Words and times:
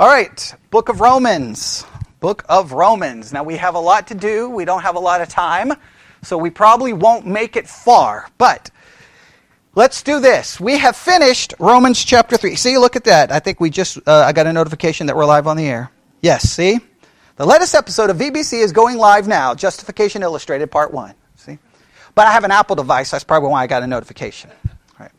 All 0.00 0.08
right, 0.08 0.54
Book 0.70 0.88
of 0.88 1.02
Romans. 1.02 1.84
Book 2.20 2.46
of 2.48 2.72
Romans. 2.72 3.34
Now 3.34 3.44
we 3.44 3.58
have 3.58 3.74
a 3.74 3.78
lot 3.78 4.06
to 4.06 4.14
do. 4.14 4.48
We 4.48 4.64
don't 4.64 4.80
have 4.80 4.96
a 4.96 4.98
lot 4.98 5.20
of 5.20 5.28
time, 5.28 5.74
so 6.22 6.38
we 6.38 6.48
probably 6.48 6.94
won't 6.94 7.26
make 7.26 7.54
it 7.54 7.68
far. 7.68 8.26
But 8.38 8.70
let's 9.74 10.02
do 10.02 10.18
this. 10.18 10.58
We 10.58 10.78
have 10.78 10.96
finished 10.96 11.52
Romans 11.58 12.02
chapter 12.02 12.38
3. 12.38 12.54
See, 12.54 12.78
look 12.78 12.96
at 12.96 13.04
that. 13.04 13.30
I 13.30 13.40
think 13.40 13.60
we 13.60 13.68
just, 13.68 13.98
uh, 14.06 14.24
I 14.26 14.32
got 14.32 14.46
a 14.46 14.54
notification 14.54 15.06
that 15.08 15.16
we're 15.16 15.26
live 15.26 15.46
on 15.46 15.58
the 15.58 15.66
air. 15.66 15.90
Yes, 16.22 16.48
see? 16.48 16.80
The 17.36 17.44
latest 17.44 17.74
episode 17.74 18.08
of 18.08 18.16
VBC 18.16 18.54
is 18.54 18.72
going 18.72 18.96
live 18.96 19.28
now. 19.28 19.54
Justification 19.54 20.22
Illustrated, 20.22 20.70
part 20.70 20.94
one. 20.94 21.12
See? 21.36 21.58
But 22.14 22.26
I 22.26 22.32
have 22.32 22.44
an 22.44 22.52
Apple 22.52 22.74
device. 22.74 23.10
That's 23.10 23.24
probably 23.24 23.50
why 23.50 23.64
I 23.64 23.66
got 23.66 23.82
a 23.82 23.86
notification. 23.86 24.50
All 24.66 24.76
right. 24.98 25.12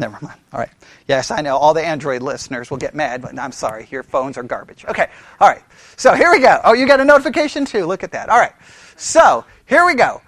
Never 0.00 0.18
mind. 0.22 0.40
All 0.50 0.58
right. 0.58 0.70
Yes, 1.08 1.30
I 1.30 1.42
know 1.42 1.58
all 1.58 1.74
the 1.74 1.84
Android 1.84 2.22
listeners 2.22 2.70
will 2.70 2.78
get 2.78 2.94
mad, 2.94 3.20
but 3.20 3.38
I'm 3.38 3.52
sorry, 3.52 3.86
your 3.90 4.02
phones 4.02 4.38
are 4.38 4.42
garbage. 4.42 4.86
Okay, 4.88 5.08
all 5.38 5.48
right. 5.48 5.62
So 5.96 6.14
here 6.14 6.30
we 6.30 6.40
go. 6.40 6.58
Oh, 6.64 6.72
you 6.72 6.86
got 6.86 7.00
a 7.00 7.04
notification 7.04 7.66
too. 7.66 7.84
Look 7.84 8.02
at 8.02 8.12
that. 8.12 8.30
All 8.30 8.38
right. 8.38 8.54
So 8.96 9.44
here 9.66 9.84
we 9.84 9.94
go. 9.94 10.22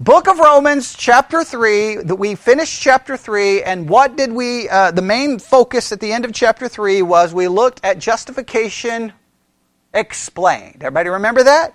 Book 0.00 0.26
of 0.26 0.38
Romans, 0.38 0.94
chapter 0.94 1.44
3. 1.44 1.98
We 2.04 2.34
finished 2.34 2.80
chapter 2.80 3.18
3, 3.18 3.62
and 3.62 3.90
what 3.90 4.16
did 4.16 4.32
we, 4.32 4.70
uh, 4.70 4.90
the 4.92 5.02
main 5.02 5.38
focus 5.38 5.92
at 5.92 6.00
the 6.00 6.10
end 6.10 6.24
of 6.24 6.32
chapter 6.32 6.66
3 6.66 7.02
was 7.02 7.34
we 7.34 7.46
looked 7.46 7.84
at 7.84 7.98
justification 7.98 9.12
explained. 9.92 10.76
Everybody 10.82 11.10
remember 11.10 11.42
that? 11.42 11.74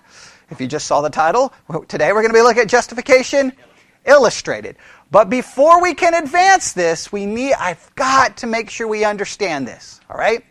If 0.50 0.60
you 0.60 0.66
just 0.66 0.88
saw 0.88 1.02
the 1.02 1.12
title, 1.12 1.54
today 1.88 2.12
we're 2.12 2.22
going 2.22 2.34
to 2.34 2.38
be 2.40 2.42
looking 2.42 2.64
at 2.64 2.70
justification 2.70 3.54
illustrated. 4.06 4.78
But 5.12 5.30
before 5.30 5.82
we 5.82 5.94
can 5.94 6.14
advance 6.14 6.74
this, 6.74 7.12
we 7.12 7.26
need 7.26 7.54
I've 7.54 7.94
got 7.96 8.38
to 8.38 8.48
make 8.48 8.70
sure 8.70 8.88
we 8.88 9.06
understand 9.06 9.68
this, 9.68 10.02
all 10.10 10.18
right? 10.18 10.44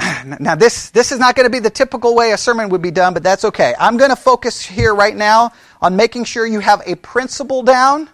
Now 0.40 0.54
this 0.54 0.90
this 0.90 1.12
is 1.12 1.18
not 1.18 1.34
going 1.34 1.44
to 1.44 1.50
be 1.50 1.58
the 1.58 1.70
typical 1.70 2.14
way 2.14 2.32
a 2.32 2.38
sermon 2.38 2.68
would 2.70 2.82
be 2.82 2.90
done, 2.90 3.14
but 3.14 3.22
that's 3.22 3.44
okay. 3.44 3.74
I'm 3.78 3.96
going 3.96 4.10
to 4.10 4.16
focus 4.16 4.64
here 4.64 4.94
right 4.94 5.14
now 5.14 5.52
on 5.82 5.96
making 5.96 6.24
sure 6.24 6.46
you 6.46 6.60
have 6.60 6.82
a 6.86 6.94
principle 6.96 7.62
down, 7.62 8.08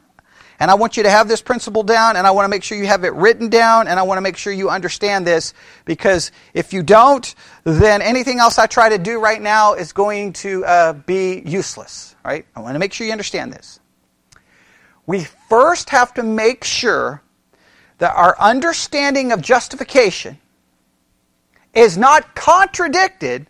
and 0.58 0.70
I 0.70 0.74
want 0.74 0.96
you 0.96 1.02
to 1.04 1.10
have 1.10 1.28
this 1.28 1.42
principle 1.42 1.82
down, 1.82 2.16
and 2.16 2.26
I 2.26 2.30
want 2.32 2.44
to 2.46 2.48
make 2.48 2.64
sure 2.64 2.76
you 2.76 2.86
have 2.86 3.04
it 3.04 3.12
written 3.14 3.48
down, 3.48 3.86
and 3.86 3.98
I 3.98 4.02
want 4.02 4.18
to 4.18 4.22
make 4.22 4.36
sure 4.36 4.52
you 4.52 4.70
understand 4.70 5.26
this 5.26 5.54
because 5.84 6.32
if 6.54 6.72
you 6.72 6.82
don't, 6.82 7.32
then 7.64 8.02
anything 8.02 8.38
else 8.38 8.58
I 8.58 8.66
try 8.66 8.88
to 8.88 8.98
do 8.98 9.20
right 9.20 9.40
now 9.40 9.74
is 9.74 9.92
going 9.92 10.32
to 10.34 10.64
uh, 10.64 10.92
be 10.94 11.42
useless. 11.44 12.16
Right? 12.24 12.46
I 12.54 12.60
want 12.60 12.74
to 12.74 12.78
make 12.78 12.92
sure 12.92 13.06
you 13.06 13.12
understand 13.12 13.52
this 13.52 13.79
we 15.06 15.26
first 15.48 15.90
have 15.90 16.14
to 16.14 16.22
make 16.22 16.64
sure 16.64 17.22
that 17.98 18.14
our 18.14 18.36
understanding 18.38 19.32
of 19.32 19.42
justification 19.42 20.38
is 21.74 21.96
not 21.98 22.34
contradicted 22.34 23.46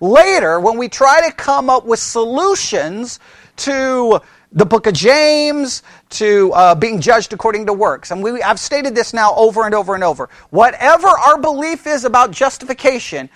later 0.00 0.58
when 0.60 0.78
we 0.78 0.88
try 0.88 1.28
to 1.28 1.34
come 1.34 1.68
up 1.68 1.84
with 1.84 1.98
solutions 1.98 3.20
to 3.56 4.20
the 4.52 4.66
book 4.66 4.86
of 4.86 4.94
James, 4.94 5.82
to 6.08 6.52
uh, 6.54 6.74
being 6.74 7.00
judged 7.00 7.32
according 7.32 7.66
to 7.66 7.72
works. 7.72 8.10
And 8.10 8.22
we, 8.22 8.42
I've 8.42 8.58
stated 8.58 8.94
this 8.94 9.14
now 9.14 9.32
over 9.36 9.64
and 9.64 9.74
over 9.74 9.94
and 9.94 10.02
over. 10.02 10.28
Whatever 10.50 11.06
our 11.06 11.38
belief 11.38 11.86
is 11.86 12.04
about 12.04 12.32
justification, 12.32 13.30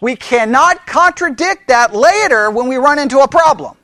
we 0.00 0.16
cannot 0.16 0.86
contradict 0.86 1.68
that 1.68 1.94
later 1.94 2.50
when 2.50 2.68
we 2.68 2.76
run 2.76 2.98
into 2.98 3.18
a 3.20 3.28
problem. 3.28 3.76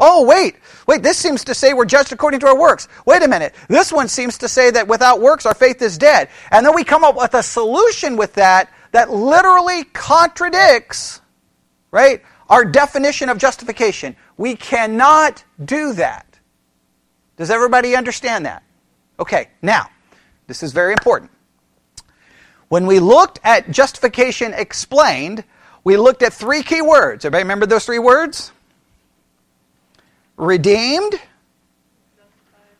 Oh, 0.00 0.24
wait, 0.24 0.56
wait, 0.86 1.02
this 1.02 1.18
seems 1.18 1.42
to 1.44 1.54
say 1.54 1.74
we're 1.74 1.84
judged 1.84 2.12
according 2.12 2.40
to 2.40 2.46
our 2.46 2.58
works. 2.58 2.86
Wait 3.04 3.22
a 3.22 3.28
minute, 3.28 3.54
this 3.68 3.92
one 3.92 4.06
seems 4.06 4.38
to 4.38 4.48
say 4.48 4.70
that 4.70 4.86
without 4.86 5.20
works 5.20 5.44
our 5.44 5.54
faith 5.54 5.82
is 5.82 5.98
dead. 5.98 6.28
And 6.52 6.64
then 6.64 6.74
we 6.74 6.84
come 6.84 7.02
up 7.02 7.16
with 7.16 7.34
a 7.34 7.42
solution 7.42 8.16
with 8.16 8.34
that 8.34 8.72
that 8.92 9.10
literally 9.10 9.84
contradicts, 9.84 11.20
right, 11.90 12.22
our 12.48 12.64
definition 12.64 13.28
of 13.28 13.38
justification. 13.38 14.16
We 14.36 14.56
cannot 14.56 15.44
do 15.62 15.92
that. 15.94 16.38
Does 17.36 17.50
everybody 17.50 17.94
understand 17.94 18.46
that? 18.46 18.62
Okay, 19.20 19.48
now, 19.62 19.90
this 20.46 20.62
is 20.62 20.72
very 20.72 20.92
important. 20.92 21.30
When 22.68 22.86
we 22.86 23.00
looked 23.00 23.40
at 23.44 23.70
justification 23.70 24.54
explained, 24.54 25.44
we 25.84 25.96
looked 25.96 26.22
at 26.22 26.32
three 26.32 26.62
key 26.62 26.82
words. 26.82 27.24
Everybody 27.24 27.44
remember 27.44 27.66
those 27.66 27.84
three 27.84 27.98
words? 27.98 28.52
Redeemed, 30.38 31.20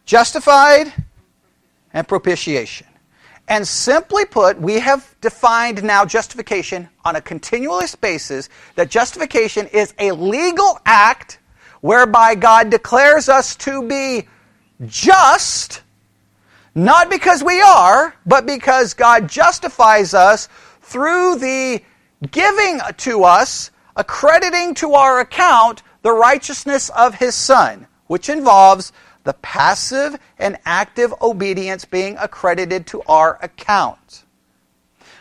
justified, 0.06 0.92
and 1.92 2.08
propitiation. 2.08 2.86
And 3.48 3.66
simply 3.66 4.24
put, 4.24 4.60
we 4.60 4.78
have 4.78 5.14
defined 5.20 5.82
now 5.82 6.04
justification 6.04 6.88
on 7.04 7.16
a 7.16 7.20
continuous 7.20 7.94
basis 7.94 8.48
that 8.76 8.90
justification 8.90 9.66
is 9.66 9.94
a 9.98 10.12
legal 10.12 10.78
act 10.86 11.38
whereby 11.80 12.34
God 12.34 12.70
declares 12.70 13.28
us 13.28 13.56
to 13.56 13.86
be 13.86 14.28
just, 14.86 15.82
not 16.74 17.10
because 17.10 17.42
we 17.42 17.60
are, 17.60 18.14
but 18.26 18.46
because 18.46 18.94
God 18.94 19.28
justifies 19.28 20.14
us 20.14 20.48
through 20.82 21.36
the 21.36 21.82
giving 22.30 22.80
to 22.98 23.24
us, 23.24 23.70
accrediting 23.96 24.74
to 24.74 24.92
our 24.92 25.20
account 25.20 25.82
the 26.02 26.12
righteousness 26.12 26.90
of 26.90 27.16
his 27.16 27.34
Son, 27.34 27.86
which 28.06 28.28
involves 28.28 28.92
the 29.24 29.34
passive 29.34 30.18
and 30.38 30.56
active 30.64 31.12
obedience 31.20 31.84
being 31.84 32.16
accredited 32.18 32.86
to 32.86 33.02
our 33.02 33.38
account. 33.42 34.24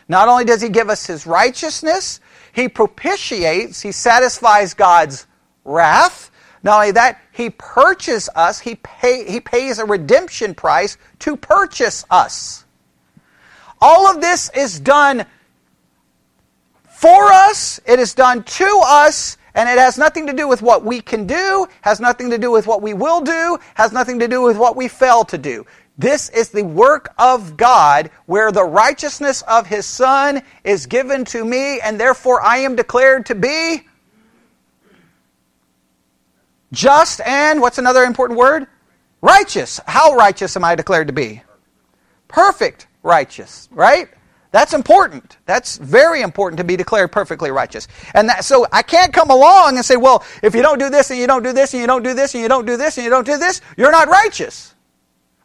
Not 0.08 0.30
only 0.30 0.46
does 0.46 0.62
he 0.62 0.70
give 0.70 0.90
us 0.90 1.06
his 1.06 1.28
righteousness, 1.28 2.22
he 2.54 2.70
propitiates, 2.70 3.82
he 3.82 3.92
satisfies 3.92 4.74
God's 4.74 5.28
wrath. 5.66 6.32
Not 6.64 6.76
only 6.76 6.92
that, 6.92 7.22
he 7.32 7.50
purchases 7.50 8.30
us, 8.36 8.60
he, 8.60 8.76
pay, 8.76 9.30
he 9.30 9.40
pays 9.40 9.80
a 9.80 9.86
redemption 9.86 10.56
price 10.56 10.98
to 11.20 11.36
purchase 11.36 12.06
us. 12.10 12.66
All 13.80 14.08
of 14.08 14.22
this 14.22 14.50
is 14.56 14.80
done 14.80 15.26
for 16.90 17.32
us, 17.32 17.80
it 17.86 18.00
is 18.00 18.16
done 18.16 18.44
to 18.44 18.82
us, 18.84 19.38
and 19.58 19.68
it 19.68 19.80
has 19.80 19.98
nothing 19.98 20.28
to 20.28 20.34
do 20.34 20.48
with 20.48 20.62
what 20.62 20.86
we 20.86 21.02
can 21.02 21.26
do, 21.26 21.68
has 21.82 22.00
nothing 22.00 22.30
to 22.30 22.38
do 22.38 22.52
with 22.52 22.68
what 22.68 22.84
we 22.84 22.94
will 22.94 23.22
do, 23.22 23.58
has 23.74 23.92
nothing 23.92 24.20
to 24.20 24.28
do 24.28 24.44
with 24.44 24.56
what 24.56 24.76
we 24.76 24.88
fail 24.88 25.26
to 25.26 25.38
do. 25.38 25.66
This 25.98 26.30
is 26.30 26.50
the 26.50 26.64
work 26.64 27.12
of 27.18 27.58
God 27.58 28.12
where 28.28 28.52
the 28.52 28.64
righteousness 28.64 29.42
of 29.48 29.66
His 29.66 29.88
Son 29.88 30.44
is 30.64 30.86
given 30.86 31.26
to 31.26 31.44
me, 31.44 31.82
and 31.82 32.00
therefore 32.00 32.40
I 32.40 32.58
am 32.58 32.76
declared 32.76 33.26
to 33.26 33.36
be 33.36 33.88
just 36.72 37.20
and, 37.22 37.60
what's 37.60 37.80
another 37.80 38.04
important 38.04 38.38
word? 38.38 38.68
Righteous. 39.22 39.80
How 39.88 40.14
righteous 40.16 40.56
am 40.56 40.64
I 40.64 40.76
declared 40.76 41.08
to 41.08 41.14
be? 41.14 41.42
Perfect 42.28 42.86
righteous, 43.02 43.70
right? 43.72 44.08
That's 44.58 44.74
important. 44.74 45.38
That's 45.46 45.78
very 45.78 46.24
important 46.24 46.58
to 46.58 46.64
be 46.64 46.76
declared 46.76 47.12
perfectly 47.12 47.52
righteous. 47.52 47.88
And 48.16 48.28
that, 48.28 48.44
so 48.44 48.66
I 48.72 48.82
can't 48.82 49.14
come 49.14 49.30
along 49.30 49.76
and 49.76 49.86
say, 49.86 49.98
well, 49.98 50.26
if 50.42 50.56
you 50.56 50.64
don't 50.64 50.80
do 50.80 50.90
this 50.90 51.12
and 51.12 51.20
you 51.20 51.28
don't 51.28 51.44
do 51.44 51.54
this 51.54 51.76
and 51.76 51.82
you 51.82 51.86
don't 51.86 52.02
do 52.02 52.16
this 52.16 52.34
and 52.34 52.42
you 52.42 52.50
don't 52.50 52.66
do 52.66 52.76
this 52.76 52.98
and 52.98 53.04
you 53.06 53.12
don't 53.12 53.28
do 53.28 53.38
this, 53.38 53.62
you're 53.78 53.92
not 53.92 54.08
righteous. 54.08 54.74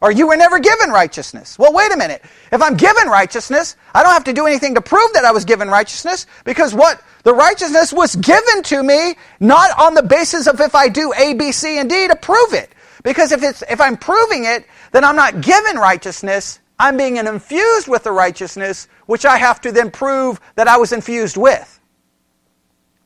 Or 0.01 0.11
you 0.11 0.25
were 0.25 0.35
never 0.35 0.57
given 0.57 0.89
righteousness. 0.89 1.59
Well, 1.59 1.71
wait 1.73 1.93
a 1.93 1.95
minute. 1.95 2.23
If 2.51 2.63
I'm 2.63 2.75
given 2.75 3.07
righteousness, 3.07 3.75
I 3.93 4.01
don't 4.01 4.13
have 4.13 4.23
to 4.23 4.33
do 4.33 4.47
anything 4.47 4.73
to 4.73 4.81
prove 4.81 5.13
that 5.13 5.25
I 5.25 5.31
was 5.31 5.45
given 5.45 5.67
righteousness 5.67 6.25
because 6.43 6.73
what 6.73 6.99
the 7.21 7.35
righteousness 7.35 7.93
was 7.93 8.15
given 8.15 8.63
to 8.63 8.81
me 8.81 9.13
not 9.39 9.77
on 9.79 9.93
the 9.93 10.01
basis 10.01 10.47
of 10.47 10.59
if 10.59 10.73
I 10.73 10.89
do 10.89 11.13
A, 11.15 11.35
B, 11.35 11.51
C, 11.51 11.77
and 11.77 11.87
D 11.87 12.07
to 12.07 12.15
prove 12.15 12.53
it. 12.53 12.73
Because 13.03 13.31
if 13.31 13.43
it's 13.43 13.61
if 13.69 13.79
I'm 13.79 13.95
proving 13.95 14.45
it, 14.45 14.65
then 14.91 15.03
I'm 15.03 15.15
not 15.15 15.41
given 15.41 15.77
righteousness. 15.77 16.59
I'm 16.79 16.97
being 16.97 17.17
infused 17.17 17.87
with 17.87 18.03
the 18.03 18.11
righteousness 18.11 18.87
which 19.05 19.25
I 19.25 19.37
have 19.37 19.61
to 19.61 19.71
then 19.71 19.91
prove 19.91 20.39
that 20.55 20.67
I 20.67 20.77
was 20.77 20.91
infused 20.91 21.37
with. 21.37 21.79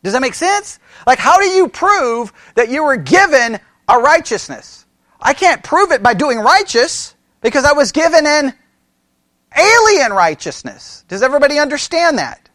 Does 0.03 0.13
that 0.13 0.21
make 0.21 0.35
sense? 0.35 0.79
Like, 1.05 1.19
how 1.19 1.37
do 1.39 1.45
you 1.45 1.67
prove 1.67 2.31
that 2.55 2.69
you 2.69 2.83
were 2.83 2.97
given 2.97 3.59
a 3.87 3.99
righteousness? 3.99 4.85
I 5.19 5.33
can't 5.33 5.63
prove 5.63 5.91
it 5.91 6.03
by 6.03 6.13
doing 6.13 6.39
righteous 6.39 7.15
because 7.41 7.65
I 7.65 7.73
was 7.73 7.91
given 7.91 8.25
an 8.25 8.53
alien 9.57 10.13
righteousness. 10.13 11.03
Does 11.07 11.23
everybody 11.23 11.59
understand 11.59 12.19
that? 12.19 12.49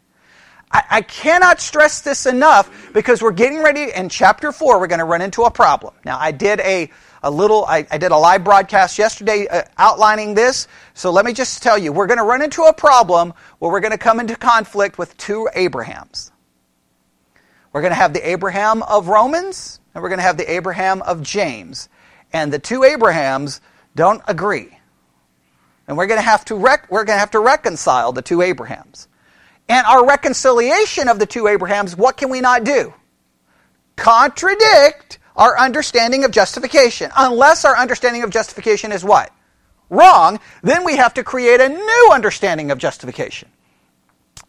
I, 0.71 0.83
I 0.89 1.01
cannot 1.01 1.59
stress 1.59 2.01
this 2.01 2.25
enough 2.25 2.91
because 2.93 3.21
we're 3.21 3.31
getting 3.31 3.61
ready 3.61 3.91
in 3.93 4.09
chapter 4.09 4.51
4, 4.51 4.79
we're 4.79 4.87
going 4.87 4.99
to 4.99 5.05
run 5.05 5.21
into 5.21 5.43
a 5.43 5.51
problem. 5.51 5.93
Now, 6.05 6.17
I 6.19 6.31
did 6.31 6.59
a 6.61 6.89
a 7.23 7.31
little, 7.31 7.65
I, 7.65 7.87
I 7.89 7.97
did 7.97 8.11
a 8.11 8.17
live 8.17 8.43
broadcast 8.43 8.99
yesterday 8.99 9.47
uh, 9.47 9.63
outlining 9.77 10.35
this. 10.35 10.67
So 10.93 11.09
let 11.09 11.25
me 11.25 11.33
just 11.33 11.63
tell 11.63 11.77
you, 11.77 11.93
we're 11.93 12.07
going 12.07 12.19
to 12.19 12.23
run 12.25 12.41
into 12.41 12.63
a 12.63 12.73
problem 12.73 13.33
where 13.59 13.71
we're 13.71 13.79
going 13.79 13.91
to 13.91 13.97
come 13.97 14.19
into 14.19 14.35
conflict 14.35 14.97
with 14.97 15.15
two 15.17 15.47
Abrahams. 15.55 16.31
We're 17.71 17.81
going 17.81 17.91
to 17.91 17.95
have 17.95 18.13
the 18.13 18.29
Abraham 18.29 18.83
of 18.83 19.07
Romans, 19.07 19.79
and 19.95 20.03
we're 20.03 20.09
going 20.09 20.19
to 20.19 20.23
have 20.23 20.37
the 20.37 20.51
Abraham 20.51 21.01
of 21.01 21.23
James. 21.23 21.89
And 22.31 22.51
the 22.53 22.59
two 22.59 22.83
Abrahams 22.83 23.61
don't 23.95 24.21
agree. 24.27 24.77
And 25.87 25.97
we're 25.97 26.07
going 26.07 26.19
to 26.19 26.25
have 26.25 26.45
to, 26.45 26.55
rec- 26.55 26.91
we're 26.91 27.03
going 27.03 27.15
to, 27.15 27.19
have 27.19 27.31
to 27.31 27.39
reconcile 27.39 28.11
the 28.11 28.21
two 28.21 28.41
Abrahams. 28.41 29.07
and 29.69 29.85
our 29.87 30.05
reconciliation 30.05 31.07
of 31.07 31.19
the 31.19 31.25
two 31.25 31.47
Abrahams, 31.47 31.95
what 31.95 32.17
can 32.17 32.29
we 32.29 32.41
not 32.41 32.63
do? 32.63 32.93
Contradict 33.95 35.19
our 35.35 35.57
understanding 35.57 36.23
of 36.23 36.31
justification. 36.31 37.11
Unless 37.15 37.65
our 37.65 37.75
understanding 37.75 38.23
of 38.23 38.29
justification 38.29 38.91
is 38.91 39.03
what? 39.03 39.31
Wrong, 39.89 40.39
then 40.61 40.83
we 40.83 40.97
have 40.97 41.13
to 41.15 41.23
create 41.23 41.61
a 41.61 41.69
new 41.69 42.09
understanding 42.11 42.71
of 42.71 42.77
justification. 42.77 43.49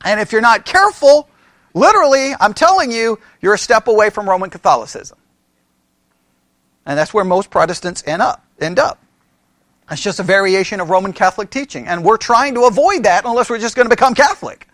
And 0.04 0.20
if 0.20 0.32
you're 0.32 0.40
not 0.40 0.64
careful, 0.64 1.28
literally, 1.74 2.32
I'm 2.38 2.54
telling 2.54 2.90
you, 2.90 3.18
you're 3.40 3.54
a 3.54 3.58
step 3.58 3.88
away 3.88 4.10
from 4.10 4.28
Roman 4.28 4.50
Catholicism. 4.50 5.18
And 6.86 6.98
that's 6.98 7.14
where 7.14 7.24
most 7.24 7.50
Protestants 7.50 8.02
end 8.06 8.22
up. 8.22 8.44
End 8.60 8.78
up. 8.78 9.00
It's 9.90 10.02
just 10.02 10.20
a 10.20 10.22
variation 10.22 10.80
of 10.80 10.90
Roman 10.90 11.12
Catholic 11.12 11.50
teaching. 11.50 11.86
And 11.86 12.04
we're 12.04 12.16
trying 12.16 12.54
to 12.54 12.64
avoid 12.64 13.04
that 13.04 13.24
unless 13.24 13.50
we're 13.50 13.58
just 13.58 13.76
going 13.76 13.86
to 13.86 13.94
become 13.94 14.14
Catholic. 14.14 14.68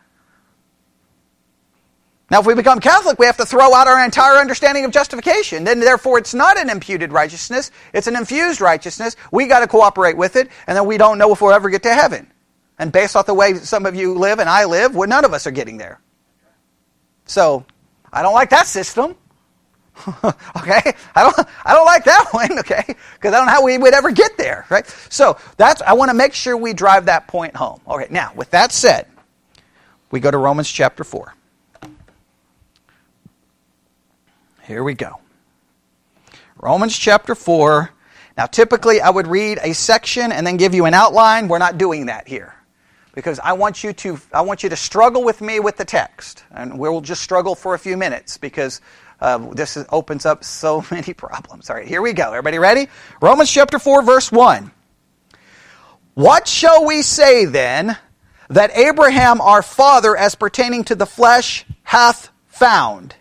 Now, 2.31 2.39
if 2.39 2.47
we 2.47 2.55
become 2.55 2.79
Catholic, 2.79 3.19
we 3.19 3.27
have 3.27 3.37
to 3.39 3.45
throw 3.45 3.75
out 3.75 3.89
our 3.89 4.05
entire 4.05 4.37
understanding 4.39 4.85
of 4.85 4.93
justification. 4.93 5.65
Then, 5.65 5.81
therefore, 5.81 6.19
it's 6.19 6.33
not 6.33 6.59
an 6.59 6.71
imputed 6.71 7.13
righteousness, 7.13 7.73
it's 7.93 8.07
an 8.07 8.15
infused 8.15 8.61
righteousness. 8.61 9.17
We 9.33 9.47
got 9.47 9.61
to 9.61 9.67
cooperate 9.67 10.17
with 10.17 10.37
it, 10.37 10.49
and 10.67 10.77
then 10.77 10.87
we 10.87 10.97
don't 10.97 11.19
know 11.19 11.33
if 11.33 11.41
we'll 11.41 11.53
ever 11.53 11.71
get 11.71 11.83
to 11.83 11.93
heaven. 11.93 12.31
And 12.79 12.93
based 12.93 13.17
off 13.17 13.27
the 13.27 13.35
way 13.35 13.55
some 13.55 13.85
of 13.85 13.97
you 13.97 14.15
live 14.15 14.39
and 14.39 14.49
I 14.49 14.65
live, 14.65 14.95
well, 14.95 15.09
none 15.09 15.25
of 15.25 15.35
us 15.35 15.47
are 15.47 15.51
getting 15.51 15.77
there. 15.77 16.01
So, 17.27 17.67
I 18.13 18.23
don't 18.23 18.35
like 18.35 18.51
that 18.51 18.67
system. 18.67 19.17
okay, 20.25 20.95
I 21.15 21.23
don't, 21.23 21.49
I 21.65 21.75
don't 21.75 21.85
like 21.85 22.05
that 22.05 22.29
one. 22.33 22.59
Okay, 22.61 22.85
because 22.87 23.35
I 23.35 23.39
don't 23.39 23.47
know 23.47 23.53
how 23.53 23.65
we 23.65 23.77
would 23.77 23.93
ever 23.93 24.13
get 24.13 24.37
there. 24.39 24.67
Right. 24.71 24.87
So 25.11 25.37
that's 25.57 25.83
I 25.83 25.93
want 25.93 26.11
to 26.11 26.15
make 26.15 26.33
sure 26.33 26.57
we 26.57 26.73
drive 26.73 27.07
that 27.07 27.27
point 27.27 27.55
home. 27.57 27.81
Okay. 27.87 28.07
Now, 28.09 28.33
with 28.35 28.51
that 28.53 28.73
said, 28.73 29.07
we 30.11 30.21
go 30.21 30.31
to 30.31 30.39
Romans 30.39 30.71
chapter 30.71 31.05
four. 31.05 31.35
Here 34.71 34.85
we 34.85 34.95
go. 34.95 35.19
Romans 36.57 36.97
chapter 36.97 37.35
4. 37.35 37.91
Now, 38.37 38.47
typically, 38.47 39.01
I 39.01 39.11
would 39.11 39.27
read 39.27 39.59
a 39.61 39.75
section 39.75 40.31
and 40.31 40.47
then 40.47 40.59
give 40.59 40.75
you 40.75 40.85
an 40.85 40.95
outline. 40.95 41.49
We're 41.49 41.59
not 41.59 41.77
doing 41.77 42.07
that 42.07 42.29
here 42.29 42.55
because 43.13 43.41
I 43.41 43.55
want 43.55 43.83
you 43.83 43.93
to 43.95 44.21
I 44.33 44.43
want 44.43 44.63
you 44.63 44.69
to 44.69 44.77
struggle 44.77 45.25
with 45.25 45.41
me 45.41 45.59
with 45.59 45.77
the 45.77 45.85
text, 45.85 46.45
and 46.53 46.79
we'll 46.79 47.01
just 47.01 47.21
struggle 47.21 47.57
for 47.57 47.75
a 47.75 47.81
few 47.81 47.97
minutes 47.97 48.39
because 48.39 48.81
uh, 49.21 49.39
this 49.55 49.77
is, 49.77 49.87
opens 49.91 50.25
up 50.25 50.45
so 50.45 50.85
many 50.93 51.15
problems. 51.15 51.69
All 51.69 51.75
right, 51.75 51.89
here 51.89 52.01
we 52.01 52.13
go. 52.13 52.29
Everybody 52.29 52.61
ready? 52.61 52.89
Romans 53.21 53.51
chapter 53.51 53.81
four, 53.81 54.03
verse 54.03 54.31
one. 54.31 54.71
What 56.15 56.47
shall 56.47 56.87
we 56.87 57.03
say 57.03 57.45
then 57.45 57.99
that 58.49 58.71
Abraham 58.77 59.41
our 59.41 59.63
father, 59.63 60.17
as 60.17 60.37
pertaining 60.37 60.85
to 60.85 60.95
the 60.95 61.07
flesh, 61.07 61.67
hath 61.83 62.31
found? 62.47 63.17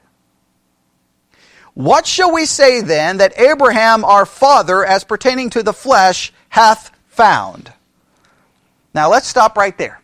What 1.73 2.05
shall 2.05 2.33
we 2.33 2.45
say 2.45 2.81
then 2.81 3.17
that 3.17 3.39
Abraham 3.39 4.03
our 4.03 4.25
father, 4.25 4.83
as 4.85 5.03
pertaining 5.03 5.49
to 5.51 5.63
the 5.63 5.73
flesh, 5.73 6.33
hath 6.49 6.91
found? 7.07 7.71
Now 8.93 9.09
let's 9.09 9.27
stop 9.27 9.57
right 9.57 9.77
there. 9.77 10.01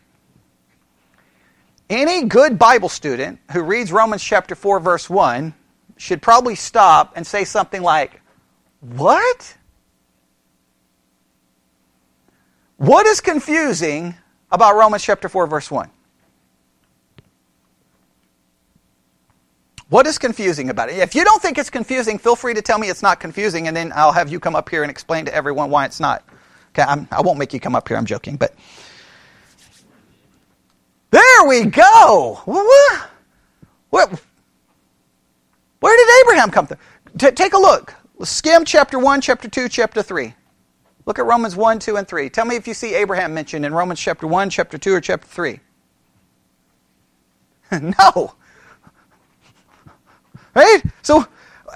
Any 1.90 2.24
good 2.26 2.58
Bible 2.58 2.90
student 2.90 3.40
who 3.52 3.62
reads 3.62 3.92
Romans 3.92 4.24
chapter 4.24 4.56
4, 4.56 4.80
verse 4.80 5.10
1 5.10 5.54
should 5.98 6.22
probably 6.22 6.56
stop 6.56 7.14
and 7.16 7.26
say 7.26 7.44
something 7.44 7.82
like, 7.82 8.22
What? 8.80 9.58
What 12.78 13.06
is 13.06 13.22
confusing 13.22 14.16
about 14.52 14.76
Romans 14.76 15.04
chapter 15.04 15.30
4, 15.30 15.48
verse 15.48 15.72
1? 15.72 15.90
What 19.90 20.08
is 20.08 20.18
confusing 20.18 20.70
about 20.70 20.90
it? 20.90 20.98
If 20.98 21.14
you 21.14 21.24
don't 21.24 21.42
think 21.42 21.58
it's 21.58 21.70
confusing, 21.70 22.18
feel 22.18 22.36
free 22.36 22.56
to 22.56 22.62
tell 22.62 22.80
me 22.80 22.90
it's 22.90 23.04
not 23.04 23.20
confusing, 23.20 23.68
and 23.68 23.78
then 23.78 23.94
I'll 23.96 24.12
have 24.12 24.32
you 24.32 24.40
come 24.40 24.56
up 24.56 24.70
here 24.70 24.82
and 24.82 24.90
explain 24.90 25.26
to 25.26 25.34
everyone 25.34 25.70
why 25.70 25.86
it's 25.86 26.00
not. 26.00 26.24
Okay, 26.70 26.82
I'm, 26.82 27.08
I 27.12 27.18
will 27.18 27.34
not 27.34 27.38
make 27.38 27.54
you 27.54 27.60
come 27.60 27.76
up 27.76 27.88
here. 27.88 27.96
I'm 27.96 28.06
joking, 28.06 28.36
but 28.36 28.56
there 31.12 31.48
we 31.48 31.66
go. 31.66 32.42
What? 32.46 33.10
what? 33.92 34.22
Where 35.80 35.96
did 35.96 36.26
Abraham 36.26 36.50
come 36.50 36.66
from? 36.66 36.78
T- 37.18 37.32
take 37.32 37.54
a 37.54 37.58
look. 37.58 37.94
Skim 38.24 38.66
chapter 38.66 38.98
1, 38.98 39.22
chapter 39.22 39.48
2, 39.48 39.70
chapter 39.70 40.02
3. 40.02 40.34
Look 41.06 41.20
at 41.20 41.26
Romans 41.26 41.56
1, 41.56 41.78
2, 41.80 41.98
and 41.98 42.08
3. 42.08 42.30
Tell 42.32 42.46
me 42.46 42.56
if 42.56 42.68
you 42.68 42.74
see 42.74 42.96
Abraham 42.96 43.36
mentioned 43.36 43.66
in 43.66 43.74
Romans 43.74 44.00
chapter 44.00 44.26
1, 44.26 44.50
chapter 44.50 44.80
2, 44.80 44.96
or 44.96 45.02
chapter 45.02 45.28
3. 45.28 45.60
no. 48.00 48.34
Right? 50.56 50.82
So, 51.02 51.28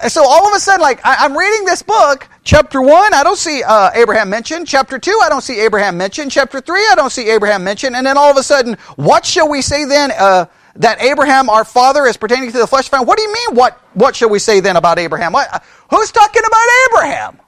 so 0.08 0.24
all 0.24 0.48
of 0.48 0.54
a 0.54 0.58
sudden, 0.60 0.80
like, 0.80 1.04
I, 1.04 1.26
am 1.26 1.36
reading 1.36 1.66
this 1.66 1.82
book, 1.82 2.28
chapter 2.44 2.80
1, 2.80 3.14
I 3.14 3.22
don't 3.22 3.36
see 3.36 3.62
uh, 3.62 3.90
Abraham 3.94 4.30
mentioned. 4.30 4.66
Chapter 4.66 4.98
2, 4.98 5.20
I 5.22 5.28
don't 5.28 5.42
see 5.42 5.60
Abraham 5.60 5.96
mentioned. 5.96 6.30
Chapter 6.30 6.60
3, 6.60 6.88
I 6.90 6.94
don't 6.96 7.10
see 7.10 7.28
Abraham 7.28 7.62
mentioned. 7.62 7.94
And 7.94 8.06
then 8.06 8.16
all 8.16 8.30
of 8.30 8.36
a 8.36 8.42
sudden, 8.42 8.76
what 8.96 9.26
shall 9.26 9.48
we 9.48 9.62
say 9.62 9.84
then? 9.84 10.12
Uh, 10.18 10.46
that 10.76 11.02
Abraham, 11.02 11.50
our 11.50 11.64
father, 11.64 12.06
is 12.06 12.16
pertaining 12.16 12.50
to 12.52 12.58
the 12.58 12.66
flesh. 12.66 12.90
What 12.90 13.16
do 13.16 13.22
you 13.22 13.32
mean? 13.32 13.56
What 13.56 13.78
What 13.94 14.16
shall 14.16 14.30
we 14.30 14.38
say 14.38 14.60
then 14.60 14.76
about 14.76 14.98
Abraham? 14.98 15.32
What, 15.32 15.52
uh, 15.52 15.58
who's 15.90 16.12
talking 16.12 16.42
about 16.46 16.66
Abraham? 16.88 17.40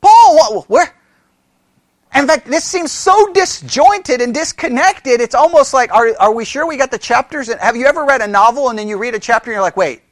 Paul, 0.00 0.36
what, 0.36 0.70
where? 0.70 0.94
In 2.14 2.28
fact, 2.28 2.46
this 2.46 2.62
seems 2.62 2.92
so 2.92 3.32
disjointed 3.32 4.20
and 4.20 4.32
disconnected. 4.32 5.20
It's 5.20 5.34
almost 5.34 5.74
like, 5.74 5.92
are, 5.92 6.10
are 6.20 6.32
we 6.32 6.44
sure 6.44 6.66
we 6.66 6.76
got 6.76 6.92
the 6.92 6.98
chapters? 6.98 7.52
Have 7.52 7.74
you 7.74 7.86
ever 7.86 8.04
read 8.04 8.20
a 8.20 8.28
novel 8.28 8.70
and 8.70 8.78
then 8.78 8.86
you 8.86 8.98
read 8.98 9.14
a 9.14 9.18
chapter 9.18 9.50
and 9.50 9.56
you're 9.56 9.62
like, 9.62 9.76
wait, 9.76 10.02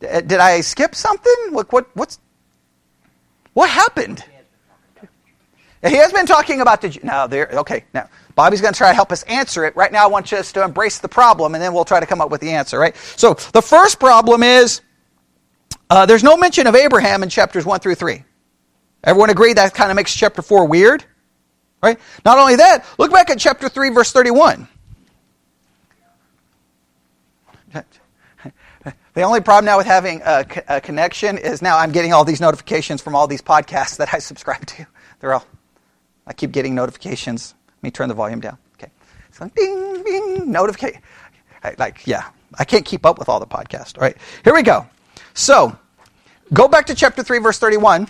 did 0.00 0.32
I 0.34 0.60
skip 0.60 0.94
something? 0.94 1.34
What, 1.50 1.72
what, 1.72 1.94
what's, 1.94 2.18
what 3.52 3.70
happened? 3.70 4.24
He 5.82 5.96
has 5.96 6.12
been 6.12 6.26
talking 6.26 6.60
about 6.60 6.82
the. 6.82 7.00
Now, 7.02 7.26
there. 7.26 7.48
Okay, 7.50 7.84
now 7.94 8.08
Bobby's 8.34 8.60
going 8.60 8.74
to 8.74 8.78
try 8.78 8.90
to 8.90 8.94
help 8.94 9.12
us 9.12 9.22
answer 9.22 9.64
it. 9.64 9.74
Right 9.76 9.90
now, 9.90 10.04
I 10.04 10.08
want 10.08 10.30
us 10.34 10.52
to 10.52 10.62
embrace 10.62 10.98
the 10.98 11.08
problem, 11.08 11.54
and 11.54 11.62
then 11.62 11.72
we'll 11.72 11.86
try 11.86 12.00
to 12.00 12.06
come 12.06 12.20
up 12.20 12.30
with 12.30 12.42
the 12.42 12.50
answer. 12.50 12.78
Right. 12.78 12.94
So 13.16 13.34
the 13.52 13.62
first 13.62 13.98
problem 13.98 14.42
is 14.42 14.82
uh, 15.88 16.04
there's 16.04 16.22
no 16.22 16.36
mention 16.36 16.66
of 16.66 16.74
Abraham 16.74 17.22
in 17.22 17.30
chapters 17.30 17.64
one 17.64 17.80
through 17.80 17.94
three. 17.94 18.24
Everyone 19.02 19.30
agree 19.30 19.54
that 19.54 19.72
kind 19.72 19.90
of 19.90 19.96
makes 19.96 20.14
chapter 20.14 20.42
4 20.42 20.66
weird? 20.66 21.04
Right? 21.82 21.98
Not 22.24 22.38
only 22.38 22.56
that, 22.56 22.84
look 22.98 23.10
back 23.10 23.30
at 23.30 23.38
chapter 23.38 23.68
3, 23.68 23.88
verse 23.90 24.12
31. 24.12 24.68
The 29.20 29.26
only 29.26 29.42
problem 29.42 29.66
now 29.66 29.76
with 29.76 29.86
having 29.86 30.22
a, 30.24 30.46
a, 30.66 30.80
connection 30.80 31.36
is 31.36 31.60
now 31.60 31.76
I'm 31.76 31.92
getting 31.92 32.14
all 32.14 32.24
these 32.24 32.40
notifications 32.40 33.02
from 33.02 33.14
all 33.14 33.26
these 33.26 33.42
podcasts 33.42 33.98
that 33.98 34.14
I 34.14 34.18
subscribe 34.30 34.64
to. 34.64 34.86
They're 35.18 35.34
all, 35.34 35.44
I 36.26 36.32
keep 36.32 36.52
getting 36.52 36.74
notifications. 36.74 37.52
Let 37.68 37.82
me 37.82 37.90
turn 37.90 38.08
the 38.08 38.14
volume 38.14 38.40
down. 38.40 38.56
Okay. 38.76 38.90
So 39.32 39.46
ding, 39.54 40.02
ding, 40.04 40.50
notification. 40.50 41.02
Like, 41.76 42.06
yeah, 42.06 42.30
I 42.58 42.64
can't 42.64 42.86
keep 42.86 43.04
up 43.04 43.18
with 43.18 43.28
all 43.28 43.38
the 43.40 43.46
podcasts. 43.46 43.98
All 43.98 44.00
right, 44.00 44.16
here 44.42 44.54
we 44.54 44.62
go. 44.62 44.86
So, 45.34 45.78
go 46.54 46.66
back 46.66 46.86
to 46.86 46.94
chapter 46.94 47.22
3, 47.22 47.40
verse 47.40 47.58
31. 47.58 48.08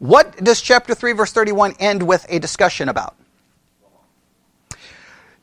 What 0.00 0.42
does 0.42 0.60
chapter 0.60 0.96
3, 0.96 1.12
verse 1.12 1.30
31 1.30 1.74
end 1.78 2.02
with 2.02 2.26
a 2.28 2.40
discussion 2.40 2.88
about? 2.88 3.14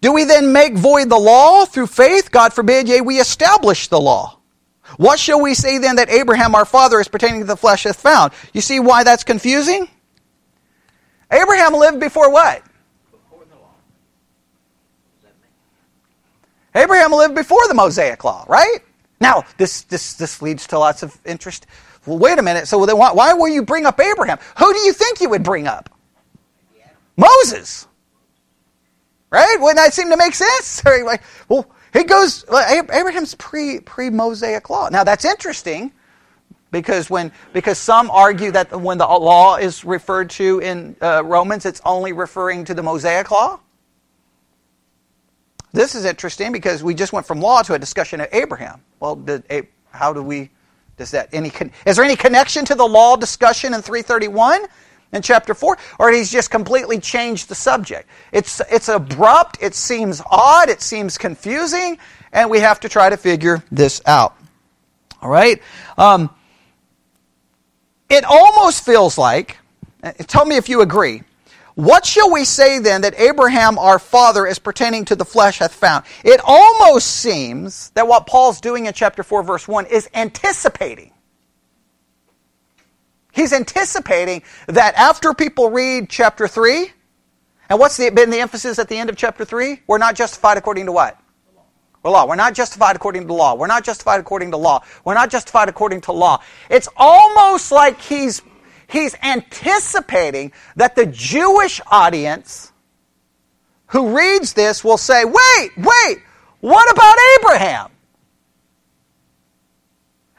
Do 0.01 0.13
we 0.13 0.24
then 0.24 0.54
make 0.54 0.75
void 0.75 1.10
the 1.10 1.18
law 1.18 1.66
through 1.66 1.88
faith? 1.88 2.32
God 2.32 2.54
forbid, 2.54 2.88
yea, 2.88 3.01
we 3.01 3.20
establish 3.20 3.88
the 3.88 4.00
law. 4.00 4.39
What 4.98 5.20
shall 5.20 5.42
we 5.42 5.54
say 5.54 5.80
then 5.80 5.98
that 5.98 6.10
Abraham 6.10 6.56
our 6.56 6.66
father 6.66 7.00
is 7.00 7.08
pertaining 7.08 7.42
to 7.42 7.48
the 7.48 7.58
flesh 7.58 7.84
hath 7.84 8.00
found? 8.00 8.32
You 8.54 8.62
see 8.62 8.80
why 8.80 9.04
that's 9.04 9.24
confusing? 9.24 9.89
Abraham 11.32 11.74
lived 11.74 12.00
before 12.00 12.32
what? 12.32 12.63
Before 13.12 13.44
the 13.50 13.56
law. 13.56 13.72
Abraham 16.74 17.12
lived 17.12 17.36
before 17.36 17.68
the 17.68 17.74
Mosaic 17.74 18.24
law, 18.24 18.46
right? 18.48 18.80
Now, 19.20 19.44
this, 19.58 19.82
this, 19.82 20.13
this 20.13 20.42
leads 20.42 20.68
to 20.68 20.80
lots 20.80 21.04
of 21.04 21.18
interest 21.25 21.66
well, 22.08 22.18
wait 22.18 22.39
a 22.39 22.42
minute. 22.42 22.68
So 22.68 22.86
then 22.86 22.98
why, 22.98 23.12
why 23.12 23.34
will 23.34 23.50
you 23.50 23.63
bring 23.63 23.86
up 23.86 24.00
Abraham? 24.00 24.39
Who 24.58 24.74
do 24.74 24.80
you 24.80 24.94
think 24.94 25.20
you 25.20 25.30
would 25.30 25.44
bring 25.44 25.68
up? 25.68 25.89
Moses. 27.18 27.87
Right? 29.29 29.57
Wouldn't 29.60 29.77
that 29.77 29.93
seem 29.93 30.10
to 30.10 30.17
make 30.17 30.36
sense? 30.36 30.84
like, 30.86 31.22
well, 31.50 31.69
he 31.93 32.03
goes, 32.03 32.46
Abraham's 32.50 33.36
pre, 33.36 33.79
pre-Mosaic 33.79 34.69
law. 34.69 34.89
Now 34.89 35.03
that's 35.03 35.25
interesting 35.25 35.91
because 36.72 37.10
when, 37.10 37.31
because 37.53 37.77
some 37.77 38.10
argue 38.12 38.51
that 38.51 38.79
when 38.79 38.98
the 38.98 39.05
law 39.05 39.57
is 39.57 39.84
referred 39.84 40.29
to 40.31 40.60
in 40.60 40.96
uh, 41.01 41.24
Romans, 41.25 41.65
it's 41.65 41.81
only 41.86 42.13
referring 42.13 42.65
to 42.65 42.74
the 42.74 42.84
Mosaic 42.84 43.31
law. 43.31 43.60
This 45.74 45.96
is 45.96 46.05
interesting 46.05 46.51
because 46.51 46.84
we 46.84 46.93
just 46.93 47.13
went 47.13 47.25
from 47.25 47.41
law 47.41 47.62
to 47.63 47.74
a 47.74 47.79
discussion 47.79 48.22
of 48.22 48.27
Abraham. 48.31 48.81
Well, 49.00 49.15
did, 49.15 49.43
how 49.91 50.13
do 50.13 50.24
we 50.24 50.50
does 50.98 51.12
that 51.12 51.29
any 51.31 51.51
is 51.86 51.96
there 51.96 52.05
any 52.05 52.15
connection 52.15 52.65
to 52.65 52.75
the 52.75 52.88
law 52.88 53.15
discussion 53.15 53.74
in 53.74 53.81
331? 53.81 54.65
In 55.14 55.22
chapter 55.22 55.54
4, 55.54 55.78
or 56.00 56.12
he's 56.12 56.32
just 56.32 56.52
completely 56.52 57.00
changed 57.00 57.50
the 57.50 57.56
subject. 57.56 58.10
It's, 58.32 58.62
it's 58.70 58.90
abrupt, 58.90 59.58
it 59.62 59.74
seems 59.74 60.22
odd, 60.30 60.70
it 60.70 60.82
seems 60.82 61.18
confusing, 61.18 61.98
and 62.34 62.50
we 62.50 62.60
have 62.60 62.80
to 62.82 62.90
try 62.90 63.10
to 63.10 63.18
figure 63.18 63.64
this 63.72 64.02
out. 64.06 64.36
All 65.22 65.30
right? 65.30 65.62
Um, 65.98 66.30
it 68.10 68.24
almost 68.26 68.86
feels 68.86 69.18
like, 69.18 69.58
uh, 70.04 70.12
tell 70.28 70.46
me 70.46 70.58
if 70.58 70.70
you 70.70 70.82
agree, 70.82 71.24
what 71.76 72.06
shall 72.06 72.32
we 72.32 72.44
say 72.44 72.80
then 72.80 73.02
that 73.02 73.20
Abraham 73.20 73.78
our 73.78 74.00
father 74.00 74.48
as 74.48 74.58
pertaining 74.58 75.06
to 75.06 75.16
the 75.16 75.26
flesh 75.26 75.60
hath 75.60 75.74
found? 75.74 76.06
It 76.24 76.42
almost 76.44 77.08
seems 77.08 77.92
that 77.92 78.08
what 78.08 78.26
Paul's 78.26 78.60
doing 78.60 78.88
in 78.88 78.94
chapter 78.94 79.22
4 79.22 79.44
verse 79.44 79.68
1 79.68 79.86
is 79.86 80.10
anticipating 80.14 81.12
He's 83.38 83.53
anticipating 83.53 84.41
that 84.65 84.96
after 84.96 85.32
people 85.32 85.70
read 85.70 86.10
chapter 86.10 86.48
3, 86.48 86.91
and 87.70 87.79
what's 87.79 87.96
the, 87.96 88.10
been 88.10 88.32
the 88.32 88.39
emphasis 88.39 88.79
at 88.79 88.89
the 88.89 88.98
end 88.98 89.12
of 89.12 89.15
chapter 89.15 89.46
3? 89.46 89.84
We're 89.86 90.00
not 90.00 90.15
justified 90.15 90.58
according 90.58 90.88
to 90.88 90.91
what? 90.91 91.22
The 92.03 92.10
law. 92.10 92.25
We're 92.25 92.36
not 92.36 92.56
justified 92.56 92.96
according 92.96 93.27
to 93.27 93.34
law. 93.34 93.53
We're 93.53 93.67
not 93.67 93.84
justified 93.84 94.20
according 94.20 94.50
to 94.51 94.58
law. 94.58 94.84
We're 95.06 95.13
not 95.13 95.29
justified 95.29 95.70
according 95.70 96.01
to 96.01 96.13
law. 96.13 96.41
It's 96.72 96.89
almost 96.98 97.72
like 97.72 98.01
he's, 98.01 98.41
he's 98.88 99.15
anticipating 99.22 100.51
that 100.75 100.96
the 100.96 101.06
Jewish 101.06 101.79
audience 101.91 102.72
who 103.86 104.17
reads 104.17 104.53
this 104.53 104.84
will 104.84 104.98
say, 104.98 105.25
wait, 105.25 105.70
wait, 105.77 106.24
what 106.62 106.91
about 106.91 107.15
Abraham? 107.39 107.91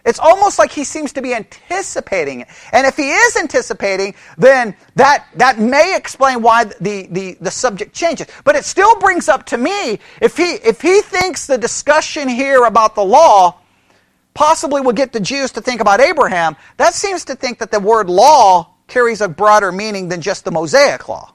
It's 0.08 0.18
almost 0.18 0.58
like 0.58 0.72
he 0.72 0.84
seems 0.84 1.12
to 1.12 1.22
be 1.22 1.34
anticipating 1.34 2.40
it. 2.40 2.48
And 2.72 2.86
if 2.86 2.96
he 2.96 3.10
is 3.10 3.36
anticipating, 3.36 4.14
then 4.38 4.74
that, 4.94 5.26
that 5.34 5.58
may 5.58 5.94
explain 5.94 6.40
why 6.40 6.64
the, 6.64 7.06
the, 7.10 7.36
the 7.42 7.50
subject 7.50 7.94
changes. 7.94 8.26
But 8.42 8.56
it 8.56 8.64
still 8.64 8.98
brings 9.00 9.28
up 9.28 9.44
to 9.46 9.58
me, 9.58 10.00
if 10.22 10.38
he, 10.38 10.54
if 10.54 10.80
he 10.80 11.02
thinks 11.02 11.46
the 11.46 11.58
discussion 11.58 12.26
here 12.26 12.64
about 12.64 12.94
the 12.94 13.04
law 13.04 13.60
possibly 14.32 14.80
will 14.80 14.94
get 14.94 15.12
the 15.12 15.20
Jews 15.20 15.52
to 15.52 15.60
think 15.60 15.82
about 15.82 16.00
Abraham, 16.00 16.56
that 16.78 16.94
seems 16.94 17.26
to 17.26 17.34
think 17.34 17.58
that 17.58 17.70
the 17.70 17.80
word 17.80 18.08
law 18.08 18.76
carries 18.86 19.20
a 19.20 19.28
broader 19.28 19.70
meaning 19.70 20.08
than 20.08 20.22
just 20.22 20.46
the 20.46 20.50
Mosaic 20.50 21.06
law. 21.06 21.34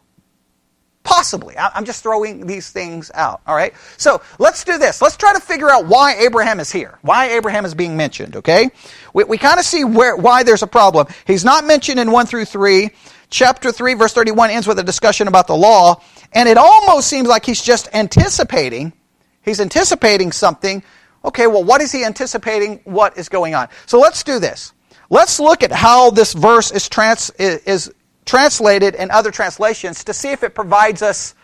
Possibly. 1.04 1.58
I'm 1.58 1.84
just 1.84 2.02
throwing 2.02 2.48
these 2.48 2.70
things 2.70 3.12
out. 3.14 3.42
All 3.46 3.56
right? 3.56 3.74
So 3.98 4.22
let's 4.40 4.64
do 4.64 4.78
this. 4.78 5.02
Let's 5.02 5.18
try 5.18 5.34
to 5.34 5.40
figure 5.40 5.70
out 5.70 5.86
why 5.86 6.16
Abraham 6.16 6.62
is 6.62 6.72
here. 6.72 6.98
Why 7.02 7.32
Abraham 7.32 7.66
is 7.66 7.74
being 7.74 7.98
mentioned, 7.98 8.38
okay? 8.38 8.70
We, 9.14 9.26
we 9.26 9.38
kind 9.38 9.60
of 9.60 9.66
see 9.66 9.84
where, 9.84 10.16
why 10.16 10.44
there's 10.44 10.64
a 10.64 10.68
problem. 10.68 11.08
He's 11.28 11.44
not 11.44 11.66
mentioned 11.66 12.00
in 12.00 12.12
1 12.12 12.26
through 12.26 12.46
3. 12.46 12.90
Chapter 13.30 13.72
3, 13.72 13.96
verse 13.96 14.14
31 14.14 14.52
ends 14.52 14.68
with 14.68 14.80
a 14.80 14.84
discussion 14.84 15.28
about 15.28 15.48
the 15.48 15.56
law. 15.56 16.02
And 16.32 16.48
it 16.48 16.58
almost 16.58 17.10
seems 17.10 17.28
like 17.28 17.46
he's 17.46 17.62
just 17.62 17.94
anticipating. 17.94 18.94
He's 19.42 19.60
anticipating 19.60 20.32
something. 20.32 20.84
Okay, 21.26 21.48
well, 21.48 21.64
what 21.64 21.82
is 21.82 21.92
he 21.92 22.06
anticipating? 22.06 22.80
What 22.86 23.18
is 23.18 23.28
going 23.28 23.56
on? 23.56 23.68
So 23.88 24.00
let's 24.00 24.24
do 24.24 24.40
this. 24.40 24.72
Let's 25.10 25.40
look 25.40 25.64
at 25.64 25.72
how 25.72 26.12
this 26.12 26.34
verse 26.34 26.72
is, 26.72 26.88
trans, 26.88 27.30
is, 27.32 27.92
translated 28.26 28.96
in 28.96 29.12
other 29.12 29.32
translations 29.32 30.04
to 30.06 30.14
see 30.14 30.30
if 30.30 30.44
it 30.44 30.56
provides 30.56 31.02
us. 31.02 31.36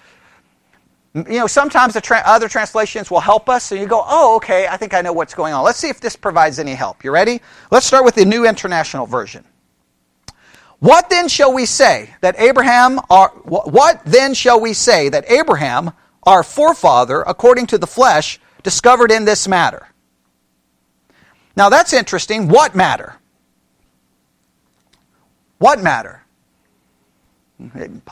You 1.14 1.40
know, 1.40 1.48
sometimes 1.48 1.96
the 1.96 2.02
tra- 2.02 2.24
other 2.26 2.48
translations 2.48 3.10
will 3.10 3.20
help 3.20 3.50
us, 3.50 3.72
and 3.72 3.82
you 3.82 3.88
go, 3.88 4.04
oh, 4.06 4.36
okay, 4.38 4.68
I 4.68 4.78
think 4.78 4.94
I 4.94 5.02
know 5.02 5.12
what's 5.12 5.34
going 5.34 5.54
on. 5.54 5.64
Let's 5.64 5.80
see 5.80 5.90
if 5.90 6.00
this 6.00 6.16
provides 6.16 6.60
any 6.60 6.76
help. 6.76 7.04
You 7.04 7.12
ready? 7.12 7.42
Let's 7.72 7.86
start 7.86 8.06
with 8.06 8.16
the 8.16 8.26
New 8.26 8.48
International 8.48 9.06
Version. 9.06 9.44
What 10.80 11.10
then 11.10 11.28
shall 11.28 11.54
we 11.54 11.66
say 11.66 12.16
that 12.22 12.40
Abraham, 12.40 13.02
our, 13.10 13.30
what 13.30 14.02
then 14.06 14.34
shall 14.34 14.62
we 14.62 14.74
say 14.74 15.10
that 15.10 15.30
Abraham, 15.30 15.92
our 16.24 16.42
forefather, 16.42 17.22
according 17.22 17.68
to 17.68 17.78
the 17.78 17.88
flesh, 17.88 18.40
discovered 18.64 19.12
in 19.12 19.26
this 19.26 19.48
matter? 19.48 19.88
Now 21.58 21.70
that's 21.70 21.92
interesting. 21.92 22.48
What 22.48 22.76
matter? 22.76 23.16
What 25.58 25.82
matter? 25.82 26.24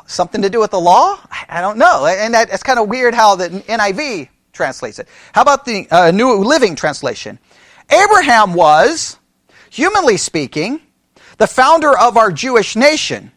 Something 0.05 0.41
to 0.41 0.49
do 0.49 0.59
with 0.59 0.71
the 0.71 0.79
law? 0.79 1.19
I 1.49 1.61
don't 1.61 1.77
know. 1.77 2.05
And 2.05 2.33
that, 2.33 2.49
it's 2.51 2.63
kind 2.63 2.79
of 2.79 2.87
weird 2.87 3.13
how 3.13 3.35
the 3.35 3.49
NIV 3.49 4.29
translates 4.51 4.99
it. 4.99 5.07
How 5.33 5.41
about 5.41 5.65
the 5.65 5.87
uh, 5.89 6.11
New 6.11 6.35
Living 6.35 6.75
Translation? 6.75 7.39
Abraham 7.89 8.53
was, 8.53 9.17
humanly 9.69 10.17
speaking, 10.17 10.81
the 11.37 11.47
founder 11.47 11.97
of 11.97 12.17
our 12.17 12.31
Jewish 12.31 12.75
nation. 12.75 13.31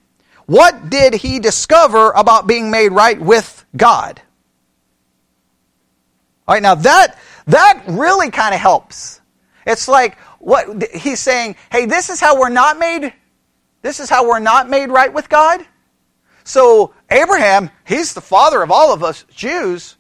What 0.47 0.91
did 0.91 1.15
he 1.15 1.39
discover 1.39 2.11
about 2.13 2.47
being 2.47 2.71
made 2.71 2.89
right 2.89 3.21
with 3.21 3.65
God? 3.77 4.21
All 6.49 6.55
right, 6.55 6.63
now 6.63 6.75
that 6.75 7.19
that 7.47 7.85
really 7.87 8.31
kind 8.31 8.55
of 8.55 8.61
helps. 8.61 9.21
It's 9.65 9.87
like 9.87 10.19
what 10.41 10.83
he's 10.93 11.21
saying, 11.21 11.55
hey, 11.71 11.87
this 11.87 12.11
is 12.11 12.21
how 12.21 12.41
we're 12.41 12.49
not 12.49 12.79
made 12.79 13.13
this 13.83 14.01
is 14.01 14.11
how 14.11 14.29
we're 14.29 14.41
not 14.41 14.69
made 14.69 14.91
right 14.91 15.13
with 15.13 15.29
God. 15.29 15.65
So, 16.45 16.95
Abraham, 17.11 17.71
he's 17.87 18.15
the 18.15 18.21
father 18.21 18.63
of 18.63 18.71
all 18.71 18.93
of 18.93 19.03
us 19.03 19.25
Jews. 19.31 19.97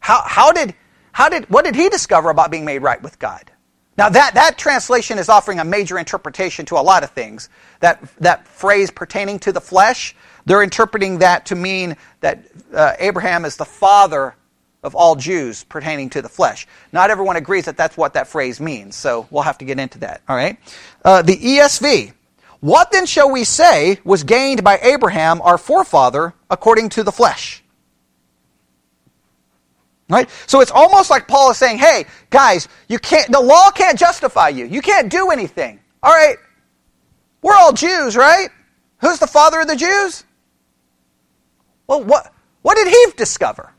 How, 0.00 0.22
how 0.24 0.52
did, 0.52 0.74
how 1.12 1.28
did, 1.28 1.48
what 1.50 1.64
did 1.64 1.74
he 1.74 1.88
discover 1.88 2.30
about 2.30 2.50
being 2.50 2.64
made 2.64 2.82
right 2.82 3.00
with 3.02 3.18
God? 3.18 3.50
Now, 3.98 4.08
that, 4.08 4.34
that 4.34 4.56
translation 4.56 5.18
is 5.18 5.28
offering 5.28 5.60
a 5.60 5.64
major 5.64 5.98
interpretation 5.98 6.64
to 6.66 6.76
a 6.76 6.80
lot 6.80 7.04
of 7.04 7.10
things. 7.10 7.50
That, 7.80 8.02
that 8.18 8.48
phrase 8.48 8.90
pertaining 8.90 9.38
to 9.40 9.52
the 9.52 9.60
flesh, 9.60 10.16
they're 10.46 10.62
interpreting 10.62 11.18
that 11.18 11.46
to 11.46 11.54
mean 11.54 11.96
that 12.20 12.44
uh, 12.74 12.94
Abraham 12.98 13.44
is 13.44 13.56
the 13.56 13.64
father 13.64 14.34
of 14.82 14.94
all 14.94 15.14
Jews 15.14 15.62
pertaining 15.64 16.10
to 16.10 16.22
the 16.22 16.28
flesh. 16.28 16.66
Not 16.92 17.10
everyone 17.10 17.36
agrees 17.36 17.66
that 17.66 17.76
that's 17.76 17.96
what 17.96 18.14
that 18.14 18.26
phrase 18.26 18.60
means, 18.60 18.96
so 18.96 19.28
we'll 19.30 19.44
have 19.44 19.58
to 19.58 19.64
get 19.64 19.78
into 19.78 19.98
that. 20.00 20.22
All 20.28 20.36
right? 20.36 20.58
Uh, 21.04 21.22
the 21.22 21.36
ESV 21.36 22.12
what 22.62 22.92
then 22.92 23.06
shall 23.06 23.28
we 23.28 23.42
say 23.42 23.98
was 24.04 24.22
gained 24.22 24.62
by 24.62 24.78
Abraham, 24.78 25.42
our 25.42 25.58
forefather, 25.58 26.32
according 26.48 26.90
to 26.90 27.02
the 27.02 27.10
flesh? 27.10 27.60
Right? 30.08 30.30
So 30.46 30.60
it's 30.60 30.70
almost 30.70 31.10
like 31.10 31.26
Paul 31.26 31.50
is 31.50 31.56
saying, 31.56 31.78
hey, 31.78 32.04
guys, 32.30 32.68
you 32.86 33.00
can't, 33.00 33.32
the 33.32 33.40
law 33.40 33.72
can't 33.72 33.98
justify 33.98 34.50
you. 34.50 34.64
You 34.64 34.80
can't 34.80 35.10
do 35.10 35.30
anything. 35.30 35.80
All 36.04 36.12
right. 36.12 36.36
We're 37.42 37.56
all 37.56 37.72
Jews, 37.72 38.16
right? 38.16 38.48
Who's 39.00 39.18
the 39.18 39.26
father 39.26 39.62
of 39.62 39.66
the 39.66 39.74
Jews? 39.74 40.22
Well, 41.88 42.04
what, 42.04 42.32
what 42.62 42.76
did 42.76 42.86
he 42.86 43.06
discover? 43.16 43.72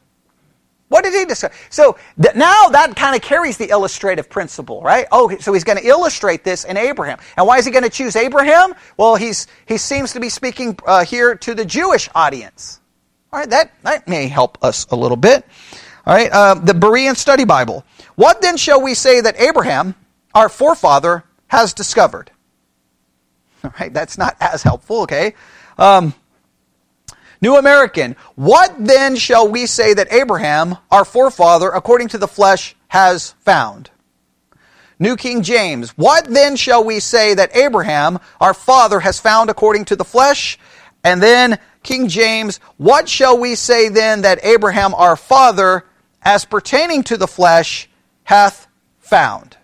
What 0.94 1.04
did 1.06 1.16
he 1.16 1.26
discover? 1.26 1.56
So 1.72 1.98
th- 2.22 2.36
now 2.36 2.68
that 2.68 2.96
kind 2.96 3.16
of 3.16 3.24
carries 3.24 3.58
the 3.58 3.68
illustrative 3.70 4.30
principle, 4.30 4.80
right? 4.84 5.08
Oh, 5.12 5.36
so 5.40 5.52
he's 5.52 5.64
going 5.64 5.80
to 5.80 5.88
illustrate 5.88 6.44
this 6.44 6.66
in 6.66 6.78
Abraham. 6.78 7.18
And 7.36 7.48
why 7.48 7.58
is 7.58 7.66
he 7.66 7.72
going 7.72 7.84
to 7.84 7.90
choose 7.90 8.16
Abraham? 8.16 8.76
Well, 8.96 9.16
he's, 9.16 9.48
he 9.66 9.78
seems 9.78 10.14
to 10.14 10.20
be 10.20 10.30
speaking 10.30 10.78
uh, 10.86 11.04
here 11.04 11.34
to 11.34 11.56
the 11.56 11.66
Jewish 11.66 12.10
audience. 12.14 12.80
All 13.32 13.40
right, 13.40 13.50
that, 13.50 13.72
that 13.82 14.08
may 14.08 14.28
help 14.28 14.64
us 14.64 14.86
a 14.92 14.96
little 14.96 15.18
bit. 15.18 15.48
All 16.06 16.14
right, 16.14 16.30
uh, 16.32 16.54
the 16.54 16.74
Berean 16.74 17.18
Study 17.18 17.44
Bible. 17.44 17.84
What 18.14 18.44
then 18.44 18.56
shall 18.56 18.80
we 18.80 18.94
say 18.94 19.20
that 19.20 19.40
Abraham, 19.40 19.96
our 20.36 20.48
forefather, 20.48 21.24
has 21.48 21.74
discovered? 21.74 22.30
All 23.64 23.74
right, 23.80 23.92
that's 23.92 24.20
not 24.20 24.38
as 24.40 24.62
helpful, 24.62 25.02
okay? 25.02 25.34
Um, 25.80 26.14
New 27.44 27.58
American, 27.58 28.16
what 28.36 28.74
then 28.80 29.18
shall 29.18 29.50
we 29.50 29.66
say 29.66 29.94
that 29.94 30.14
Abraham, 30.14 30.78
our 30.90 31.04
forefather, 31.04 31.70
according 31.72 32.08
to 32.08 32.18
the 32.18 32.26
flesh, 32.26 32.74
has 32.88 33.32
found? 33.42 33.90
New 34.98 35.18
King 35.18 35.44
James, 35.44 35.90
what 35.98 36.24
then 36.24 36.56
shall 36.56 36.86
we 36.86 37.02
say 37.02 37.34
that 37.34 37.54
Abraham, 37.54 38.20
our 38.40 38.54
father, 38.54 39.02
has 39.02 39.20
found 39.20 39.50
according 39.50 39.84
to 39.86 39.98
the 39.98 40.06
flesh? 40.06 40.58
And 41.04 41.22
then 41.22 41.60
King 41.84 42.08
James, 42.08 42.62
what 42.78 43.10
shall 43.10 43.38
we 43.38 43.56
say 43.56 43.90
then 43.90 44.22
that 44.22 44.46
Abraham, 44.46 44.96
our 44.96 45.18
father, 45.18 45.84
as 46.22 46.46
pertaining 46.46 47.04
to 47.04 47.18
the 47.18 47.28
flesh, 47.28 47.90
hath 48.24 48.68
found? 49.00 49.58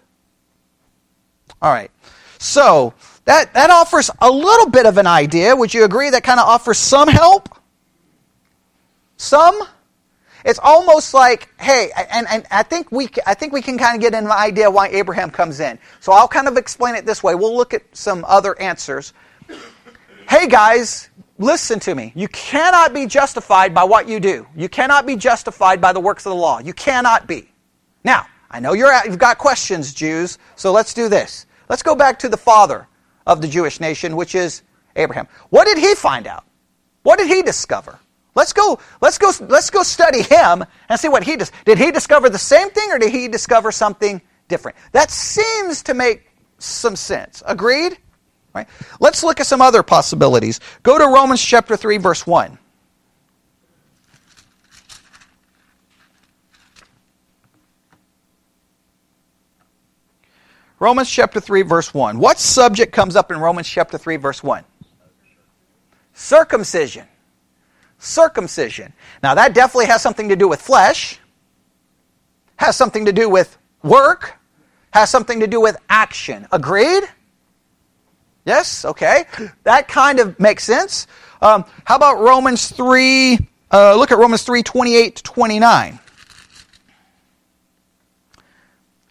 All 1.62 1.72
right. 1.72 1.92
So, 2.40 2.94
that, 3.24 3.54
that 3.54 3.70
offers 3.70 4.12
a 4.20 4.30
little 4.30 4.70
bit 4.70 4.86
of 4.86 4.98
an 4.98 5.08
idea. 5.08 5.56
Would 5.56 5.74
you 5.74 5.86
agree 5.86 6.10
that 6.10 6.26
kind 6.26 6.42
of 6.42 6.46
offers 6.46 6.78
some 6.78 7.08
help? 7.08 7.56
Some, 9.20 9.62
it's 10.46 10.60
almost 10.64 11.14
like, 11.14 11.50
hey, 11.60 11.92
and, 12.10 12.26
and 12.30 12.48
I 12.50 12.64
think 12.64 12.90
we 12.90 13.10
I 13.28 13.34
think 13.34 13.52
we 13.52 13.62
can 13.62 13.78
kind 13.78 13.94
of 13.94 14.02
get 14.02 14.16
an 14.16 14.32
idea 14.32 14.72
why 14.72 14.88
Abraham 14.88 15.30
comes 15.30 15.60
in. 15.60 15.78
So 16.00 16.14
I'll 16.14 16.30
kind 16.30 16.48
of 16.48 16.56
explain 16.56 16.96
it 16.96 17.06
this 17.06 17.22
way. 17.22 17.36
We'll 17.36 17.56
look 17.56 17.74
at 17.74 17.84
some 17.92 18.24
other 18.26 18.60
answers. 18.62 19.12
Hey 20.30 20.48
guys, 20.48 21.10
listen 21.38 21.82
to 21.82 21.96
me. 21.96 22.14
You 22.16 22.30
cannot 22.30 22.94
be 22.94 23.06
justified 23.08 23.74
by 23.74 23.84
what 23.84 24.08
you 24.08 24.22
do. 24.22 24.48
You 24.56 24.70
cannot 24.70 25.06
be 25.06 25.18
justified 25.18 25.82
by 25.82 25.92
the 25.92 26.00
works 26.00 26.26
of 26.26 26.30
the 26.30 26.38
law. 26.38 26.60
You 26.60 26.72
cannot 26.72 27.28
be. 27.28 27.52
Now, 28.06 28.26
I 28.50 28.62
know 28.62 28.72
you're 28.72 28.94
you've 29.06 29.20
got 29.20 29.38
questions, 29.38 29.94
Jews. 29.94 30.38
So 30.56 30.72
let's 30.72 30.94
do 30.94 31.10
this. 31.10 31.46
Let's 31.68 31.84
go 31.84 31.94
back 31.94 32.20
to 32.20 32.30
the 32.30 32.38
father 32.38 32.88
of 33.28 33.42
the 33.42 33.50
Jewish 33.50 33.82
nation, 33.82 34.16
which 34.16 34.34
is 34.34 34.62
Abraham. 34.96 35.28
What 35.50 35.66
did 35.66 35.78
he 35.78 35.94
find 35.94 36.26
out? 36.26 36.46
What 37.04 37.20
did 37.20 37.28
he 37.28 37.42
discover? 37.42 38.00
Let's 38.40 38.54
go, 38.54 38.80
let's 39.02 39.18
go, 39.18 39.34
let's 39.50 39.70
go 39.70 39.84
study 39.84 40.22
him 40.22 40.64
and 40.88 40.98
see 40.98 41.10
what 41.10 41.26
he 41.26 41.36
does. 41.36 41.52
Did 41.66 41.78
he 41.78 41.92
discover 41.92 42.30
the 42.30 42.38
same 42.38 42.70
thing 42.70 42.90
or 42.90 42.98
did 42.98 43.12
he 43.12 43.28
discover 43.28 43.70
something 43.70 44.22
different? 44.48 44.78
That 44.94 45.12
seems 45.12 45.84
to 45.84 45.94
make 45.94 46.32
some 46.58 46.96
sense. 46.96 47.44
Agreed? 47.46 47.98
Right? 48.56 48.70
Let's 49.02 49.26
look 49.26 49.42
at 49.42 49.46
some 49.46 49.62
other 49.62 49.84
possibilities. 49.84 50.62
Go 50.84 50.98
to 50.98 51.04
Romans 51.04 51.44
chapter 51.44 51.76
3, 51.76 51.98
verse 51.98 52.26
1. 52.26 52.58
Romans 60.80 61.10
chapter 61.10 61.42
3, 61.42 61.64
verse 61.64 61.94
1. 61.94 62.18
What 62.18 62.40
subject 62.40 62.94
comes 62.94 63.18
up 63.18 63.32
in 63.32 63.38
Romans 63.38 63.68
chapter 63.68 63.98
3, 63.98 64.16
verse 64.16 64.42
1? 64.42 64.64
Circumcision. 66.14 67.09
Circumcision. 68.00 68.94
Now, 69.22 69.36
that 69.36 69.54
definitely 69.54 69.88
has 69.88 70.02
something 70.02 70.30
to 70.30 70.36
do 70.36 70.48
with 70.48 70.62
flesh, 70.62 71.20
has 72.56 72.76
something 72.76 73.06
to 73.06 73.14
do 73.14 73.30
with 73.30 73.58
work, 73.84 74.38
has 74.92 75.10
something 75.10 75.42
to 75.42 75.48
do 75.48 75.62
with 75.62 75.78
action. 75.90 76.48
Agreed? 76.52 77.04
Yes? 78.46 78.86
Okay. 78.86 79.26
That 79.64 79.88
kind 79.88 80.20
of 80.20 80.40
makes 80.40 80.64
sense. 80.64 81.08
Um, 81.42 81.66
how 81.86 81.96
about 81.96 82.20
Romans 82.20 82.72
3? 82.72 83.38
Uh, 83.72 83.96
look 83.96 84.12
at 84.12 84.18
Romans 84.18 84.44
3 84.44 84.64
28 84.64 85.18
to 85.18 85.24
29. 85.24 86.00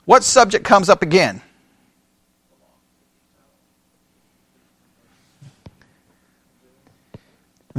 What 0.04 0.24
subject 0.24 0.64
comes 0.64 0.88
up 0.88 1.02
again? 1.02 1.42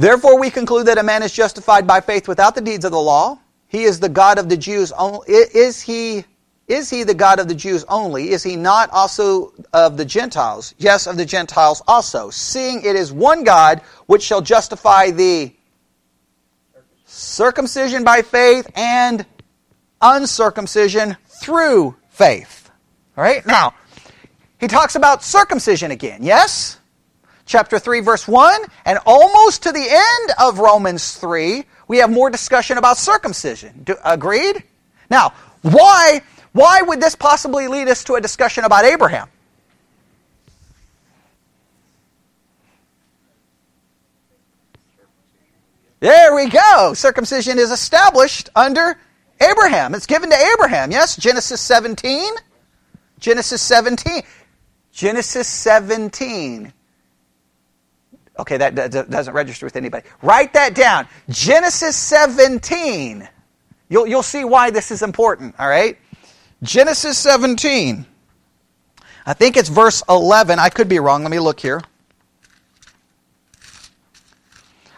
Therefore, 0.00 0.40
we 0.40 0.48
conclude 0.48 0.86
that 0.86 0.96
a 0.96 1.02
man 1.02 1.22
is 1.22 1.30
justified 1.30 1.86
by 1.86 2.00
faith 2.00 2.26
without 2.26 2.54
the 2.54 2.62
deeds 2.62 2.86
of 2.86 2.90
the 2.90 2.98
law. 2.98 3.38
He 3.68 3.82
is 3.82 4.00
the 4.00 4.08
God 4.08 4.38
of 4.38 4.48
the 4.48 4.56
Jews 4.56 4.92
only. 4.92 5.28
Is 5.28 5.82
he, 5.82 6.24
is 6.68 6.88
he 6.88 7.02
the 7.02 7.12
God 7.12 7.38
of 7.38 7.48
the 7.48 7.54
Jews 7.54 7.84
only? 7.86 8.30
Is 8.30 8.42
he 8.42 8.56
not 8.56 8.88
also 8.92 9.52
of 9.74 9.98
the 9.98 10.06
Gentiles? 10.06 10.74
Yes, 10.78 11.06
of 11.06 11.18
the 11.18 11.26
Gentiles 11.26 11.82
also. 11.86 12.30
Seeing 12.30 12.82
it 12.82 12.96
is 12.96 13.12
one 13.12 13.44
God 13.44 13.82
which 14.06 14.22
shall 14.22 14.40
justify 14.40 15.10
the 15.10 15.52
circumcision 17.04 18.02
by 18.02 18.22
faith 18.22 18.70
and 18.74 19.26
uncircumcision 20.00 21.18
through 21.26 21.94
faith. 22.08 22.70
All 23.18 23.24
right? 23.24 23.44
Now, 23.44 23.74
he 24.58 24.66
talks 24.66 24.94
about 24.94 25.22
circumcision 25.22 25.90
again, 25.90 26.22
yes? 26.22 26.79
Chapter 27.50 27.80
3, 27.80 28.00
verse 28.00 28.28
1, 28.28 28.62
and 28.86 28.98
almost 29.04 29.64
to 29.64 29.72
the 29.72 29.84
end 29.84 30.30
of 30.38 30.60
Romans 30.60 31.16
3, 31.16 31.64
we 31.88 31.98
have 31.98 32.10
more 32.10 32.30
discussion 32.30 32.78
about 32.78 32.96
circumcision. 32.96 33.82
Do, 33.82 33.96
agreed? 34.04 34.62
Now, 35.10 35.34
why, 35.62 36.22
why 36.52 36.80
would 36.82 37.00
this 37.00 37.16
possibly 37.16 37.66
lead 37.66 37.88
us 37.88 38.04
to 38.04 38.14
a 38.14 38.20
discussion 38.20 38.62
about 38.64 38.84
Abraham? 38.84 39.28
There 45.98 46.34
we 46.34 46.48
go. 46.48 46.94
Circumcision 46.94 47.58
is 47.58 47.72
established 47.72 48.48
under 48.54 48.96
Abraham. 49.40 49.94
It's 49.94 50.06
given 50.06 50.30
to 50.30 50.36
Abraham. 50.54 50.92
Yes, 50.92 51.16
Genesis 51.16 51.60
17. 51.60 52.32
Genesis 53.18 53.60
17. 53.60 54.22
Genesis 54.92 55.48
17. 55.48 56.72
Okay, 58.38 58.56
that 58.56 58.74
doesn't 58.74 59.34
register 59.34 59.66
with 59.66 59.76
anybody. 59.76 60.06
Write 60.22 60.52
that 60.54 60.74
down. 60.74 61.06
Genesis 61.28 61.96
17. 61.96 63.28
You'll, 63.88 64.06
you'll 64.06 64.22
see 64.22 64.44
why 64.44 64.70
this 64.70 64.90
is 64.90 65.02
important, 65.02 65.54
all 65.58 65.68
right? 65.68 65.98
Genesis 66.62 67.18
17. 67.18 68.06
I 69.26 69.34
think 69.34 69.56
it's 69.56 69.68
verse 69.68 70.02
11. 70.08 70.58
I 70.58 70.68
could 70.68 70.88
be 70.88 70.98
wrong. 71.00 71.22
Let 71.22 71.30
me 71.30 71.38
look 71.40 71.60
here. 71.60 71.82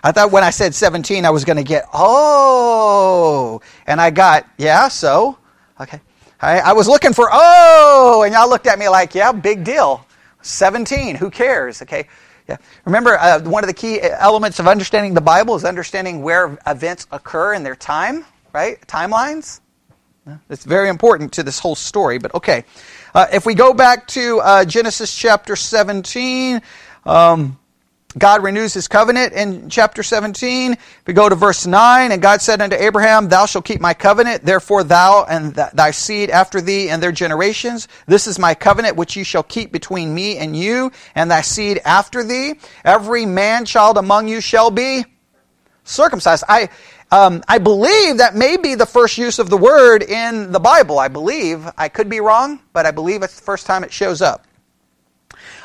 I 0.05 0.11
thought 0.13 0.33
when 0.33 0.43
I 0.43 0.51
said 0.51 0.75
17, 0.75 1.25
I 1.25 1.31
was 1.31 1.45
going 1.45 1.57
to 1.57 1.63
get, 1.63 1.85
oh. 1.95 3.61
And 3.87 4.01
I 4.01 4.11
got, 4.11 4.49
yeah, 4.59 4.89
so. 4.89 5.39
Okay. 5.81 6.01
I, 6.41 6.59
I 6.59 6.73
was 6.73 6.89
looking 6.89 7.13
for, 7.13 7.29
oh. 7.33 8.23
And 8.25 8.35
y'all 8.35 8.49
looked 8.49 8.67
at 8.67 8.79
me 8.79 8.89
like, 8.89 9.15
yeah, 9.15 9.31
big 9.33 9.63
deal. 9.65 10.05
17. 10.43 11.15
Who 11.17 11.31
cares? 11.31 11.83
Okay. 11.83 12.09
Yeah. 12.49 12.57
Remember, 12.85 13.17
uh, 13.19 13.41
one 13.43 13.63
of 13.63 13.69
the 13.69 13.75
key 13.75 14.01
elements 14.03 14.59
of 14.59 14.67
understanding 14.67 15.15
the 15.15 15.21
Bible 15.21 15.55
is 15.55 15.65
understanding 15.65 16.23
where 16.23 16.59
events 16.67 17.07
occur 17.13 17.55
in 17.55 17.63
their 17.63 17.77
time, 17.77 18.25
right? 18.53 18.81
Timelines. 18.87 19.61
It's 20.49 20.65
very 20.65 20.89
important 20.89 21.33
to 21.33 21.43
this 21.43 21.59
whole 21.59 21.75
story, 21.75 22.19
but 22.19 22.35
okay. 22.35 22.65
Uh, 23.15 23.27
if 23.33 23.45
we 23.45 23.55
go 23.55 23.75
back 23.75 24.07
to 24.09 24.41
uh, 24.41 24.65
Genesis 24.65 25.15
chapter 25.17 25.57
17, 25.57 26.63
um, 27.05 27.59
God 28.17 28.43
renews 28.43 28.75
his 28.75 28.89
covenant 28.89 29.33
in 29.33 29.71
chapter 29.71 30.03
17. 30.03 30.77
We 31.07 31.15
go 31.15 31.29
to 31.29 31.35
verse 31.35 31.67
9, 31.67 32.13
and 32.13 32.21
God 32.21 32.43
said 32.43 32.61
unto 32.61 32.77
Abraham, 32.77 33.29
Thou 33.29 33.47
shalt 33.47 33.65
keep 33.65 33.81
my 33.81 33.95
covenant, 33.95 34.45
therefore 34.45 34.85
thou 34.85 35.25
and 35.25 35.55
th- 35.55 35.71
thy 35.73 35.93
seed 35.93 36.29
after 36.29 36.61
thee 36.61 36.91
and 36.91 37.03
their 37.03 37.13
generations. 37.13 37.89
This 38.07 38.27
is 38.27 38.39
my 38.39 38.55
covenant 38.55 38.97
which 38.97 39.17
ye 39.17 39.25
shall 39.25 39.43
keep 39.43 39.73
between 39.73 40.15
me 40.15 40.37
and 40.37 40.55
you 40.55 40.93
and 41.15 41.31
thy 41.31 41.41
seed 41.41 41.81
after 41.85 42.23
thee. 42.23 42.55
Every 42.85 43.25
man 43.25 43.65
child 43.65 43.97
among 43.97 44.29
you 44.29 44.43
shall 44.43 44.71
be 44.71 45.05
circumcised. 45.85 46.45
I, 46.49 46.69
um, 47.11 47.43
I 47.49 47.59
believe 47.59 48.19
that 48.19 48.35
may 48.35 48.59
be 48.59 48.75
the 48.75 48.87
first 48.87 49.17
use 49.17 49.39
of 49.39 49.49
the 49.49 49.57
word 49.57 50.03
in 50.03 50.53
the 50.53 50.61
Bible. 50.61 50.99
I 50.99 51.09
believe. 51.09 51.67
I 51.79 51.89
could 51.89 52.11
be 52.11 52.21
wrong, 52.21 52.61
but 52.75 52.85
I 52.85 52.91
believe 52.91 53.23
it's 53.23 53.37
the 53.37 53.45
first 53.45 53.67
time 53.67 53.85
it 53.85 53.93
shows 53.93 54.21
up. 54.21 54.47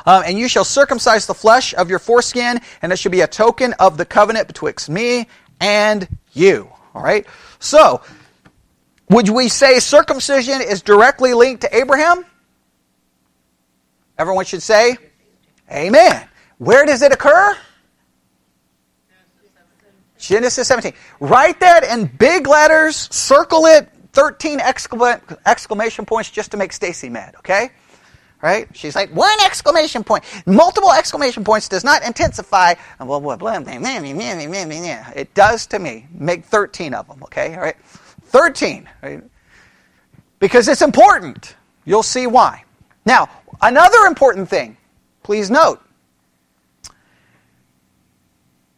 Um, 0.07 0.23
and 0.25 0.39
you 0.39 0.47
shall 0.47 0.63
circumcise 0.63 1.25
the 1.25 1.33
flesh 1.33 1.73
of 1.73 1.89
your 1.89 1.99
foreskin, 1.99 2.61
and 2.81 2.93
it 2.93 2.97
shall 2.97 3.11
be 3.11 3.21
a 3.21 3.27
token 3.27 3.73
of 3.73 3.97
the 3.97 4.05
covenant 4.05 4.47
betwixt 4.47 4.89
me 4.89 5.27
and 5.59 6.07
you. 6.31 6.69
All 6.95 7.03
right? 7.03 7.27
So, 7.59 8.01
would 9.09 9.27
we 9.27 9.49
say 9.49 9.79
circumcision 9.79 10.61
is 10.61 10.81
directly 10.81 11.33
linked 11.33 11.61
to 11.63 11.75
Abraham? 11.75 12.25
Everyone 14.17 14.45
should 14.45 14.63
say, 14.63 14.97
Amen. 15.69 16.25
Where 16.57 16.85
does 16.85 17.01
it 17.01 17.11
occur? 17.11 17.57
Genesis 20.17 20.69
17. 20.69 20.93
Write 21.19 21.59
that 21.59 21.83
in 21.83 22.05
big 22.05 22.47
letters, 22.47 22.95
circle 23.13 23.65
it, 23.65 23.89
13 24.13 24.61
exclamation 24.61 26.05
points 26.05 26.31
just 26.31 26.51
to 26.51 26.57
make 26.57 26.71
Stacy 26.71 27.09
mad, 27.09 27.35
okay? 27.39 27.71
Right? 28.41 28.67
She's 28.73 28.95
like, 28.95 29.10
one 29.12 29.38
exclamation 29.45 30.04
point. 30.04 30.23
Multiple 30.45 30.91
exclamation 30.91 31.43
points 31.43 31.67
does 31.67 31.84
not 31.84 32.04
intensify. 32.04 32.76
It 35.15 35.34
does 35.34 35.65
to 35.67 35.80
me. 35.80 36.08
Make 36.12 36.45
13 36.45 36.93
of 36.93 37.08
them, 37.08 37.23
okay? 37.23 37.56
All 37.56 37.62
right? 37.62 37.78
13, 38.26 38.89
right? 39.02 39.23
Because 40.39 40.67
it's 40.67 40.82
important. 40.82 41.56
You'll 41.86 42.04
see 42.04 42.28
why. 42.28 42.63
Now, 43.06 43.30
another 43.62 44.06
important 44.06 44.50
thing, 44.50 44.78
please 45.23 45.50
note. 45.50 45.82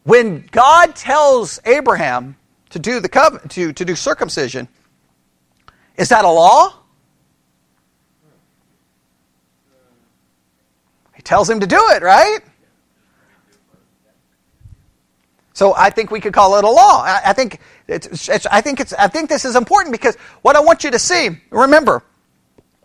When 0.04 0.48
God 0.52 0.96
tells 0.96 1.60
Abraham 1.66 2.36
to 2.70 2.80
do 2.80 3.00
the 3.00 3.10
covenant, 3.10 3.52
to, 3.52 3.74
to 3.74 3.86
do 3.86 3.96
circumcision, 3.96 4.68
is 5.98 6.10
that 6.10 6.24
a 6.24 6.30
law? 6.30 6.74
He 11.20 11.24
tells 11.24 11.50
him 11.50 11.60
to 11.60 11.68
do 11.68 11.76
it, 11.90 12.02
right? 12.02 12.40
So 15.52 15.76
I 15.76 15.90
think 15.90 16.12
we 16.12 16.22
could 16.22 16.32
call 16.32 16.58
it 16.58 16.64
a 16.64 16.70
law. 16.70 17.04
I, 17.04 17.20
I 17.26 17.34
think 17.34 17.60
it's, 17.90 18.30
it's, 18.30 18.46
I 18.46 18.62
think 18.62 18.80
it's, 18.80 18.94
I 18.94 19.10
think 19.10 19.28
this 19.28 19.44
is 19.44 19.58
important 19.58 19.92
because 19.92 20.16
what 20.44 20.56
I 20.56 20.62
want 20.62 20.86
you 20.86 20.92
to 20.92 20.98
see, 20.98 21.32
remember, 21.50 22.06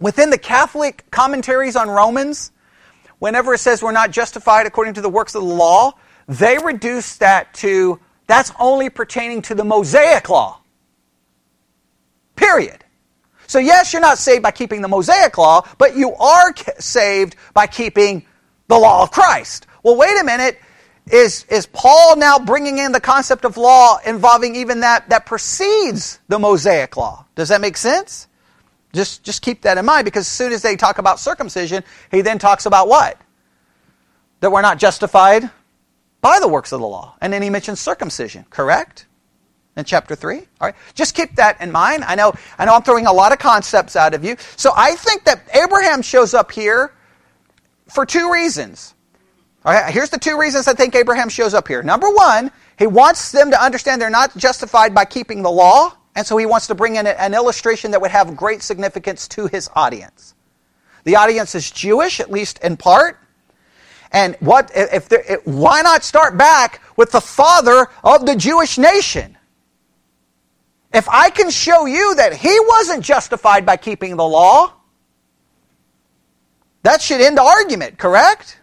within 0.01 0.31
the 0.31 0.39
Catholic 0.39 1.09
commentaries 1.13 1.77
on 1.77 1.89
Romans, 1.89 2.51
whenever 3.21 3.55
it 3.55 3.59
says 3.59 3.85
we're 3.85 3.93
not 3.93 4.11
justified 4.11 4.67
according 4.67 4.95
to 4.95 5.01
the 5.01 5.09
works 5.09 5.37
of 5.37 5.43
the 5.43 5.55
law, 5.55 5.93
they 6.27 6.59
reduce 6.59 7.19
that 7.19 7.55
to 7.55 8.01
that's 8.27 8.51
only 8.59 8.91
pertaining 8.91 9.43
to 9.43 9.55
the 9.55 9.63
Mosaic 9.63 10.29
law. 10.29 10.59
Period. 12.35 12.84
So, 13.47 13.59
yes, 13.59 13.93
you're 13.93 14.03
not 14.03 14.19
saved 14.19 14.43
by 14.43 14.51
keeping 14.51 14.83
the 14.83 14.89
Mosaic 14.89 15.37
law, 15.39 15.67
but 15.79 15.97
you 15.97 16.15
are 16.15 16.55
saved 16.79 17.37
by 17.53 17.67
keeping 17.67 18.25
the 18.69 18.79
law 18.79 19.03
of 19.03 19.11
Christ. 19.11 19.67
Well, 19.83 19.97
wait 19.97 20.19
a 20.21 20.25
minute. 20.25 20.59
Is, 21.11 21.45
is 21.51 21.67
Paul 21.67 22.17
now 22.17 22.39
bringing 22.39 22.79
in 22.79 22.93
the 22.93 23.01
concept 23.01 23.45
of 23.45 23.59
law 23.59 23.99
involving 24.07 24.57
even 24.57 24.81
that 24.81 25.11
that 25.11 25.27
precedes 25.27 26.19
the 26.29 26.39
Mosaic 26.39 26.97
law? 26.97 27.27
Does 27.35 27.51
that 27.51 27.61
make 27.61 27.77
sense? 27.77 28.27
Just, 28.95 29.23
just 29.23 29.43
keep 29.43 29.63
that 29.63 29.77
in 29.77 29.85
mind 29.85 30.07
because 30.07 30.23
as 30.23 30.29
soon 30.29 30.53
as 30.53 30.63
they 30.63 30.77
talk 30.77 30.99
about 30.99 31.21
circumcision, 31.21 31.85
he 32.11 32.23
then 32.23 32.39
talks 32.39 32.65
about 32.65 32.89
what? 32.89 33.21
That 34.41 34.51
we're 34.51 34.63
not 34.63 34.79
justified 34.79 35.51
by 36.23 36.41
the 36.41 36.49
works 36.49 36.73
of 36.73 36.81
the 36.81 36.87
law. 36.87 37.17
And 37.21 37.33
then 37.33 37.43
he 37.43 37.51
mentions 37.51 37.81
circumcision, 37.81 38.47
correct? 38.49 39.07
In 39.77 39.85
chapter 39.85 40.15
3. 40.15 40.39
All 40.39 40.45
right. 40.61 40.75
Just 40.95 41.17
keep 41.17 41.35
that 41.37 41.61
in 41.61 41.73
mind. 41.73 42.05
I 42.05 42.15
know, 42.15 42.33
I 42.59 42.65
know 42.65 42.75
I'm 42.75 42.83
throwing 42.83 43.07
a 43.07 43.13
lot 43.13 43.33
of 43.33 43.41
concepts 43.41 43.97
out 43.97 44.15
of 44.15 44.25
you. 44.25 44.37
So 44.57 44.73
I 44.77 44.95
think 44.95 45.25
that 45.25 45.43
Abraham 45.53 46.01
shows 46.01 46.33
up 46.33 46.53
here 46.53 46.95
for 47.89 48.07
two 48.07 48.33
reasons. 48.33 48.95
All 49.65 49.73
right. 49.73 49.93
Here's 49.93 50.11
the 50.11 50.19
two 50.19 50.39
reasons 50.39 50.69
I 50.69 50.75
think 50.75 50.95
Abraham 50.95 51.29
shows 51.29 51.55
up 51.55 51.67
here. 51.67 51.83
Number 51.83 52.09
one, 52.09 52.53
he 52.79 52.87
wants 52.87 53.33
them 53.33 53.51
to 53.51 53.61
understand 53.61 54.01
they're 54.01 54.11
not 54.11 54.37
justified 54.37 54.95
by 54.95 55.05
keeping 55.05 55.43
the 55.43 55.51
law. 55.51 55.93
And 56.15 56.25
so 56.25 56.37
he 56.37 56.47
wants 56.47 56.69
to 56.69 56.77
bring 56.77 56.95
in 56.95 57.09
an 57.09 57.35
illustration 57.35 57.91
that 57.91 58.01
would 58.01 58.13
have 58.13 58.37
great 58.37 58.63
significance 58.63 59.27
to 59.29 59.49
his 59.49 59.69
audience. 59.75 60.35
The 61.03 61.17
audience 61.17 61.55
is 61.57 61.71
Jewish, 61.71 62.21
at 62.21 62.31
least 62.31 62.59
in 62.61 62.77
part. 62.77 63.19
And 64.13 64.37
what 64.39 64.71
if 64.75 65.09
there, 65.09 65.41
why 65.45 65.83
not 65.83 66.05
start 66.05 66.39
back 66.39 66.81
with 66.97 67.11
the 67.11 67.21
father 67.21 67.89
of 68.05 68.27
the 68.27 68.37
Jewish 68.37 68.79
nation? 68.79 69.37
If 70.95 71.09
I 71.09 71.29
can 71.31 71.51
show 71.51 71.87
you 71.87 72.15
that 72.15 72.33
he 72.35 72.57
wasn't 72.69 73.05
justified 73.05 73.67
by 73.67 73.77
keeping 73.77 74.17
the 74.17 74.25
law, 74.25 74.73
that 76.85 77.03
should 77.03 77.21
end 77.21 77.37
the 77.37 77.43
argument, 77.43 77.99
correct? 77.99 78.61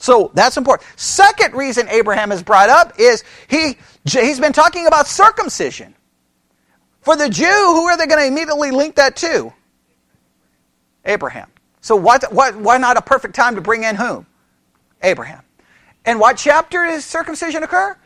So 0.00 0.32
that's 0.34 0.56
important. 0.56 0.88
Second 0.98 1.54
reason 1.54 1.88
Abraham 1.88 2.32
is 2.32 2.42
brought 2.42 2.68
up 2.68 2.98
is 2.98 3.22
he, 3.46 3.78
he's 4.04 4.40
been 4.40 4.52
talking 4.52 4.86
about 4.86 5.06
circumcision. 5.06 5.94
For 7.02 7.14
the 7.14 7.28
Jew, 7.28 7.44
who 7.44 7.84
are 7.84 7.96
they 7.96 8.06
going 8.06 8.20
to 8.20 8.26
immediately 8.26 8.72
link 8.72 8.96
that 8.96 9.14
to? 9.16 9.52
Abraham. 11.04 11.48
So 11.80 11.94
what, 11.94 12.24
what, 12.32 12.56
why 12.56 12.76
not 12.76 12.96
a 12.96 13.02
perfect 13.02 13.36
time 13.36 13.54
to 13.54 13.60
bring 13.60 13.84
in 13.84 13.94
whom? 13.94 14.26
Abraham. 15.02 15.42
And 16.04 16.18
what 16.18 16.38
chapter 16.38 16.84
does 16.86 17.04
circumcision 17.04 17.62
occur? 17.62 17.96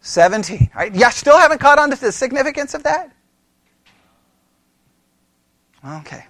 17. 0.00 0.70
Right? 0.74 0.94
You 0.94 1.10
still 1.10 1.38
haven't 1.38 1.58
caught 1.58 1.78
on 1.78 1.90
to 1.90 2.00
the 2.00 2.12
significance 2.12 2.74
of 2.74 2.82
that? 2.84 3.12
Okay. 5.86 6.24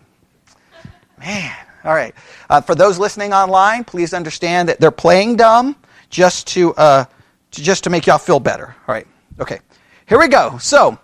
Man. 1.18 1.56
All 1.84 1.94
right. 1.94 2.14
Uh, 2.50 2.60
for 2.60 2.74
those 2.74 2.98
listening 2.98 3.32
online, 3.32 3.84
please 3.84 4.12
understand 4.12 4.68
that 4.68 4.80
they're 4.80 4.90
playing 4.90 5.36
dumb 5.36 5.76
just 6.10 6.46
to, 6.48 6.74
uh, 6.74 7.04
to 7.52 7.62
just 7.62 7.84
to 7.84 7.90
make 7.90 8.06
y'all 8.06 8.18
feel 8.18 8.40
better. 8.40 8.74
All 8.86 8.94
right. 8.94 9.06
Okay. 9.40 9.60
Here 10.06 10.18
we 10.18 10.28
go. 10.28 10.58
So, 10.58 10.98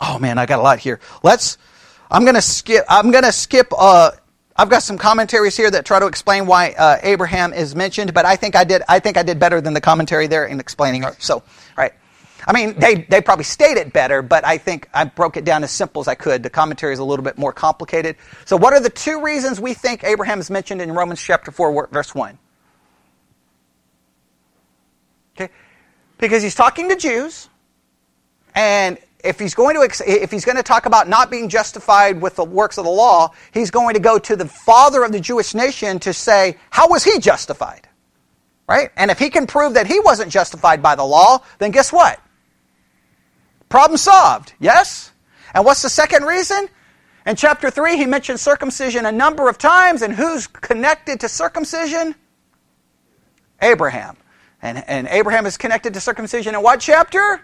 oh 0.00 0.18
man, 0.18 0.38
I 0.38 0.46
got 0.46 0.58
a 0.58 0.62
lot 0.62 0.78
here. 0.78 1.00
Let's. 1.22 1.58
I'm 2.10 2.24
gonna 2.24 2.42
skip. 2.42 2.84
I'm 2.88 3.10
gonna 3.10 3.32
skip. 3.32 3.68
Uh, 3.76 4.10
I've 4.56 4.68
got 4.68 4.82
some 4.82 4.98
commentaries 4.98 5.56
here 5.56 5.70
that 5.70 5.84
try 5.86 5.98
to 5.98 6.06
explain 6.06 6.46
why 6.46 6.72
uh, 6.72 6.98
Abraham 7.02 7.52
is 7.52 7.74
mentioned, 7.74 8.12
but 8.12 8.26
I 8.26 8.36
think 8.36 8.54
I 8.54 8.64
did. 8.64 8.82
I 8.88 8.98
think 8.98 9.16
I 9.16 9.22
did 9.22 9.38
better 9.38 9.60
than 9.60 9.72
the 9.72 9.80
commentary 9.80 10.26
there 10.26 10.44
in 10.44 10.60
explaining 10.60 11.04
it. 11.04 11.22
So, 11.22 11.42
right. 11.76 11.92
I 12.46 12.52
mean, 12.52 12.78
they, 12.78 13.06
they 13.08 13.20
probably 13.20 13.44
state 13.44 13.76
it 13.76 13.92
better, 13.92 14.20
but 14.20 14.44
I 14.44 14.58
think 14.58 14.88
I 14.92 15.04
broke 15.04 15.36
it 15.36 15.44
down 15.44 15.62
as 15.62 15.70
simple 15.70 16.00
as 16.00 16.08
I 16.08 16.16
could. 16.16 16.42
The 16.42 16.50
commentary 16.50 16.92
is 16.92 16.98
a 16.98 17.04
little 17.04 17.24
bit 17.24 17.38
more 17.38 17.52
complicated. 17.52 18.16
So, 18.44 18.56
what 18.56 18.72
are 18.72 18.80
the 18.80 18.90
two 18.90 19.22
reasons 19.22 19.60
we 19.60 19.74
think 19.74 20.04
Abraham 20.04 20.40
is 20.40 20.50
mentioned 20.50 20.82
in 20.82 20.92
Romans 20.92 21.22
chapter 21.22 21.50
4, 21.50 21.88
verse 21.90 22.14
1? 22.14 22.38
Okay? 25.36 25.52
Because 26.18 26.42
he's 26.42 26.54
talking 26.54 26.88
to 26.88 26.96
Jews, 26.96 27.48
and 28.54 28.98
if 29.22 29.38
he's 29.38 29.54
going 29.54 29.76
to 29.76 30.02
if 30.06 30.30
he's 30.30 30.44
going 30.44 30.56
to 30.56 30.62
talk 30.62 30.86
about 30.86 31.08
not 31.08 31.30
being 31.30 31.48
justified 31.48 32.20
with 32.20 32.36
the 32.36 32.44
works 32.44 32.78
of 32.78 32.84
the 32.84 32.90
law, 32.90 33.30
he's 33.52 33.70
going 33.70 33.94
to 33.94 34.00
go 34.00 34.18
to 34.18 34.36
the 34.36 34.46
father 34.46 35.04
of 35.04 35.12
the 35.12 35.20
Jewish 35.20 35.54
nation 35.54 35.98
to 36.00 36.12
say, 36.12 36.56
how 36.70 36.88
was 36.88 37.04
he 37.04 37.18
justified? 37.18 37.88
Right? 38.68 38.90
And 38.96 39.10
if 39.10 39.18
he 39.18 39.30
can 39.30 39.46
prove 39.46 39.74
that 39.74 39.86
he 39.86 40.00
wasn't 40.00 40.32
justified 40.32 40.82
by 40.82 40.94
the 40.94 41.04
law, 41.04 41.42
then 41.58 41.70
guess 41.70 41.92
what? 41.92 42.20
Problem 43.68 43.96
solved. 43.96 44.54
Yes? 44.58 45.12
And 45.54 45.64
what's 45.64 45.82
the 45.82 45.88
second 45.88 46.24
reason? 46.24 46.68
In 47.26 47.36
chapter 47.36 47.70
3, 47.70 47.96
he 47.96 48.06
mentions 48.06 48.40
circumcision 48.40 49.06
a 49.06 49.12
number 49.12 49.48
of 49.48 49.56
times, 49.56 50.02
and 50.02 50.12
who's 50.12 50.46
connected 50.46 51.20
to 51.20 51.28
circumcision? 51.28 52.14
Abraham. 53.60 54.16
And, 54.60 54.82
and 54.88 55.06
Abraham 55.08 55.46
is 55.46 55.56
connected 55.56 55.94
to 55.94 56.00
circumcision 56.00 56.54
in 56.54 56.62
what 56.62 56.80
chapter? 56.80 57.40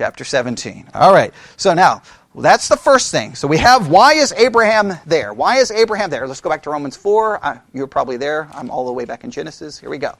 Chapter 0.00 0.24
17. 0.24 0.88
All 0.94 1.12
right. 1.12 1.30
So 1.58 1.74
now, 1.74 2.00
well, 2.32 2.42
that's 2.42 2.68
the 2.68 2.76
first 2.78 3.10
thing. 3.10 3.34
So 3.34 3.46
we 3.46 3.58
have 3.58 3.88
why 3.88 4.14
is 4.14 4.32
Abraham 4.32 4.94
there? 5.04 5.34
Why 5.34 5.58
is 5.58 5.70
Abraham 5.70 6.08
there? 6.08 6.26
Let's 6.26 6.40
go 6.40 6.48
back 6.48 6.62
to 6.62 6.70
Romans 6.70 6.96
4. 6.96 7.44
Uh, 7.44 7.58
you're 7.74 7.86
probably 7.86 8.16
there. 8.16 8.48
I'm 8.54 8.70
all 8.70 8.86
the 8.86 8.94
way 8.94 9.04
back 9.04 9.24
in 9.24 9.30
Genesis. 9.30 9.78
Here 9.78 9.90
we 9.90 9.98
go. 9.98 10.14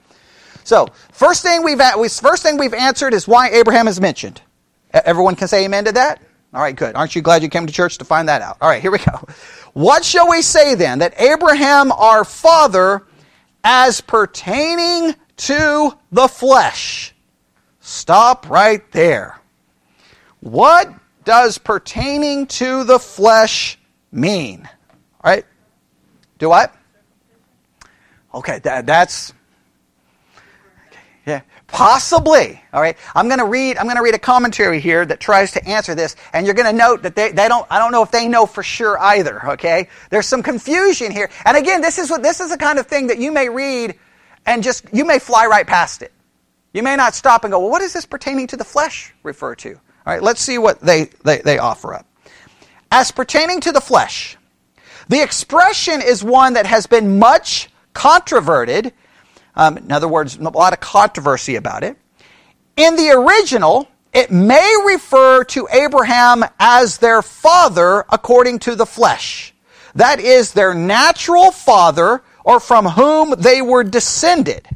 So, 0.64 0.86
first 1.12 1.42
thing 1.42 1.64
we've 1.64 1.80
first 2.10 2.42
thing 2.42 2.58
we've 2.58 2.74
answered 2.74 3.14
is 3.14 3.26
why 3.26 3.48
Abraham 3.48 3.88
is 3.88 4.02
mentioned. 4.02 4.42
Everyone 4.92 5.34
can 5.34 5.48
say 5.48 5.64
amen 5.64 5.86
to 5.86 5.92
that? 5.92 6.20
All 6.52 6.60
right, 6.60 6.76
good. 6.76 6.94
Aren't 6.94 7.16
you 7.16 7.22
glad 7.22 7.42
you 7.42 7.48
came 7.48 7.66
to 7.66 7.72
church 7.72 7.96
to 7.98 8.04
find 8.04 8.28
that 8.28 8.42
out? 8.42 8.58
All 8.60 8.68
right, 8.68 8.82
here 8.82 8.90
we 8.90 8.98
go. 8.98 9.26
What 9.72 10.04
shall 10.04 10.28
we 10.28 10.42
say 10.42 10.74
then? 10.74 10.98
That 10.98 11.18
Abraham 11.18 11.90
our 11.92 12.24
father 12.24 13.06
as 13.64 14.02
pertaining 14.02 15.14
to 15.38 15.96
the 16.12 16.28
flesh. 16.28 17.14
Stop 17.80 18.50
right 18.50 18.82
there. 18.92 19.39
What 20.40 20.92
does 21.24 21.58
pertaining 21.58 22.46
to 22.46 22.84
the 22.84 22.98
flesh 22.98 23.78
mean? 24.10 24.68
All 25.22 25.30
right? 25.30 25.44
Do 26.38 26.48
what? 26.48 26.74
Okay, 28.34 28.58
that, 28.60 28.86
that's 28.86 29.32
yeah, 31.26 31.42
possibly. 31.66 32.62
All 32.72 32.80
right, 32.80 32.96
I'm 33.14 33.28
going 33.28 33.38
to 33.38 33.44
read. 33.44 33.76
I'm 33.76 33.84
going 33.84 33.96
to 33.96 34.02
read 34.02 34.14
a 34.14 34.18
commentary 34.18 34.80
here 34.80 35.04
that 35.04 35.20
tries 35.20 35.52
to 35.52 35.68
answer 35.68 35.94
this, 35.94 36.16
and 36.32 36.46
you're 36.46 36.54
going 36.54 36.70
to 36.70 36.76
note 36.76 37.02
that 37.02 37.14
they, 37.14 37.30
they 37.32 37.46
don't. 37.46 37.66
I 37.70 37.78
don't 37.78 37.92
know 37.92 38.02
if 38.02 38.10
they 38.10 38.26
know 38.26 38.46
for 38.46 38.62
sure 38.62 38.98
either. 38.98 39.50
Okay, 39.52 39.88
there's 40.10 40.26
some 40.26 40.42
confusion 40.42 41.12
here, 41.12 41.30
and 41.44 41.56
again, 41.56 41.82
this 41.82 41.98
is 41.98 42.10
what 42.10 42.22
this 42.22 42.40
is 42.40 42.50
the 42.50 42.56
kind 42.56 42.78
of 42.78 42.86
thing 42.86 43.08
that 43.08 43.18
you 43.18 43.32
may 43.32 43.48
read, 43.48 43.96
and 44.46 44.62
just 44.62 44.86
you 44.92 45.04
may 45.04 45.18
fly 45.18 45.46
right 45.46 45.66
past 45.66 46.02
it. 46.02 46.12
You 46.72 46.82
may 46.82 46.96
not 46.96 47.14
stop 47.14 47.44
and 47.44 47.52
go, 47.52 47.58
well, 47.60 47.70
what 47.70 47.82
is 47.82 47.92
this 47.92 48.06
pertaining 48.06 48.46
to 48.48 48.56
the 48.56 48.64
flesh 48.64 49.12
refer 49.22 49.54
to? 49.56 49.78
All 50.06 50.12
right, 50.12 50.22
let's 50.22 50.40
see 50.40 50.58
what 50.58 50.80
they, 50.80 51.10
they, 51.24 51.38
they 51.38 51.58
offer 51.58 51.94
up. 51.94 52.06
As 52.90 53.10
pertaining 53.10 53.60
to 53.60 53.72
the 53.72 53.80
flesh, 53.80 54.36
the 55.08 55.22
expression 55.22 56.00
is 56.00 56.24
one 56.24 56.54
that 56.54 56.66
has 56.66 56.86
been 56.86 57.18
much 57.18 57.68
controverted. 57.94 58.92
Um, 59.54 59.76
in 59.76 59.92
other 59.92 60.08
words, 60.08 60.36
a 60.36 60.42
lot 60.42 60.72
of 60.72 60.80
controversy 60.80 61.56
about 61.56 61.84
it. 61.84 61.96
In 62.76 62.96
the 62.96 63.10
original, 63.10 63.88
it 64.12 64.30
may 64.30 64.74
refer 64.86 65.44
to 65.44 65.68
Abraham 65.72 66.44
as 66.58 66.98
their 66.98 67.22
father 67.22 68.04
according 68.10 68.60
to 68.60 68.74
the 68.74 68.86
flesh. 68.86 69.54
That 69.94 70.20
is, 70.20 70.52
their 70.52 70.74
natural 70.74 71.50
father 71.50 72.22
or 72.44 72.60
from 72.60 72.86
whom 72.86 73.34
they 73.38 73.62
were 73.62 73.84
descended. 73.84 74.66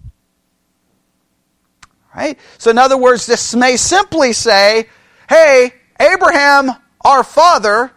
Right? 2.15 2.39
So, 2.59 2.71
in 2.71 2.79
other 2.79 2.97
words, 2.97 3.27
this 3.27 3.55
may 3.55 3.77
simply 3.77 4.33
say 4.33 4.89
hey, 5.29 5.73
Abraham, 6.01 6.71
our 7.05 7.23
father, 7.23 7.93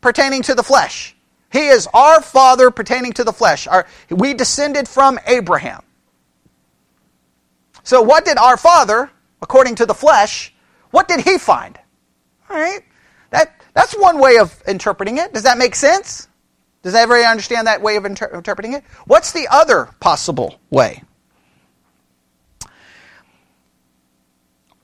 pertaining 0.00 0.42
to 0.42 0.54
the 0.54 0.62
flesh. 0.62 1.14
He 1.52 1.68
is 1.68 1.86
our 1.92 2.22
father 2.22 2.70
pertaining 2.70 3.12
to 3.14 3.24
the 3.24 3.32
flesh. 3.32 3.66
Our, 3.66 3.86
we 4.10 4.34
descended 4.34 4.88
from 4.88 5.18
Abraham. 5.26 5.82
So, 7.82 8.00
what 8.00 8.24
did 8.24 8.38
our 8.38 8.56
father, 8.56 9.10
according 9.42 9.74
to 9.76 9.86
the 9.86 9.94
flesh, 9.94 10.54
what 10.90 11.08
did 11.08 11.20
he 11.20 11.38
find? 11.38 11.78
All 12.48 12.56
right? 12.56 12.82
That, 13.30 13.60
that's 13.74 13.94
one 13.94 14.18
way 14.18 14.38
of 14.38 14.62
interpreting 14.66 15.18
it. 15.18 15.32
Does 15.32 15.42
that 15.42 15.58
make 15.58 15.74
sense? 15.74 16.28
Does 16.82 16.94
everybody 16.94 17.24
understand 17.24 17.66
that 17.66 17.80
way 17.80 17.96
of 17.96 18.04
inter- 18.04 18.30
interpreting 18.34 18.74
it? 18.74 18.84
What's 19.06 19.32
the 19.32 19.48
other 19.50 19.88
possible 20.00 20.58
way? 20.70 21.02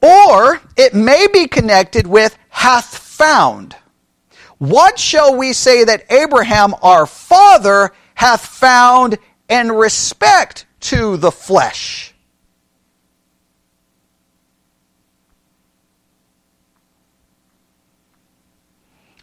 Or 0.01 0.61
it 0.77 0.95
may 0.95 1.27
be 1.33 1.49
connected 1.49 2.07
with 2.07 2.39
hath 2.49 2.97
found. 2.97 3.77
What 4.59 4.99
shall 4.99 5.37
we 5.37 5.53
say 5.53 5.85
that 5.85 6.11
Abraham 6.11 6.75
our 6.83 7.07
father 7.07 7.93
hath 8.15 8.45
found 8.45 9.19
in 9.49 9.73
respect 9.73 10.67
to 10.81 11.17
the 11.17 11.31
flesh? 11.31 12.15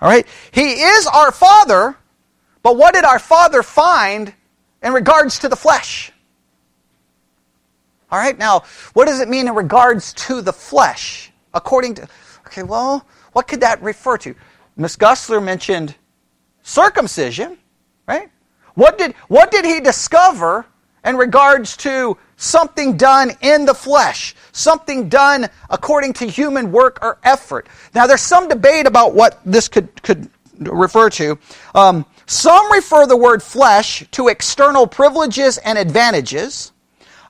All 0.01 0.09
right? 0.09 0.27
He 0.51 0.73
is 0.73 1.07
our 1.07 1.31
father, 1.31 1.97
but 2.61 2.77
what 2.77 2.93
did 2.93 3.05
our 3.05 3.19
father 3.19 3.63
find 3.63 4.33
in 4.83 4.93
regards 4.93 5.39
to 5.39 5.49
the 5.49 5.55
flesh? 5.55 6.11
All 8.11 8.19
right, 8.19 8.37
now, 8.37 8.63
what 8.93 9.05
does 9.05 9.19
it 9.19 9.29
mean 9.29 9.47
in 9.47 9.55
regards 9.55 10.13
to 10.13 10.41
the 10.41 10.53
flesh? 10.53 11.31
According 11.53 11.95
to, 11.95 12.07
okay, 12.47 12.63
well, 12.63 13.05
what 13.33 13.47
could 13.47 13.61
that 13.61 13.81
refer 13.81 14.17
to? 14.19 14.35
Miss 14.77 14.95
Gussler 14.95 15.43
mentioned 15.43 15.95
circumcision, 16.61 17.57
right? 18.07 18.29
What 18.75 18.97
did, 18.97 19.13
what 19.27 19.51
did 19.51 19.65
he 19.65 19.79
discover 19.79 20.65
in 21.05 21.17
regards 21.17 21.77
to 21.77 22.17
something 22.35 22.97
done 22.97 23.31
in 23.41 23.65
the 23.65 23.73
flesh, 23.73 24.35
something 24.51 25.07
done 25.07 25.47
according 25.69 26.13
to 26.13 26.25
human 26.25 26.71
work 26.71 26.99
or 27.01 27.19
effort. 27.23 27.67
Now, 27.93 28.07
there's 28.07 28.21
some 28.21 28.47
debate 28.47 28.87
about 28.87 29.13
what 29.13 29.39
this 29.45 29.67
could, 29.67 30.01
could 30.01 30.29
refer 30.59 31.09
to. 31.11 31.37
Um, 31.73 32.05
some 32.25 32.71
refer 32.71 33.05
the 33.05 33.15
word 33.15 33.43
flesh 33.43 34.03
to 34.11 34.27
external 34.27 34.87
privileges 34.87 35.57
and 35.59 35.77
advantages. 35.77 36.71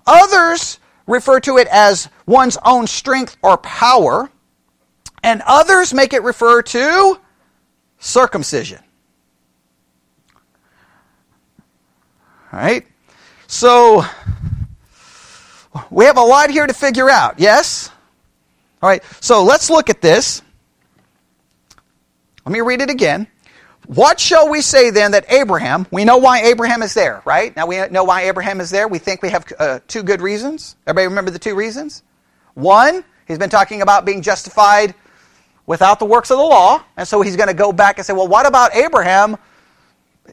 Others 0.08 0.80
refer 1.08 1.40
to 1.42 1.58
it 1.58 1.68
as 1.72 2.10
one's 2.26 2.58
own 2.64 2.88
strength 2.88 3.38
or 3.42 3.58
power. 3.58 4.30
And 5.24 5.42
others 5.46 5.94
make 5.94 6.14
it 6.14 6.22
refer 6.24 6.62
to 6.62 7.20
circumcision. 8.00 8.80
All 12.54 12.60
right? 12.60 12.86
So, 13.48 14.06
we 15.90 16.06
have 16.06 16.18
a 16.18 16.22
lot 16.22 16.50
here 16.50 16.68
to 16.68 16.74
figure 16.74 17.10
out, 17.10 17.40
yes? 17.40 17.90
All 18.82 18.90
right, 18.90 19.04
so 19.20 19.44
let's 19.44 19.70
look 19.70 19.90
at 19.90 20.02
this. 20.02 20.42
Let 22.46 22.54
me 22.54 22.62
read 22.62 22.82
it 22.82 22.90
again. 22.90 23.28
What 23.88 24.20
shall 24.20 24.50
we 24.50 24.62
say 24.62 24.90
then 24.90 25.12
that 25.12 25.32
Abraham, 25.32 25.86
we 25.92 26.06
know 26.06 26.18
why 26.18 26.42
Abraham 26.42 26.82
is 26.82 26.94
there, 26.94 27.22
right? 27.26 27.56
Now 27.56 27.68
we 27.68 27.88
know 27.90 28.04
why 28.04 28.24
Abraham 28.24 28.60
is 28.60 28.70
there. 28.70 28.88
We 28.88 29.00
think 29.00 29.22
we 29.22 29.30
have 29.30 29.46
uh, 29.60 29.80
two 29.88 30.02
good 30.02 30.22
reasons. 30.22 30.76
Everybody 30.88 31.08
remember 31.08 31.32
the 31.32 31.40
two 31.40 31.56
reasons? 31.56 32.04
One, 32.56 33.04
he's 33.28 33.38
been 33.38 33.50
talking 33.50 33.82
about 33.82 34.06
being 34.06 34.22
justified 34.22 34.96
without 35.68 36.00
the 36.00 36.06
works 36.06 36.32
of 36.32 36.38
the 36.38 36.44
law. 36.44 36.84
And 36.98 37.08
so 37.08 37.22
he's 37.22 37.36
going 37.36 37.48
to 37.50 37.54
go 37.54 37.72
back 37.72 37.98
and 37.98 38.06
say, 38.06 38.14
well, 38.14 38.28
what 38.28 38.48
about 38.48 38.76
Abraham? 38.76 39.38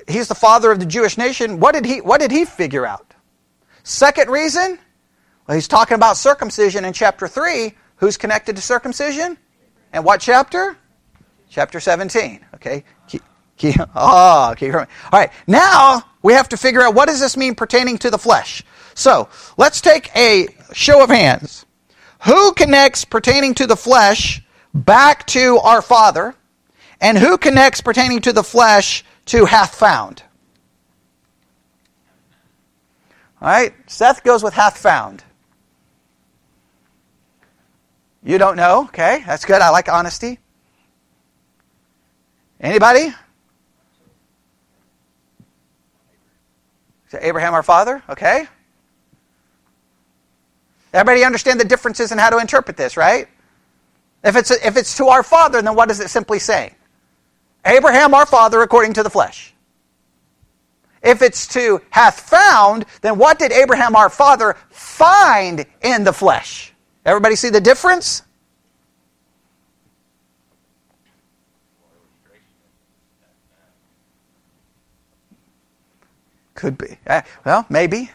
He's 0.08 0.28
the 0.28 0.34
father 0.34 0.70
of 0.70 0.80
the 0.80 0.86
Jewish 0.86 1.18
nation. 1.18 1.60
What 1.60 1.74
did 1.74 1.84
he, 1.84 2.00
what 2.00 2.20
did 2.20 2.30
he 2.30 2.44
figure 2.44 2.86
out? 2.86 3.14
Second 3.82 4.30
reason, 4.30 4.78
well, 5.46 5.54
he's 5.56 5.68
talking 5.68 5.96
about 5.96 6.16
circumcision 6.16 6.84
in 6.84 6.92
chapter 6.92 7.28
3. 7.28 7.74
Who's 7.96 8.16
connected 8.16 8.56
to 8.56 8.62
circumcision? 8.62 9.36
And 9.92 10.04
what 10.04 10.20
chapter? 10.20 10.76
Chapter 11.50 11.80
17. 11.80 12.46
Okay. 12.54 12.84
Keep, 13.62 13.80
oh, 13.94 14.54
keep, 14.56 14.74
all 14.74 14.86
right. 15.12 15.30
Now 15.46 16.02
we 16.22 16.32
have 16.32 16.48
to 16.50 16.56
figure 16.56 16.82
out 16.82 16.94
what 16.94 17.06
does 17.06 17.20
this 17.20 17.36
mean 17.36 17.54
pertaining 17.54 17.98
to 17.98 18.10
the 18.10 18.18
flesh. 18.18 18.62
So 18.94 19.28
let's 19.56 19.80
take 19.80 20.14
a 20.16 20.48
show 20.72 21.02
of 21.02 21.10
hands. 21.10 21.64
Who 22.24 22.52
connects 22.52 23.04
pertaining 23.04 23.54
to 23.54 23.66
the 23.66 23.76
flesh 23.76 24.42
back 24.74 25.26
to 25.28 25.58
our 25.58 25.80
Father? 25.80 26.34
And 27.00 27.18
who 27.18 27.38
connects 27.38 27.80
pertaining 27.80 28.20
to 28.22 28.32
the 28.32 28.44
flesh 28.44 29.04
to 29.26 29.44
hath 29.44 29.74
found? 29.74 30.22
All 33.40 33.48
right. 33.48 33.74
Seth 33.86 34.22
goes 34.22 34.42
with 34.42 34.54
hath 34.54 34.78
found. 34.78 35.24
You 38.24 38.38
don't 38.38 38.56
know? 38.56 38.84
Okay, 38.84 39.24
that's 39.26 39.44
good. 39.44 39.60
I 39.60 39.70
like 39.70 39.88
honesty. 39.88 40.38
Anybody? 42.60 43.12
Abraham 47.20 47.54
our 47.54 47.62
father? 47.62 48.02
Okay. 48.08 48.46
Everybody 50.92 51.24
understand 51.24 51.58
the 51.58 51.64
differences 51.64 52.12
in 52.12 52.18
how 52.18 52.30
to 52.30 52.38
interpret 52.38 52.76
this, 52.76 52.96
right? 52.96 53.28
If 54.22 54.36
it's, 54.36 54.50
if 54.50 54.76
it's 54.76 54.96
to 54.98 55.08
our 55.08 55.22
father, 55.22 55.62
then 55.62 55.74
what 55.74 55.88
does 55.88 56.00
it 56.00 56.10
simply 56.10 56.38
say? 56.38 56.74
Abraham 57.64 58.14
our 58.14 58.26
father 58.26 58.62
according 58.62 58.92
to 58.94 59.02
the 59.02 59.10
flesh. 59.10 59.54
If 61.02 61.22
it's 61.22 61.46
to 61.48 61.80
hath 61.90 62.20
found, 62.20 62.84
then 63.00 63.18
what 63.18 63.38
did 63.38 63.52
Abraham 63.52 63.96
our 63.96 64.08
father 64.08 64.56
find 64.70 65.66
in 65.82 66.04
the 66.04 66.12
flesh? 66.12 66.72
Everybody 67.04 67.34
see 67.34 67.50
the 67.50 67.60
difference? 67.60 68.22
Could 76.62 76.78
be. 76.78 76.96
Uh, 77.04 77.22
well, 77.44 77.66
maybe. 77.68 78.08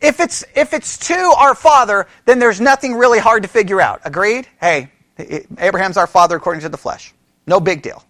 If 0.00 0.18
it's 0.18 0.44
if 0.56 0.72
it's 0.72 0.98
to 1.06 1.14
our 1.14 1.54
father, 1.54 2.08
then 2.24 2.40
there's 2.40 2.60
nothing 2.60 2.96
really 2.96 3.20
hard 3.20 3.44
to 3.44 3.48
figure 3.48 3.80
out. 3.80 4.00
Agreed? 4.04 4.48
Hey, 4.60 4.90
Abraham's 5.58 5.96
our 5.96 6.08
father 6.08 6.34
according 6.34 6.62
to 6.62 6.68
the 6.68 6.76
flesh. 6.76 7.14
No 7.46 7.60
big 7.60 7.82
deal. 7.82 8.04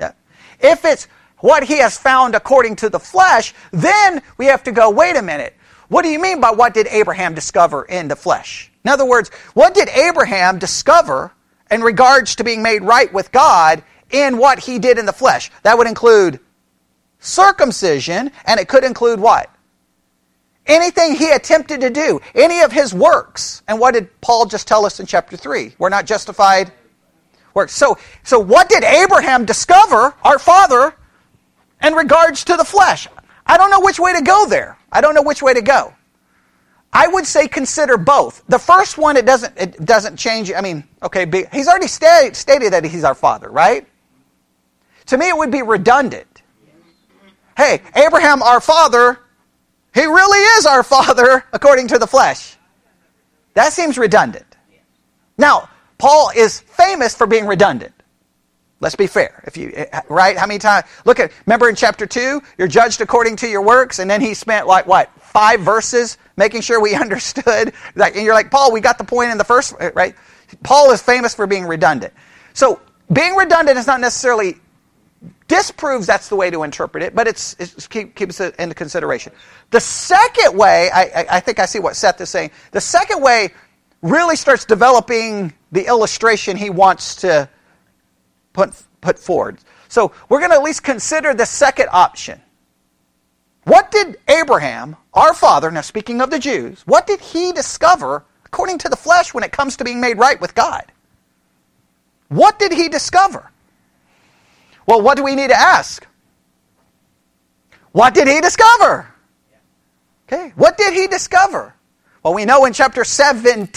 Yeah. 0.00 0.12
If 0.58 0.86
it's 0.86 1.06
what 1.40 1.62
he 1.64 1.76
has 1.80 1.98
found 1.98 2.34
according 2.34 2.76
to 2.76 2.88
the 2.88 2.98
flesh, 2.98 3.52
then 3.70 4.22
we 4.38 4.46
have 4.46 4.62
to 4.62 4.72
go, 4.72 4.88
wait 4.88 5.16
a 5.16 5.22
minute. 5.22 5.54
What 5.88 6.00
do 6.00 6.08
you 6.08 6.18
mean 6.18 6.40
by 6.40 6.52
what 6.52 6.72
did 6.72 6.86
Abraham 6.86 7.34
discover 7.34 7.84
in 7.84 8.08
the 8.08 8.16
flesh? 8.16 8.72
In 8.86 8.90
other 8.90 9.04
words, 9.04 9.28
what 9.52 9.74
did 9.74 9.90
Abraham 9.90 10.58
discover 10.58 11.32
in 11.70 11.82
regards 11.82 12.36
to 12.36 12.44
being 12.44 12.62
made 12.62 12.82
right 12.82 13.12
with 13.12 13.30
God 13.32 13.82
in 14.10 14.38
what 14.38 14.58
he 14.58 14.78
did 14.78 14.98
in 14.98 15.06
the 15.06 15.12
flesh? 15.12 15.50
That 15.62 15.76
would 15.78 15.86
include 15.86 16.40
circumcision, 17.18 18.30
and 18.46 18.60
it 18.60 18.68
could 18.68 18.84
include 18.84 19.20
what? 19.20 19.50
Anything 20.66 21.14
he 21.14 21.30
attempted 21.30 21.80
to 21.82 21.90
do, 21.90 22.20
any 22.34 22.60
of 22.60 22.72
his 22.72 22.94
works. 22.94 23.62
And 23.68 23.78
what 23.78 23.94
did 23.94 24.20
Paul 24.20 24.46
just 24.46 24.66
tell 24.66 24.86
us 24.86 24.98
in 24.98 25.06
chapter 25.06 25.36
3? 25.36 25.74
We're 25.78 25.90
not 25.90 26.06
justified 26.06 26.72
works. 27.52 27.74
So, 27.74 27.98
so 28.22 28.38
what 28.38 28.68
did 28.68 28.82
Abraham 28.82 29.44
discover, 29.44 30.14
our 30.24 30.38
father, 30.38 30.94
in 31.82 31.94
regards 31.94 32.44
to 32.44 32.56
the 32.56 32.64
flesh? 32.64 33.08
I 33.46 33.56
don't 33.56 33.70
know 33.70 33.80
which 33.80 33.98
way 33.98 34.14
to 34.14 34.22
go 34.22 34.46
there. 34.46 34.78
I 34.90 35.00
don't 35.00 35.14
know 35.14 35.22
which 35.22 35.42
way 35.42 35.54
to 35.54 35.62
go. 35.62 35.94
I 36.92 37.08
would 37.08 37.26
say 37.26 37.48
consider 37.48 37.96
both. 37.96 38.42
The 38.48 38.58
first 38.58 38.98
one, 38.98 39.16
it 39.16 39.26
doesn't, 39.26 39.52
it 39.58 39.84
doesn't 39.84 40.16
change. 40.16 40.52
I 40.52 40.60
mean, 40.60 40.84
okay, 41.02 41.26
he's 41.52 41.66
already 41.66 41.88
stated, 41.88 42.36
stated 42.36 42.72
that 42.72 42.84
he's 42.84 43.04
our 43.04 43.16
father, 43.16 43.50
right? 43.50 43.86
To 45.06 45.18
me, 45.18 45.28
it 45.28 45.36
would 45.36 45.50
be 45.50 45.62
redundant. 45.62 46.42
Hey, 47.56 47.82
Abraham, 47.94 48.42
our 48.42 48.60
father, 48.60 49.18
he 49.94 50.04
really 50.04 50.38
is 50.58 50.66
our 50.66 50.82
father 50.82 51.44
according 51.52 51.88
to 51.88 51.98
the 51.98 52.06
flesh. 52.06 52.56
That 53.54 53.72
seems 53.72 53.96
redundant. 53.96 54.46
Now, 55.38 55.68
Paul 55.98 56.30
is 56.34 56.60
famous 56.60 57.14
for 57.14 57.26
being 57.26 57.46
redundant. 57.46 57.94
Let's 58.80 58.96
be 58.96 59.06
fair. 59.06 59.42
If 59.46 59.56
you 59.56 59.72
eh, 59.74 59.86
eh, 59.92 60.00
right, 60.08 60.36
how 60.36 60.46
many 60.46 60.58
times? 60.58 60.86
Look 61.04 61.18
at 61.18 61.32
remember 61.46 61.68
in 61.68 61.74
chapter 61.74 62.06
two, 62.06 62.42
you're 62.58 62.68
judged 62.68 63.00
according 63.00 63.36
to 63.36 63.48
your 63.48 63.62
works, 63.62 63.98
and 63.98 64.10
then 64.10 64.20
he 64.20 64.34
spent 64.34 64.66
like 64.66 64.86
what 64.86 65.10
five 65.22 65.60
verses 65.60 66.18
making 66.36 66.60
sure 66.60 66.80
we 66.80 66.94
understood. 67.04 67.72
Like, 67.94 68.16
and 68.16 68.24
you're 68.24 68.34
like 68.34 68.50
Paul, 68.50 68.72
we 68.72 68.80
got 68.80 68.98
the 68.98 69.04
point 69.04 69.30
in 69.30 69.38
the 69.38 69.44
first 69.44 69.74
eh, 69.80 69.90
right. 69.94 70.14
Paul 70.62 70.90
is 70.90 71.00
famous 71.00 71.34
for 71.34 71.46
being 71.46 71.64
redundant. 71.64 72.12
So 72.52 72.80
being 73.12 73.34
redundant 73.36 73.78
is 73.78 73.86
not 73.86 74.00
necessarily 74.00 74.56
disproves 75.48 76.06
that's 76.06 76.28
the 76.28 76.36
way 76.36 76.50
to 76.50 76.62
interpret 76.62 77.02
it, 77.02 77.14
but 77.14 77.26
it's, 77.26 77.54
it's 77.58 77.86
keep, 77.86 78.14
keeps 78.14 78.40
it 78.40 78.54
into 78.56 78.74
consideration. 78.74 79.32
The 79.70 79.80
second 79.80 80.56
way, 80.56 80.90
I, 80.92 81.26
I, 81.30 81.40
think 81.40 81.58
I 81.58 81.66
see 81.66 81.78
what 81.78 81.96
Seth 81.96 82.20
is 82.20 82.30
saying. 82.30 82.50
The 82.72 82.80
second 82.80 83.22
way 83.22 83.50
really 84.02 84.36
starts 84.36 84.64
developing 84.64 85.52
the 85.72 85.86
illustration 85.86 86.56
he 86.56 86.70
wants 86.70 87.16
to 87.16 87.48
put, 88.52 88.74
put 89.00 89.18
forward. 89.18 89.58
So 89.88 90.12
we're 90.28 90.40
going 90.40 90.50
to 90.50 90.56
at 90.56 90.62
least 90.62 90.82
consider 90.82 91.34
the 91.34 91.46
second 91.46 91.88
option. 91.92 92.40
What 93.64 93.90
did 93.90 94.18
Abraham, 94.28 94.96
our 95.14 95.32
father, 95.32 95.70
now 95.70 95.80
speaking 95.80 96.20
of 96.20 96.30
the 96.30 96.38
Jews, 96.38 96.82
what 96.86 97.06
did 97.06 97.20
he 97.20 97.52
discover 97.52 98.24
according 98.44 98.78
to 98.78 98.88
the 98.88 98.96
flesh 98.96 99.32
when 99.32 99.42
it 99.42 99.52
comes 99.52 99.76
to 99.76 99.84
being 99.84 100.00
made 100.00 100.18
right 100.18 100.40
with 100.40 100.54
God? 100.54 100.84
What 102.28 102.58
did 102.58 102.72
he 102.72 102.88
discover? 102.88 103.50
Well, 104.86 105.00
what 105.02 105.16
do 105.16 105.24
we 105.24 105.34
need 105.34 105.48
to 105.48 105.58
ask? 105.58 106.06
What 107.92 108.14
did 108.14 108.28
he 108.28 108.40
discover? 108.40 109.08
Okay, 110.26 110.52
what 110.56 110.76
did 110.76 110.94
he 110.94 111.06
discover? 111.06 111.74
Well, 112.22 112.34
we 112.34 112.44
know 112.44 112.64
in 112.64 112.72
chapter 112.72 113.04
17, 113.04 113.68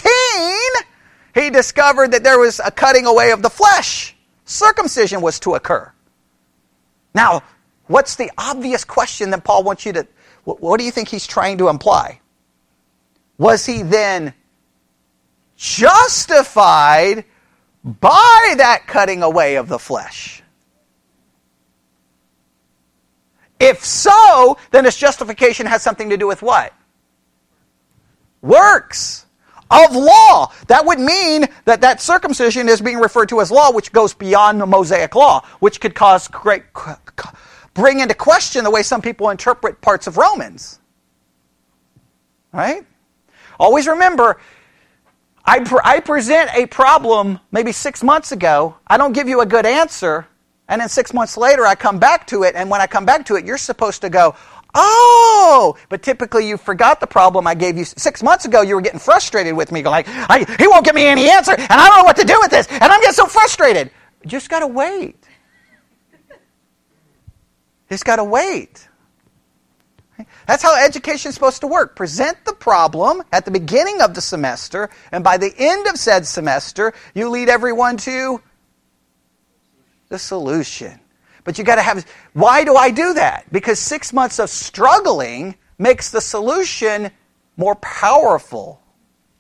he 1.36 1.50
discovered 1.50 2.12
that 2.14 2.24
there 2.24 2.40
was 2.40 2.60
a 2.64 2.72
cutting 2.72 3.06
away 3.06 3.32
of 3.32 3.42
the 3.42 3.50
flesh 3.50 4.16
circumcision 4.46 5.22
was 5.22 5.40
to 5.42 5.56
occur. 5.56 5.92
Now, 7.14 7.44
what's 7.88 8.16
the 8.16 8.32
obvious 8.38 8.84
question 8.84 9.30
that 9.32 9.44
Paul 9.44 9.64
wants 9.64 9.86
you 9.86 9.94
to, 9.94 10.08
what 10.46 10.80
do 10.80 10.86
you 10.86 10.92
think 10.92 11.10
he's 11.10 11.28
trying 11.28 11.58
to 11.58 11.68
imply? 11.68 12.22
Was 13.38 13.66
he 13.66 13.84
then 13.84 14.34
justified 15.58 17.26
by 17.84 18.54
that 18.58 18.84
cutting 18.88 19.22
away 19.22 19.56
of 19.56 19.68
the 19.68 19.78
flesh? 19.78 20.42
If 23.60 23.84
so, 23.84 24.58
then 24.72 24.86
its 24.86 24.98
justification 24.98 25.66
has 25.66 25.82
something 25.82 26.10
to 26.10 26.18
do 26.18 26.28
with 26.28 26.42
what? 26.42 26.74
Works 28.42 29.26
of 29.70 29.96
law. 29.96 30.52
That 30.68 30.86
would 30.86 31.00
mean 31.00 31.46
that 31.66 31.82
that 31.82 32.02
circumcision 32.02 32.70
is 32.70 32.82
being 32.82 32.98
referred 32.98 33.30
to 33.30 33.42
as 33.42 33.52
law, 33.52 33.72
which 33.72 33.92
goes 33.92 34.14
beyond 34.14 34.62
the 34.62 34.66
Mosaic 34.66 35.16
law, 35.16 35.46
which 35.60 35.82
could 35.82 35.96
cause 35.96 36.28
great 36.28 36.64
bring 37.74 38.00
into 38.00 38.16
question 38.16 38.64
the 38.64 38.72
way 38.72 38.82
some 38.82 39.02
people 39.02 39.30
interpret 39.30 39.80
parts 39.82 40.08
of 40.08 40.18
Romans. 40.18 40.80
Right? 42.52 42.86
Always 43.60 43.88
remember, 43.88 44.40
I, 45.46 45.60
pre- 45.60 45.80
I 45.84 46.00
present 46.00 46.50
a 46.56 46.66
problem 46.66 47.40
maybe 47.52 47.72
six 47.72 48.04
months 48.04 48.32
ago. 48.32 48.78
I 48.88 48.98
don't 48.98 49.14
give 49.14 49.30
you 49.30 49.42
a 49.42 49.46
good 49.46 49.66
answer. 49.66 50.28
And 50.70 50.82
then 50.82 50.90
six 50.90 51.14
months 51.14 51.38
later, 51.38 51.66
I 51.66 51.76
come 51.76 51.98
back 52.00 52.28
to 52.28 52.44
it. 52.44 52.56
And 52.56 52.70
when 52.70 52.82
I 52.82 52.88
come 52.88 53.06
back 53.06 53.26
to 53.28 53.36
it, 53.36 53.46
you're 53.46 53.58
supposed 53.58 54.02
to 54.02 54.10
go, 54.10 54.36
Oh, 54.80 55.76
but 55.90 56.04
typically 56.04 56.48
you 56.48 56.56
forgot 56.56 57.00
the 57.00 57.08
problem 57.08 57.48
I 57.48 57.56
gave 57.56 57.78
you 57.78 57.84
six 57.86 58.22
months 58.22 58.46
ago. 58.46 58.62
You 58.62 58.76
were 58.76 58.82
getting 58.82 59.00
frustrated 59.00 59.56
with 59.56 59.72
me, 59.72 59.84
like, 59.84 60.08
he 60.08 60.68
won't 60.68 60.86
give 60.86 60.94
me 60.94 61.06
any 61.06 61.30
answer, 61.30 61.54
and 61.54 61.68
I 61.72 61.88
don't 61.88 62.00
know 62.00 62.04
what 62.04 62.18
to 62.18 62.26
do 62.26 62.38
with 62.40 62.52
this, 62.52 62.68
and 62.68 62.84
I'm 62.84 63.00
getting 63.02 63.14
so 63.14 63.26
frustrated. 63.26 63.90
Just 64.28 64.50
got 64.50 64.60
to 64.60 64.68
wait. 64.68 65.18
Just 67.90 68.06
got 68.06 68.18
to 68.18 68.24
wait. 68.24 68.88
That's 70.46 70.62
how 70.62 70.76
education 70.84 71.30
is 71.30 71.36
supposed 71.36 71.62
to 71.62 71.68
work. 71.68 71.96
Present 71.96 72.38
the 72.46 72.54
problem 72.54 73.24
at 73.32 73.46
the 73.46 73.52
beginning 73.52 74.02
of 74.02 74.14
the 74.14 74.22
semester, 74.22 74.90
and 75.12 75.24
by 75.24 75.38
the 75.38 75.54
end 75.58 75.88
of 75.88 75.98
said 75.98 76.28
semester, 76.28 76.94
you 77.16 77.30
lead 77.30 77.50
everyone 77.50 77.98
to 77.98 78.42
the 80.10 80.20
solution. 80.20 81.00
But 81.44 81.58
you 81.58 81.64
got 81.64 81.76
to 81.76 81.82
have. 81.82 82.06
Why 82.34 82.64
do 82.64 82.76
I 82.76 82.92
do 82.92 83.14
that? 83.14 83.46
Because 83.52 83.80
six 83.80 84.12
months 84.12 84.40
of 84.40 84.50
struggling 84.50 85.56
makes 85.78 86.10
the 86.10 86.22
solution 86.22 87.12
more 87.56 87.76
powerful. 87.76 88.82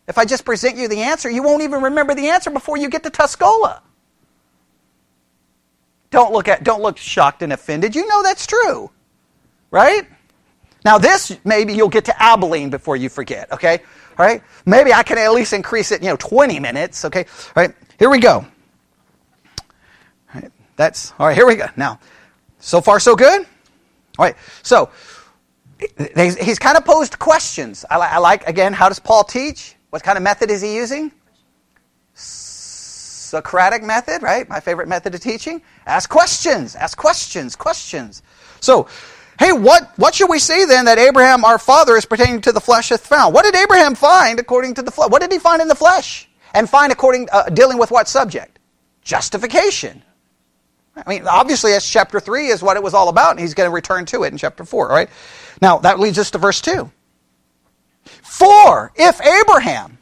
If 0.07 0.17
I 0.17 0.25
just 0.25 0.45
present 0.45 0.77
you 0.77 0.87
the 0.87 1.01
answer, 1.01 1.29
you 1.29 1.43
won't 1.43 1.63
even 1.63 1.83
remember 1.83 2.15
the 2.15 2.29
answer 2.29 2.49
before 2.49 2.77
you 2.77 2.89
get 2.89 3.03
to 3.03 3.09
Tuscola. 3.09 3.81
Don't 6.09 6.31
look 6.31 6.47
at 6.47 6.63
don't 6.63 6.81
look 6.81 6.97
shocked 6.97 7.41
and 7.41 7.51
offended. 7.51 7.95
You 7.95 8.07
know 8.07 8.23
that's 8.23 8.47
true. 8.47 8.89
Right? 9.69 10.07
Now 10.85 10.97
this 10.97 11.37
maybe 11.43 11.73
you'll 11.73 11.89
get 11.89 12.05
to 12.05 12.23
Abilene 12.23 12.69
before 12.69 12.95
you 12.95 13.09
forget, 13.09 13.51
okay? 13.51 13.79
All 14.17 14.25
right? 14.25 14.41
Maybe 14.65 14.93
I 14.93 15.03
can 15.03 15.17
at 15.17 15.31
least 15.33 15.51
increase 15.51 15.91
it, 15.91 16.01
you 16.01 16.07
know, 16.07 16.15
20 16.15 16.59
minutes, 16.59 17.03
okay? 17.05 17.25
All 17.55 17.63
right? 17.63 17.75
Here 17.99 18.09
we 18.09 18.19
go. 18.19 18.45
That's 20.77 21.11
all 21.19 21.27
right. 21.27 21.35
Here 21.35 21.45
we 21.45 21.55
go. 21.55 21.67
Now, 21.75 21.99
so 22.59 22.79
far 22.79 22.99
so 23.01 23.15
good. 23.15 23.41
All 24.17 24.25
right. 24.25 24.35
So 24.63 24.89
he's 26.15 26.59
kind 26.59 26.77
of 26.77 26.85
posed 26.85 27.19
questions. 27.19 27.83
I, 27.89 28.17
like 28.19 28.47
again. 28.47 28.73
How 28.73 28.87
does 28.87 28.99
Paul 28.99 29.23
teach? 29.23 29.75
What 29.89 30.03
kind 30.03 30.17
of 30.17 30.23
method 30.23 30.49
is 30.49 30.61
he 30.61 30.75
using? 30.75 31.11
Socratic 32.13 33.83
method, 33.83 34.21
right? 34.21 34.47
My 34.47 34.59
favorite 34.59 34.87
method 34.87 35.13
of 35.13 35.21
teaching. 35.21 35.61
Ask 35.85 36.09
questions. 36.09 36.75
Ask 36.75 36.97
questions. 36.97 37.55
Questions. 37.55 38.21
So, 38.59 38.87
hey, 39.39 39.51
what 39.51 39.91
what 39.97 40.15
should 40.15 40.29
we 40.29 40.39
say 40.39 40.65
then 40.65 40.85
that 40.85 40.99
Abraham, 40.99 41.43
our 41.43 41.57
father, 41.57 41.95
is 41.97 42.05
pertaining 42.05 42.41
to 42.41 42.51
the 42.51 42.61
flesh 42.61 42.89
hath 42.89 43.05
found? 43.05 43.33
What 43.33 43.43
did 43.43 43.55
Abraham 43.55 43.95
find 43.95 44.39
according 44.39 44.75
to 44.75 44.83
the 44.83 44.91
flesh? 44.91 45.09
What 45.09 45.21
did 45.21 45.31
he 45.31 45.39
find 45.39 45.61
in 45.61 45.67
the 45.67 45.75
flesh? 45.75 46.29
And 46.53 46.69
find 46.69 46.91
according 46.91 47.29
uh, 47.31 47.45
dealing 47.49 47.77
with 47.77 47.91
what 47.91 48.07
subject? 48.07 48.59
Justification. 49.03 50.03
I 51.05 51.09
mean, 51.09 51.27
obviously, 51.27 51.71
that's 51.71 51.89
chapter 51.89 52.19
3 52.19 52.47
is 52.47 52.63
what 52.63 52.77
it 52.77 52.83
was 52.83 52.93
all 52.93 53.09
about, 53.09 53.31
and 53.31 53.39
he's 53.39 53.53
going 53.53 53.69
to 53.69 53.73
return 53.73 54.05
to 54.07 54.23
it 54.23 54.31
in 54.31 54.37
chapter 54.37 54.65
4, 54.65 54.89
all 54.89 54.95
right? 54.95 55.09
Now, 55.61 55.77
that 55.79 55.99
leads 55.99 56.17
us 56.17 56.31
to 56.31 56.37
verse 56.37 56.61
2. 56.61 56.89
For 58.23 58.91
if 58.95 59.21
Abraham 59.21 59.97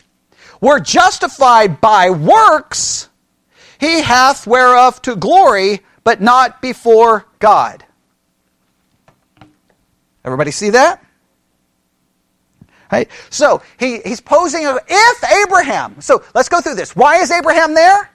were 0.62 0.80
justified 0.80 1.82
by 1.82 2.10
works, 2.10 3.10
he 3.80 4.02
hath 4.02 4.48
whereof 4.48 5.02
to 5.04 5.16
glory, 5.16 5.82
but 6.04 6.22
not 6.22 6.62
before 6.62 7.26
God. 7.40 7.84
Everybody 10.24 10.52
see 10.52 10.72
that? 10.72 11.06
Right? 12.92 13.10
So 13.30 13.62
he, 13.80 14.00
he's 14.00 14.22
posing 14.22 14.66
a, 14.66 14.80
if 14.88 15.24
Abraham. 15.46 16.00
So 16.02 16.24
let's 16.34 16.50
go 16.50 16.62
through 16.62 16.76
this. 16.76 16.96
Why 16.96 17.18
is 17.18 17.32
Abraham 17.32 17.74
there? 17.74 18.10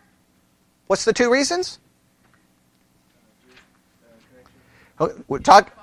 What's 0.87 1.05
the 1.05 1.13
two 1.13 1.31
reasons? 1.31 1.79
Oh, 5.01 5.13
we 5.29 5.39
talk. 5.41 5.77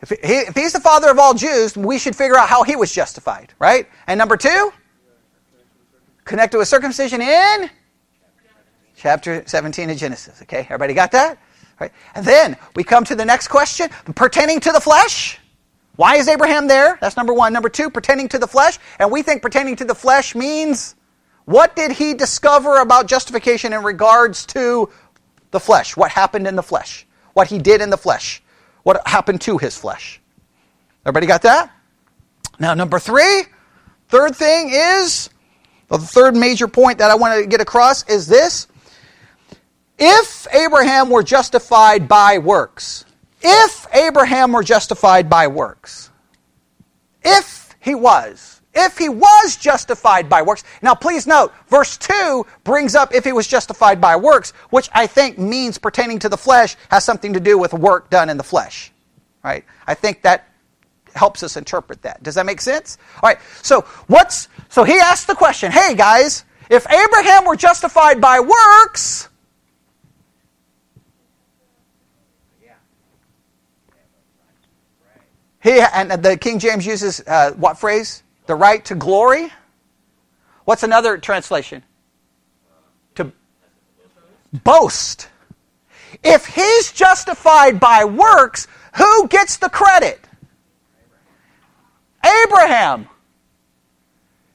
If, 0.00 0.10
he, 0.10 0.16
if 0.16 0.54
he's 0.54 0.72
the 0.72 0.80
father 0.80 1.10
of 1.10 1.18
all 1.18 1.34
Jews, 1.34 1.76
we 1.76 1.98
should 1.98 2.14
figure 2.14 2.36
out 2.36 2.48
how 2.48 2.62
he 2.62 2.76
was 2.76 2.92
justified, 2.92 3.52
right? 3.58 3.88
And 4.06 4.16
number 4.16 4.36
two, 4.36 4.72
connected 6.24 6.58
with 6.58 6.68
circumcision 6.68 7.20
in 7.20 7.70
chapter 8.96 9.42
17 9.46 9.90
of 9.90 9.96
Genesis. 9.96 10.40
Okay, 10.42 10.60
everybody 10.60 10.94
got 10.94 11.12
that? 11.12 11.38
Right. 11.80 11.92
And 12.14 12.24
then 12.24 12.56
we 12.76 12.84
come 12.84 13.04
to 13.04 13.16
the 13.16 13.24
next 13.24 13.48
question 13.48 13.88
pertaining 14.14 14.60
to 14.60 14.72
the 14.72 14.80
flesh. 14.80 15.40
Why 15.96 16.16
is 16.16 16.28
Abraham 16.28 16.68
there? 16.68 16.98
That's 17.00 17.16
number 17.16 17.34
one. 17.34 17.52
Number 17.52 17.68
two, 17.68 17.90
pertaining 17.90 18.28
to 18.28 18.38
the 18.38 18.46
flesh. 18.46 18.78
And 18.98 19.10
we 19.10 19.22
think 19.22 19.42
pertaining 19.42 19.76
to 19.76 19.84
the 19.84 19.94
flesh 19.94 20.34
means 20.34 20.94
what 21.44 21.74
did 21.76 21.92
he 21.92 22.14
discover 22.14 22.78
about 22.78 23.06
justification 23.06 23.72
in 23.72 23.82
regards 23.82 24.46
to 24.46 24.88
the 25.50 25.60
flesh? 25.60 25.96
What 25.96 26.10
happened 26.10 26.46
in 26.46 26.56
the 26.56 26.62
flesh? 26.62 27.06
What 27.34 27.48
he 27.48 27.58
did 27.58 27.80
in 27.80 27.90
the 27.90 27.96
flesh, 27.96 28.42
what 28.82 29.06
happened 29.06 29.40
to 29.42 29.58
his 29.58 29.76
flesh. 29.76 30.20
Everybody 31.04 31.26
got 31.26 31.42
that? 31.42 31.70
Now, 32.58 32.74
number 32.74 32.98
three, 32.98 33.42
third 34.08 34.34
thing 34.34 34.70
is 34.72 35.28
the 35.88 35.98
third 35.98 36.36
major 36.36 36.68
point 36.68 36.98
that 36.98 37.10
I 37.10 37.14
want 37.16 37.42
to 37.42 37.46
get 37.46 37.60
across 37.60 38.08
is 38.08 38.26
this. 38.26 38.68
If 39.98 40.46
Abraham 40.52 41.10
were 41.10 41.22
justified 41.22 42.08
by 42.08 42.38
works, 42.38 43.04
if 43.42 43.86
Abraham 43.92 44.52
were 44.52 44.62
justified 44.62 45.28
by 45.28 45.46
works, 45.46 46.10
if 47.22 47.76
he 47.80 47.94
was, 47.94 48.53
if 48.74 48.98
he 48.98 49.08
was 49.08 49.56
justified 49.56 50.28
by 50.28 50.42
works. 50.42 50.64
Now, 50.82 50.94
please 50.94 51.26
note, 51.26 51.52
verse 51.68 51.96
2 51.96 52.46
brings 52.64 52.94
up 52.94 53.14
if 53.14 53.24
he 53.24 53.32
was 53.32 53.46
justified 53.46 54.00
by 54.00 54.16
works, 54.16 54.52
which 54.70 54.88
I 54.92 55.06
think 55.06 55.38
means 55.38 55.78
pertaining 55.78 56.18
to 56.20 56.28
the 56.28 56.36
flesh 56.36 56.76
has 56.90 57.04
something 57.04 57.32
to 57.34 57.40
do 57.40 57.58
with 57.58 57.72
work 57.72 58.10
done 58.10 58.30
in 58.30 58.36
the 58.36 58.44
flesh. 58.44 58.92
Right? 59.42 59.64
I 59.86 59.94
think 59.94 60.22
that 60.22 60.48
helps 61.14 61.42
us 61.42 61.56
interpret 61.56 62.02
that. 62.02 62.22
Does 62.22 62.34
that 62.34 62.46
make 62.46 62.60
sense? 62.60 62.98
All 63.22 63.28
right. 63.28 63.38
So, 63.62 63.82
what's 64.08 64.48
so 64.68 64.82
he 64.82 64.98
asked 64.98 65.26
the 65.28 65.34
question, 65.34 65.70
"Hey 65.70 65.94
guys, 65.94 66.44
if 66.70 66.90
Abraham 66.90 67.44
were 67.44 67.54
justified 67.54 68.20
by 68.20 68.40
works, 68.40 69.28
He, 75.64 75.80
and 75.80 76.10
the 76.10 76.36
King 76.36 76.58
James 76.58 76.84
uses 76.84 77.22
uh, 77.26 77.52
what 77.52 77.78
phrase? 77.78 78.23
The 78.46 78.54
right 78.54 78.84
to 78.86 78.94
glory. 78.94 79.52
What's 80.64 80.82
another 80.82 81.18
translation? 81.18 81.82
To 83.16 83.32
boast. 84.64 85.28
If 86.22 86.46
he's 86.46 86.92
justified 86.92 87.80
by 87.80 88.04
works, 88.04 88.66
who 88.96 89.28
gets 89.28 89.56
the 89.56 89.68
credit? 89.68 90.20
Abraham. 92.44 93.08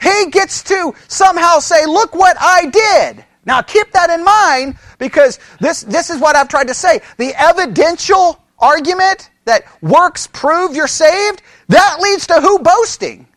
He 0.01 0.27
gets 0.31 0.63
to 0.63 0.93
somehow 1.07 1.59
say, 1.59 1.85
Look 1.85 2.15
what 2.15 2.37
I 2.39 2.65
did. 2.67 3.25
Now 3.45 3.61
keep 3.61 3.91
that 3.91 4.09
in 4.09 4.23
mind 4.23 4.77
because 4.97 5.39
this, 5.59 5.81
this 5.81 6.09
is 6.09 6.19
what 6.19 6.35
I've 6.35 6.47
tried 6.47 6.67
to 6.67 6.73
say. 6.73 7.01
The 7.17 7.33
evidential 7.35 8.41
argument 8.59 9.29
that 9.45 9.63
works 9.81 10.27
prove 10.27 10.75
you're 10.75 10.87
saved, 10.87 11.41
that 11.69 11.97
leads 11.99 12.27
to 12.27 12.41
who 12.41 12.59
boasting? 12.59 13.27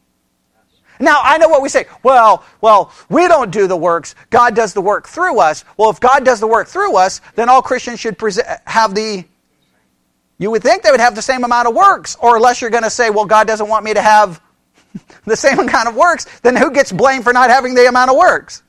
Now, 1.03 1.21
I 1.21 1.37
know 1.37 1.49
what 1.49 1.63
we 1.63 1.69
say. 1.69 1.87
Well, 2.05 2.45
well, 2.61 2.93
we 3.09 3.27
don't 3.27 3.51
do 3.51 3.67
the 3.67 3.77
works. 3.77 4.15
God 4.31 4.55
does 4.55 4.73
the 4.73 4.81
work 4.81 5.09
through 5.09 5.41
us. 5.41 5.65
Well, 5.77 5.91
if 5.91 5.99
God 5.99 6.25
does 6.25 6.39
the 6.39 6.47
work 6.47 6.69
through 6.69 6.97
us, 6.97 7.21
then 7.35 7.49
all 7.49 7.61
Christians 7.61 7.99
should 7.99 8.17
have 8.67 8.95
the 8.95 9.25
you 10.39 10.51
would 10.51 10.63
think 10.63 10.83
they 10.83 10.91
would 10.91 11.01
have 11.01 11.15
the 11.15 11.23
same 11.23 11.45
amount 11.45 11.69
of 11.69 11.75
works, 11.75 12.17
or 12.21 12.37
unless 12.37 12.61
you're 12.61 12.71
going 12.71 12.83
to 12.83 12.91
say, 12.91 13.11
well, 13.11 13.27
God 13.27 13.47
doesn't 13.47 13.69
want 13.69 13.85
me 13.85 13.95
to 13.95 14.03
have 14.03 14.41
the 15.25 15.37
same 15.37 15.59
amount 15.59 15.89
of 15.89 15.95
works, 15.95 16.27
then 16.43 16.57
who 16.57 16.73
gets 16.73 16.91
blamed 16.91 17.23
for 17.23 17.33
not 17.33 17.51
having 17.51 17.75
the 17.75 17.87
amount 17.87 18.11
of 18.11 18.17
works? 18.17 18.63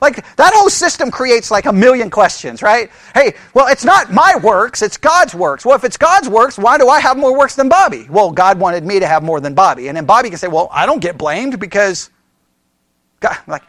Like, 0.00 0.36
that 0.36 0.52
whole 0.54 0.68
system 0.68 1.10
creates 1.10 1.50
like 1.50 1.64
a 1.64 1.72
million 1.72 2.10
questions, 2.10 2.62
right? 2.62 2.90
Hey, 3.14 3.34
well, 3.54 3.66
it's 3.68 3.84
not 3.84 4.12
my 4.12 4.36
works, 4.42 4.82
it's 4.82 4.98
God's 4.98 5.34
works. 5.34 5.64
Well, 5.64 5.76
if 5.76 5.84
it's 5.84 5.96
God's 5.96 6.28
works, 6.28 6.58
why 6.58 6.76
do 6.76 6.88
I 6.88 7.00
have 7.00 7.16
more 7.16 7.36
works 7.36 7.54
than 7.54 7.68
Bobby? 7.68 8.06
Well, 8.10 8.30
God 8.30 8.58
wanted 8.58 8.84
me 8.84 9.00
to 9.00 9.06
have 9.06 9.22
more 9.22 9.40
than 9.40 9.54
Bobby. 9.54 9.88
And 9.88 9.96
then 9.96 10.04
Bobby 10.04 10.28
can 10.28 10.38
say, 10.38 10.48
well, 10.48 10.68
I 10.70 10.84
don't 10.84 11.00
get 11.00 11.16
blamed 11.16 11.58
because 11.58 12.10
God, 13.20 13.38
like, 13.46 13.62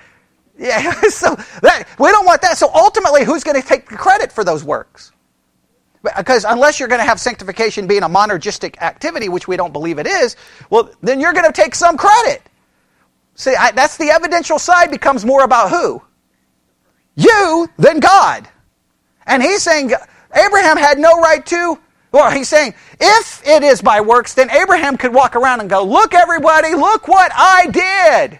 yeah, 0.58 0.92
so 1.10 1.36
that, 1.62 1.88
we 2.00 2.10
don't 2.10 2.26
want 2.26 2.42
that. 2.42 2.58
So 2.58 2.70
ultimately, 2.74 3.24
who's 3.24 3.44
going 3.44 3.60
to 3.60 3.66
take 3.66 3.90
the 3.90 3.96
credit 3.96 4.32
for 4.32 4.44
those 4.44 4.64
works? 4.64 5.12
Because 6.16 6.46
unless 6.46 6.80
you're 6.80 6.90
going 6.90 7.02
to 7.02 7.08
have 7.08 7.20
sanctification 7.20 7.88
being 7.88 8.04
a 8.04 8.10
monergistic 8.10 8.78
activity, 8.82 9.30
which 9.30 9.48
we 9.48 9.58
don't 9.58 9.74
believe 9.74 10.00
it 10.00 10.08
is, 10.08 10.36
well, 10.70 10.90
then 11.02 11.20
you're 11.20 11.34
going 11.34 11.46
to 11.46 11.52
take 11.52 11.76
some 11.76 11.98
credit. 11.98 12.42
See, 13.36 13.56
I, 13.56 13.72
that's 13.72 13.98
the 13.98 14.10
evidential 14.10 14.58
side 14.58 14.90
becomes 14.90 15.26
more 15.26 15.44
about 15.44 15.70
who? 15.70 16.02
You 17.18 17.68
than 17.78 18.00
God. 18.00 18.48
And 19.26 19.44
he's 19.44 19.62
saying, 19.62 19.92
Abraham 20.34 20.78
had 20.78 20.98
no 20.98 21.20
right 21.20 21.46
to. 21.48 21.78
Well, 22.14 22.32
he's 22.32 22.48
saying, 22.48 22.74
if 23.02 23.46
it 23.46 23.64
is 23.64 23.82
by 23.82 24.00
works, 24.00 24.34
then 24.34 24.50
Abraham 24.50 24.96
could 24.96 25.14
walk 25.14 25.36
around 25.36 25.60
and 25.60 25.70
go, 25.70 25.84
Look, 25.84 26.14
everybody, 26.14 26.74
look 26.74 27.08
what 27.10 27.32
I 27.36 27.68
did. 27.68 28.40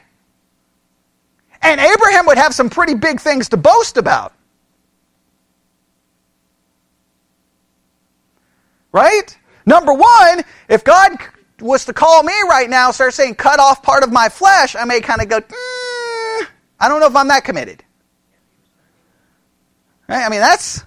And 1.62 1.82
Abraham 1.82 2.26
would 2.28 2.38
have 2.38 2.54
some 2.54 2.70
pretty 2.70 2.94
big 2.94 3.20
things 3.20 3.50
to 3.50 3.58
boast 3.58 3.98
about. 3.98 4.34
Right? 8.94 9.38
Number 9.66 9.94
one, 9.94 10.44
if 10.70 10.84
God 10.84 11.18
was 11.60 11.86
to 11.86 11.94
call 11.94 12.24
me 12.24 12.34
right 12.50 12.70
now, 12.70 12.92
start 12.92 13.14
saying, 13.14 13.36
cut 13.36 13.60
off 13.60 13.84
part 13.84 14.04
of 14.04 14.12
my 14.12 14.30
flesh, 14.30 14.76
I 14.76 14.86
may 14.86 15.02
kind 15.02 15.22
of 15.22 15.28
go, 15.28 15.42
mm, 15.42 16.48
I 16.80 16.88
don't 16.88 17.00
know 17.00 17.08
if 17.08 17.16
I'm 17.16 17.28
that 17.28 17.44
committed. 17.44 17.84
Right? 20.08 20.26
I 20.26 20.30
mean, 20.30 20.40
that's. 20.40 20.84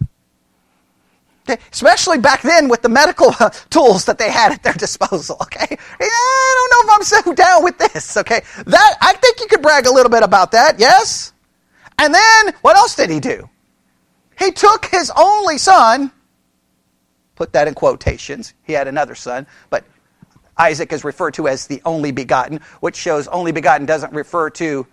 Okay, 1.49 1.61
especially 1.73 2.18
back 2.18 2.43
then 2.43 2.68
with 2.68 2.83
the 2.83 2.89
medical 2.89 3.33
uh, 3.41 3.51
tools 3.71 4.05
that 4.05 4.18
they 4.18 4.31
had 4.31 4.53
at 4.53 4.62
their 4.62 4.73
disposal. 4.79 5.37
Okay, 5.43 5.66
I 6.01 6.57
don't 6.57 6.89
know 6.89 6.93
if 6.93 6.99
I'm 6.99 7.05
so 7.05 7.35
down 7.35 7.64
with 7.64 7.79
this. 7.79 8.16
Okay, 8.16 8.43
that 8.66 8.97
I 9.01 9.14
think 9.14 9.41
you 9.41 9.47
could 9.47 9.62
brag 9.62 9.87
a 9.87 9.93
little 9.93 10.11
bit 10.11 10.23
about 10.23 10.53
that. 10.53 10.79
Yes, 10.79 11.33
and 11.99 12.14
then 12.14 12.55
what 12.62 12.77
else 12.77 12.95
did 12.95 13.11
he 13.11 13.21
do? 13.21 13.49
He 14.39 14.53
took 14.53 14.87
his 14.87 15.11
only 15.16 15.59
son. 15.59 16.12
Put 17.35 17.53
that 17.55 17.68
in 17.68 17.75
quotations. 17.75 18.55
He 18.64 18.75
had 18.75 18.87
another 18.87 19.14
son, 19.14 19.47
but 19.71 19.85
Isaac 20.59 20.93
is 20.93 21.05
referred 21.05 21.35
to 21.35 21.49
as 21.49 21.66
the 21.66 21.81
only 21.87 22.12
begotten, 22.12 22.61
which 22.81 22.97
shows 22.97 23.27
only 23.29 23.51
begotten 23.51 23.87
doesn't 23.87 24.12
refer 24.12 24.51
to 24.51 24.87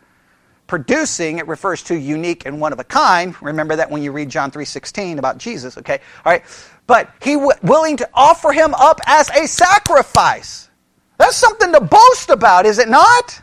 producing, 0.68 1.40
it 1.40 1.48
refers 1.48 1.82
to 1.84 1.98
unique 1.98 2.46
and 2.46 2.60
one 2.60 2.74
of 2.74 2.80
a 2.80 2.84
kind. 2.84 3.42
Remember 3.42 3.76
that 3.76 3.90
when 3.90 4.04
you 4.04 4.12
read 4.12 4.30
John 4.30 4.52
3:16 4.52 5.18
about 5.18 5.38
Jesus, 5.38 5.78
okay? 5.78 6.00
All 6.26 6.32
right. 6.32 6.44
But 6.86 7.10
he 7.22 7.34
w- 7.34 7.52
willing 7.64 7.98
to 7.98 8.10
offer 8.14 8.52
him 8.52 8.74
up 8.76 9.02
as 9.06 9.30
a 9.30 9.48
sacrifice. 9.48 10.70
That's 11.18 11.36
something 11.36 11.74
to 11.74 11.82
boast 11.82 12.30
about, 12.30 12.66
is 12.66 12.78
it 12.78 12.88
not? 12.88 13.42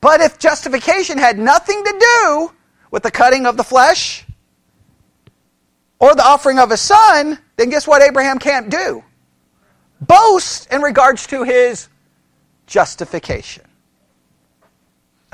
But 0.00 0.20
if 0.20 0.38
justification 0.38 1.16
had 1.16 1.38
nothing 1.38 1.82
to 1.82 1.98
do 1.98 2.52
with 2.90 3.02
the 3.02 3.10
cutting 3.10 3.46
of 3.46 3.56
the 3.56 3.64
flesh 3.64 4.26
or 5.98 6.14
the 6.14 6.24
offering 6.24 6.58
of 6.58 6.70
a 6.70 6.76
son, 6.76 7.38
then 7.56 7.70
guess 7.70 7.86
what 7.86 8.02
Abraham 8.02 8.38
can't 8.38 8.68
do? 8.68 9.02
Boast 10.00 10.70
in 10.70 10.82
regards 10.82 11.26
to 11.28 11.44
his 11.44 11.88
justification. 12.66 13.64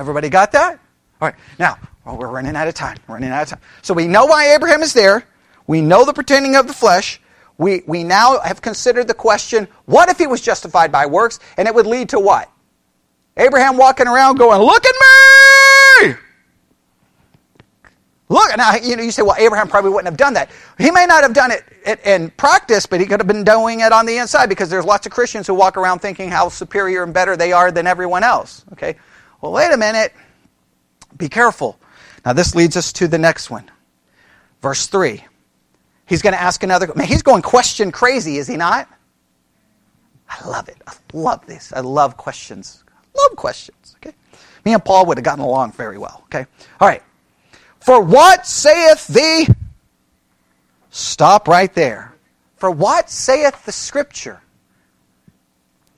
Everybody 0.01 0.30
got 0.30 0.51
that? 0.53 0.80
All 1.20 1.28
right. 1.28 1.34
Now, 1.59 1.78
well, 2.07 2.16
we're 2.16 2.28
running 2.28 2.57
out 2.57 2.66
of 2.66 2.72
time. 2.72 2.96
Running 3.07 3.30
out 3.30 3.42
of 3.42 3.48
time. 3.51 3.61
So 3.82 3.92
we 3.92 4.09
know 4.09 4.24
why 4.24 4.55
Abraham 4.55 4.80
is 4.80 4.94
there. 4.94 5.24
We 5.66 5.82
know 5.82 6.07
the 6.07 6.14
pretending 6.14 6.57
of 6.57 6.66
the 6.66 6.72
flesh. 6.72 7.20
We, 7.59 7.82
we 7.86 8.03
now 8.03 8.40
have 8.40 8.62
considered 8.62 9.07
the 9.07 9.14
question 9.14 9.68
what 9.84 10.09
if 10.09 10.16
he 10.16 10.26
was 10.26 10.40
justified 10.40 10.90
by 10.90 11.05
works? 11.05 11.38
And 11.59 11.68
it 11.68 11.74
would 11.74 11.86
lead 11.86 12.09
to 12.09 12.18
what? 12.18 12.51
Abraham 13.36 13.76
walking 13.76 14.07
around 14.09 14.36
going, 14.36 14.62
Look 14.62 14.84
at 14.86 14.94
me! 16.03 16.14
Look, 18.30 18.57
now 18.57 18.76
you 18.76 18.96
know 18.96 19.03
you 19.03 19.11
say, 19.11 19.22
well, 19.22 19.34
Abraham 19.38 19.66
probably 19.66 19.90
wouldn't 19.90 20.07
have 20.07 20.16
done 20.16 20.34
that. 20.34 20.51
He 20.78 20.92
may 20.92 21.05
not 21.05 21.24
have 21.24 21.34
done 21.34 21.51
it 21.51 21.64
in 22.07 22.30
practice, 22.30 22.86
but 22.86 23.01
he 23.01 23.07
could 23.07 23.18
have 23.18 23.26
been 23.26 23.42
doing 23.42 23.80
it 23.80 23.92
on 23.92 24.07
the 24.07 24.18
inside 24.18 24.48
because 24.48 24.70
there's 24.70 24.84
lots 24.84 25.05
of 25.05 25.12
Christians 25.12 25.48
who 25.48 25.55
walk 25.55 25.76
around 25.76 25.98
thinking 25.98 26.30
how 26.30 26.48
superior 26.48 27.03
and 27.03 27.12
better 27.12 27.36
they 27.36 27.53
are 27.53 27.72
than 27.72 27.88
everyone 27.88 28.22
else. 28.22 28.64
Okay, 28.72 28.96
well, 29.41 29.53
wait 29.53 29.72
a 29.72 29.76
minute. 29.76 30.12
Be 31.16 31.28
careful. 31.28 31.78
Now, 32.24 32.32
this 32.32 32.55
leads 32.55 32.76
us 32.76 32.93
to 32.95 33.09
the 33.09 33.18
next 33.18 33.51
one. 33.51 33.70
Verse 34.61 34.86
3. 34.86 35.24
He's 36.07 36.22
going 36.22 36.32
to 36.32 36.41
ask 36.41 36.62
another. 36.62 36.93
Man, 36.95 37.07
he's 37.07 37.22
going 37.22 37.43
question 37.43 37.93
crazy, 37.93 38.36
is 38.38 38.47
he 38.47 38.57
not? 38.57 38.88
I 40.28 40.49
love 40.49 40.68
it. 40.68 40.76
I 40.86 40.95
love 41.12 41.47
this. 41.47 41.72
I 41.72 41.80
love 41.80 42.16
questions. 42.16 42.84
Love 43.16 43.36
questions. 43.36 43.97
Okay. 43.97 44.14
Me 44.64 44.74
and 44.74 44.84
Paul 44.84 45.07
would 45.07 45.18
have 45.18 45.24
gotten 45.24 45.45
along 45.45 45.72
very 45.72 45.99
well. 45.99 46.22
Okay. 46.26 46.47
All 46.80 46.88
right. 46.88 47.03
For 47.80 48.03
what 48.03 48.47
saith 48.47 49.07
the. 49.09 49.55
Stop 50.91 51.49
right 51.49 51.72
there. 51.74 52.14
For 52.57 52.70
what 52.70 53.09
saith 53.09 53.64
the 53.64 53.72
Scripture? 53.72 54.41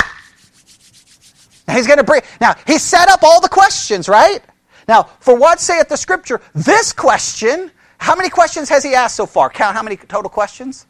Now 0.00 0.06
he's 1.70 1.86
going 1.86 1.98
to 1.98 2.04
bring. 2.04 2.22
Now 2.40 2.54
he 2.66 2.78
set 2.78 3.08
up 3.08 3.22
all 3.22 3.40
the 3.40 3.48
questions, 3.48 4.08
right? 4.08 4.42
Now, 4.88 5.04
for 5.20 5.36
what 5.36 5.60
saith 5.60 5.88
the 5.88 5.96
Scripture? 5.96 6.40
This 6.54 6.92
question. 6.92 7.70
How 7.98 8.16
many 8.16 8.28
questions 8.28 8.68
has 8.68 8.82
he 8.82 8.94
asked 8.94 9.14
so 9.14 9.26
far? 9.26 9.48
Count 9.48 9.76
how 9.76 9.82
many 9.82 9.96
total 9.96 10.28
questions? 10.28 10.86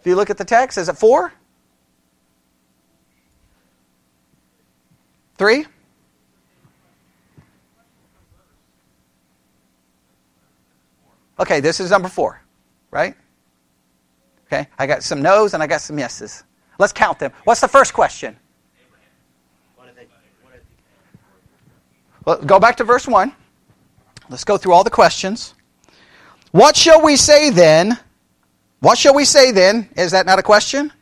If 0.00 0.06
you 0.06 0.16
look 0.16 0.30
at 0.30 0.36
the 0.36 0.44
text, 0.44 0.78
is 0.78 0.88
it 0.88 0.96
four? 0.96 1.32
Three? 5.38 5.66
Okay, 11.38 11.60
this 11.60 11.80
is 11.80 11.90
number 11.90 12.08
four, 12.08 12.40
right? 12.90 13.14
Okay, 14.46 14.68
I 14.78 14.86
got 14.86 15.02
some 15.02 15.22
no's 15.22 15.54
and 15.54 15.62
I 15.62 15.66
got 15.66 15.80
some 15.80 15.98
yeses. 15.98 16.44
Let's 16.78 16.92
count 16.92 17.18
them. 17.18 17.32
What's 17.44 17.60
the 17.60 17.68
first 17.68 17.92
question? 17.94 18.36
Well, 22.24 22.42
go 22.42 22.58
back 22.58 22.76
to 22.76 22.84
verse 22.84 23.06
1. 23.06 23.32
Let's 24.28 24.44
go 24.44 24.56
through 24.56 24.72
all 24.72 24.82
the 24.82 24.90
questions. 24.90 25.54
What 26.50 26.76
shall 26.76 27.02
we 27.02 27.16
say 27.16 27.50
then? 27.50 27.98
What 28.80 28.98
shall 28.98 29.14
we 29.14 29.24
say 29.24 29.52
then? 29.52 29.88
Is 29.96 30.10
that 30.10 30.26
not 30.26 30.38
a 30.38 30.42
question? 30.42 30.92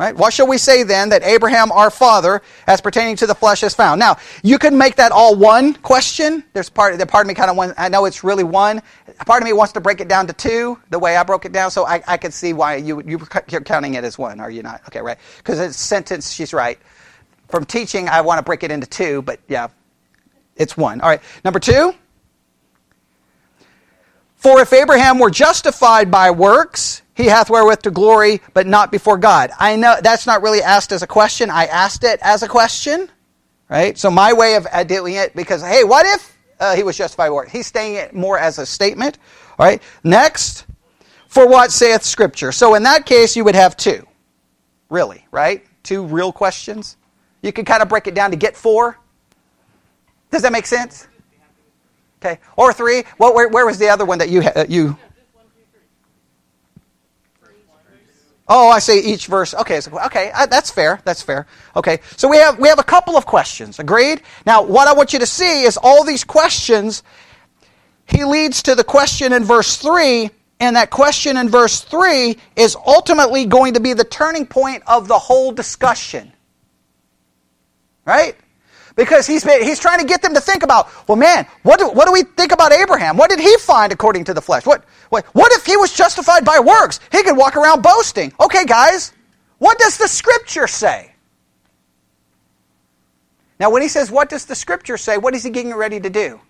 Right? 0.00 0.16
What 0.16 0.32
shall 0.32 0.46
we 0.46 0.56
say 0.56 0.82
then 0.82 1.10
that 1.10 1.22
Abraham 1.24 1.70
our 1.70 1.90
father 1.90 2.40
as 2.66 2.80
pertaining 2.80 3.16
to 3.16 3.26
the 3.26 3.34
flesh 3.34 3.62
is 3.62 3.74
found? 3.74 3.98
Now, 3.98 4.16
you 4.42 4.58
could 4.58 4.72
make 4.72 4.96
that 4.96 5.12
all 5.12 5.36
one 5.36 5.74
question. 5.74 6.42
There's 6.54 6.70
part 6.70 6.98
the 6.98 7.04
part 7.04 7.26
of 7.26 7.28
me 7.28 7.34
kind 7.34 7.50
of 7.50 7.56
one 7.58 7.74
I 7.76 7.90
know 7.90 8.06
it's 8.06 8.24
really 8.24 8.42
one. 8.42 8.80
Part 9.26 9.42
of 9.42 9.46
me 9.46 9.52
wants 9.52 9.74
to 9.74 9.80
break 9.82 10.00
it 10.00 10.08
down 10.08 10.26
to 10.28 10.32
two, 10.32 10.78
the 10.88 10.98
way 10.98 11.16
I 11.16 11.22
broke 11.22 11.44
it 11.44 11.52
down, 11.52 11.70
so 11.70 11.84
I, 11.84 12.02
I 12.08 12.16
can 12.16 12.32
see 12.32 12.54
why 12.54 12.76
you 12.76 13.02
you 13.04 13.20
you're 13.50 13.60
counting 13.60 13.92
it 13.92 14.02
as 14.02 14.16
one, 14.16 14.40
are 14.40 14.50
you 14.50 14.62
not? 14.62 14.80
Okay, 14.86 15.02
right. 15.02 15.18
Because 15.36 15.60
it's 15.60 15.76
sentence, 15.76 16.32
she's 16.32 16.54
right. 16.54 16.78
From 17.48 17.66
teaching, 17.66 18.08
I 18.08 18.22
want 18.22 18.38
to 18.38 18.42
break 18.42 18.62
it 18.62 18.70
into 18.70 18.86
two, 18.86 19.20
but 19.20 19.38
yeah, 19.48 19.68
it's 20.56 20.78
one. 20.78 21.02
All 21.02 21.10
right. 21.10 21.20
Number 21.44 21.58
two. 21.58 21.92
For 24.36 24.62
if 24.62 24.72
Abraham 24.72 25.18
were 25.18 25.28
justified 25.28 26.10
by 26.10 26.30
works, 26.30 27.02
he 27.20 27.26
hath 27.26 27.50
wherewith 27.50 27.82
to 27.82 27.90
glory, 27.90 28.40
but 28.54 28.66
not 28.66 28.90
before 28.90 29.18
God. 29.18 29.50
I 29.58 29.76
know 29.76 29.96
that's 30.02 30.26
not 30.26 30.42
really 30.42 30.62
asked 30.62 30.92
as 30.92 31.02
a 31.02 31.06
question. 31.06 31.50
I 31.50 31.66
asked 31.66 32.04
it 32.04 32.18
as 32.22 32.42
a 32.42 32.48
question, 32.48 33.10
right? 33.68 33.96
So 33.98 34.10
my 34.10 34.32
way 34.32 34.56
of 34.56 34.66
doing 34.86 35.14
it, 35.14 35.36
because 35.36 35.62
hey, 35.62 35.84
what 35.84 36.06
if 36.06 36.36
uh, 36.58 36.74
he 36.74 36.82
was 36.82 36.96
justified 36.96 37.30
by? 37.30 37.46
He's 37.50 37.66
saying 37.66 37.94
it 37.94 38.14
more 38.14 38.38
as 38.38 38.58
a 38.58 38.66
statement. 38.66 39.18
All 39.58 39.66
right. 39.66 39.82
Next, 40.02 40.66
for 41.28 41.46
what 41.46 41.70
saith 41.70 42.02
Scripture? 42.02 42.52
So 42.52 42.74
in 42.74 42.82
that 42.84 43.06
case, 43.06 43.36
you 43.36 43.44
would 43.44 43.54
have 43.54 43.76
two, 43.76 44.06
really, 44.88 45.26
right? 45.30 45.64
Two 45.82 46.04
real 46.04 46.32
questions. 46.32 46.96
You 47.42 47.52
can 47.52 47.64
kind 47.64 47.82
of 47.82 47.88
break 47.88 48.06
it 48.06 48.14
down 48.14 48.30
to 48.30 48.36
get 48.36 48.56
four. 48.56 48.98
Does 50.30 50.42
that 50.42 50.52
make 50.52 50.66
sense? 50.66 51.06
Okay. 52.22 52.38
Or 52.56 52.72
three. 52.72 53.04
Well, 53.18 53.34
where, 53.34 53.48
where 53.48 53.66
was 53.66 53.78
the 53.78 53.88
other 53.88 54.04
one 54.04 54.18
that 54.18 54.28
you 54.28 54.42
uh, 54.42 54.66
you? 54.68 54.96
Oh, 58.52 58.68
I 58.68 58.80
say 58.80 58.98
each 58.98 59.28
verse. 59.28 59.54
Okay, 59.54 59.80
so, 59.80 59.96
okay, 60.06 60.32
uh, 60.34 60.44
that's 60.46 60.72
fair. 60.72 61.00
That's 61.04 61.22
fair. 61.22 61.46
Okay, 61.76 62.00
so 62.16 62.28
we 62.28 62.36
have 62.38 62.58
we 62.58 62.68
have 62.68 62.80
a 62.80 62.84
couple 62.84 63.16
of 63.16 63.24
questions. 63.24 63.78
Agreed. 63.78 64.22
Now, 64.44 64.60
what 64.60 64.88
I 64.88 64.92
want 64.92 65.12
you 65.12 65.20
to 65.20 65.26
see 65.26 65.62
is 65.62 65.78
all 65.80 66.04
these 66.04 66.24
questions. 66.24 67.04
He 68.06 68.24
leads 68.24 68.60
to 68.64 68.74
the 68.74 68.82
question 68.82 69.32
in 69.32 69.44
verse 69.44 69.76
three, 69.76 70.30
and 70.58 70.74
that 70.74 70.90
question 70.90 71.36
in 71.36 71.48
verse 71.48 71.80
three 71.80 72.38
is 72.56 72.76
ultimately 72.84 73.46
going 73.46 73.74
to 73.74 73.80
be 73.80 73.92
the 73.92 74.02
turning 74.02 74.46
point 74.46 74.82
of 74.88 75.06
the 75.06 75.18
whole 75.18 75.52
discussion. 75.52 76.32
Right? 78.04 78.34
Because 78.96 79.26
he's, 79.26 79.44
he's 79.44 79.78
trying 79.78 80.00
to 80.00 80.04
get 80.04 80.20
them 80.22 80.34
to 80.34 80.40
think 80.40 80.62
about, 80.62 80.88
well, 81.08 81.16
man, 81.16 81.46
what 81.62 81.78
do, 81.78 81.88
what 81.88 82.06
do 82.06 82.12
we 82.12 82.22
think 82.22 82.52
about 82.52 82.72
Abraham? 82.72 83.16
What 83.16 83.30
did 83.30 83.38
he 83.38 83.56
find 83.58 83.92
according 83.92 84.24
to 84.24 84.34
the 84.34 84.42
flesh? 84.42 84.66
What, 84.66 84.84
what, 85.10 85.24
what 85.26 85.52
if 85.52 85.64
he 85.64 85.76
was 85.76 85.92
justified 85.92 86.44
by 86.44 86.58
works? 86.58 87.00
He 87.12 87.22
could 87.22 87.36
walk 87.36 87.56
around 87.56 87.82
boasting. 87.82 88.32
Okay, 88.40 88.64
guys, 88.64 89.12
what 89.58 89.78
does 89.78 89.96
the 89.96 90.08
scripture 90.08 90.66
say? 90.66 91.12
Now, 93.60 93.70
when 93.70 93.82
he 93.82 93.88
says, 93.88 94.10
what 94.10 94.28
does 94.28 94.46
the 94.46 94.54
scripture 94.54 94.96
say, 94.96 95.18
what 95.18 95.34
is 95.34 95.44
he 95.44 95.50
getting 95.50 95.74
ready 95.74 96.00
to 96.00 96.10
do? 96.10 96.40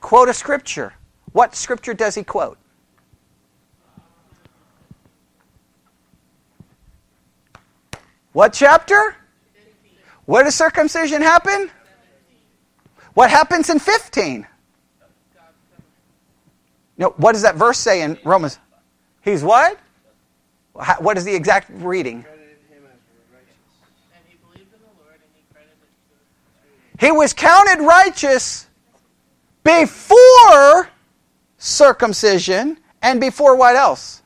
Quote 0.00 0.28
a 0.28 0.34
scripture. 0.34 0.92
What 1.32 1.56
scripture 1.56 1.94
does 1.94 2.14
he 2.14 2.22
quote? 2.22 2.58
What 8.32 8.52
chapter? 8.52 9.16
Where 10.26 10.44
does 10.44 10.54
circumcision 10.54 11.22
happen? 11.22 11.70
What 13.14 13.30
happens 13.30 13.70
in 13.70 13.78
15? 13.78 14.46
No, 16.98 17.14
what 17.16 17.32
does 17.32 17.42
that 17.42 17.56
verse 17.56 17.78
say 17.78 18.02
in 18.02 18.18
Romans? 18.24 18.58
He's 19.22 19.42
what? 19.42 19.78
What 20.98 21.16
is 21.16 21.24
the 21.24 21.34
exact 21.34 21.70
reading? 21.70 22.24
He 26.98 27.12
was 27.12 27.32
counted 27.32 27.82
righteous 27.84 28.66
before 29.62 30.88
circumcision 31.58 32.78
and 33.02 33.20
before 33.20 33.56
what 33.56 33.76
else? 33.76 34.22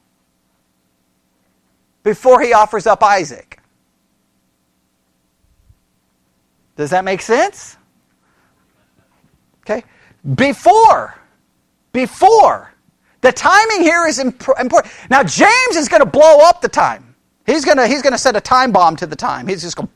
Before 2.02 2.40
he 2.40 2.52
offers 2.52 2.86
up 2.86 3.02
Isaac. 3.02 3.49
Does 6.80 6.88
that 6.90 7.04
make 7.04 7.20
sense? 7.20 7.76
Okay. 9.60 9.84
Before. 10.34 11.14
Before. 11.92 12.72
The 13.20 13.32
timing 13.32 13.82
here 13.82 14.06
is 14.06 14.18
imp- 14.18 14.48
important. 14.58 14.94
Now, 15.10 15.22
James 15.22 15.76
is 15.76 15.90
going 15.90 16.00
to 16.00 16.08
blow 16.08 16.38
up 16.38 16.62
the 16.62 16.70
time. 16.70 17.14
He's 17.44 17.66
going 17.66 17.76
to 17.76 17.86
he's 17.86 18.00
going 18.00 18.14
to 18.14 18.18
set 18.18 18.34
a 18.34 18.40
time 18.40 18.72
bomb 18.72 18.96
to 18.96 19.06
the 19.06 19.14
time. 19.14 19.46
He's 19.46 19.60
just 19.60 19.76
going 19.76 19.90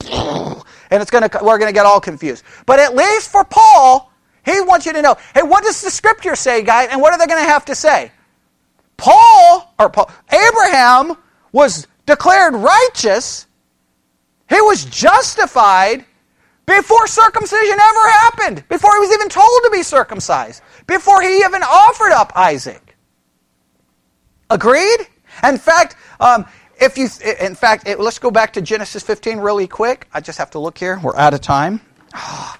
and 0.91 1.01
it's 1.01 1.11
going 1.11 1.27
to 1.27 1.39
we're 1.43 1.57
going 1.57 1.71
to 1.71 1.75
get 1.75 1.87
all 1.87 2.03
confused. 2.03 2.45
But 2.67 2.81
at 2.81 2.95
least 2.95 3.31
for 3.31 3.45
Paul, 3.45 4.13
he 4.45 4.61
wants 4.61 4.85
you 4.85 4.93
to 4.93 5.01
know, 5.01 5.17
hey, 5.33 5.43
what 5.43 5.65
does 5.65 5.81
the 5.81 5.91
scripture 5.91 6.37
say, 6.37 6.63
guys? 6.63 6.89
And 6.91 7.01
what 7.01 7.15
are 7.15 7.19
they 7.19 7.27
going 7.27 7.43
to 7.43 7.49
have 7.49 7.65
to 7.65 7.75
say? 7.75 8.13
Paul 8.99 9.73
or 9.79 9.89
Paul, 9.89 10.11
Abraham 10.31 11.17
was 11.51 11.87
declared 12.05 12.55
righteous. 12.55 13.47
He 14.51 14.61
was 14.61 14.85
justified 14.85 16.05
before 16.67 17.07
circumcision 17.07 17.79
ever 17.79 18.09
happened, 18.09 18.69
before 18.69 18.95
he 18.95 19.01
was 19.01 19.13
even 19.13 19.29
told 19.29 19.61
to 19.65 19.71
be 19.71 19.83
circumcised, 19.83 20.63
before 20.87 21.23
he 21.23 21.39
even 21.39 21.63
offered 21.63 22.13
up 22.13 22.33
Isaac. 22.35 22.97
Agreed? 24.51 25.01
In 25.43 25.59
fact, 25.59 25.97
um, 26.21 26.47
if 26.81 26.97
you, 26.97 27.09
in 27.41 27.55
fact, 27.55 27.87
it, 27.87 28.01
let's 28.01 28.19
go 28.19 28.31
back 28.31 28.53
to 28.55 28.63
Genesis 28.63 29.03
15 29.03 29.39
really 29.39 29.67
quick. 29.67 30.09
I 30.13 30.21
just 30.21 30.39
have 30.39 30.51
to 30.53 30.59
look 30.59 30.79
here. 30.79 31.01
We're 31.03 31.17
out 31.17 31.35
of 31.35 31.41
time. 31.41 31.81
Oh, 32.15 32.57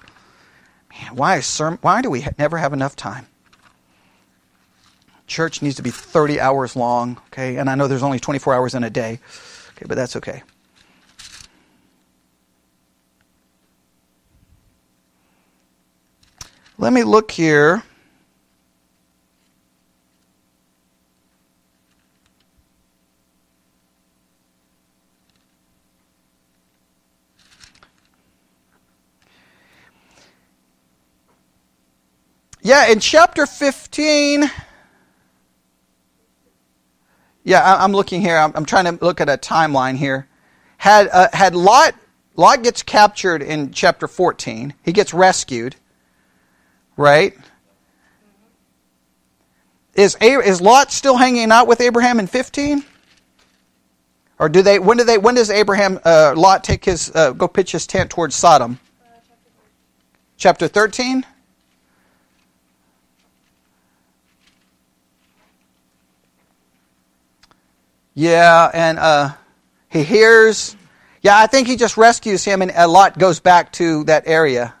man, 0.91 1.15
why, 1.15 1.37
is 1.37 1.59
why 1.81 2.01
do 2.01 2.09
we 2.09 2.25
never 2.37 2.57
have 2.57 2.73
enough 2.73 2.95
time? 2.95 3.27
Church 5.27 5.61
needs 5.61 5.75
to 5.75 5.81
be 5.81 5.89
30 5.89 6.39
hours 6.39 6.75
long, 6.75 7.19
okay? 7.27 7.57
And 7.57 7.69
I 7.69 7.75
know 7.75 7.87
there's 7.87 8.03
only 8.03 8.19
24 8.19 8.53
hours 8.53 8.75
in 8.75 8.83
a 8.83 8.89
day, 8.89 9.19
okay, 9.71 9.85
but 9.87 9.95
that's 9.95 10.15
okay. 10.17 10.43
Let 16.77 16.91
me 16.91 17.03
look 17.03 17.31
here. 17.31 17.83
Yeah, 32.61 32.87
in 32.87 32.99
chapter 32.99 33.45
15. 33.45 34.49
Yeah, 37.43 37.77
I'm 37.79 37.91
looking 37.93 38.21
here. 38.21 38.37
I'm, 38.37 38.65
trying 38.65 38.85
to 38.85 39.05
look 39.05 39.21
at 39.21 39.29
a 39.29 39.37
timeline 39.37 39.95
here. 39.95 40.27
Had, 40.77 41.07
uh, 41.09 41.29
had 41.31 41.55
Lot, 41.55 41.93
Lot 42.35 42.63
gets 42.63 42.81
captured 42.81 43.43
in 43.43 43.71
chapter 43.71 44.07
14. 44.07 44.73
He 44.83 44.91
gets 44.91 45.13
rescued 45.13 45.75
right? 46.97 47.33
Is, 49.95 50.17
is 50.19 50.61
Lot 50.61 50.91
still 50.91 51.15
hanging 51.15 51.51
out 51.51 51.67
with 51.67 51.79
Abraham 51.81 52.19
in 52.19 52.27
15? 52.27 52.83
Or 54.37 54.49
do 54.49 54.61
they? 54.61 54.79
When 54.79 54.97
do 54.97 55.05
they? 55.05 55.17
When 55.17 55.35
does 55.35 55.49
Abraham 55.49 55.99
uh, 56.03 56.33
Lot 56.35 56.63
take 56.63 56.83
his 56.83 57.09
uh, 57.15 57.31
go 57.31 57.47
pitch 57.47 57.71
his 57.71 57.87
tent 57.87 58.09
towards 58.09 58.35
Sodom? 58.35 58.79
Uh, 59.01 59.19
chapter 60.35 60.67
13. 60.67 61.25
Yeah, 68.13 68.71
and 68.73 68.99
uh, 68.99 69.33
he 69.89 70.03
hears. 70.03 70.75
Yeah, 71.21 71.37
I 71.37 71.47
think 71.47 71.67
he 71.67 71.75
just 71.75 71.95
rescues 71.97 72.43
him, 72.43 72.61
and 72.61 72.71
Lot 72.91 73.17
goes 73.17 73.39
back 73.39 73.71
to 73.73 74.03
that 74.03 74.23
area. 74.27 74.73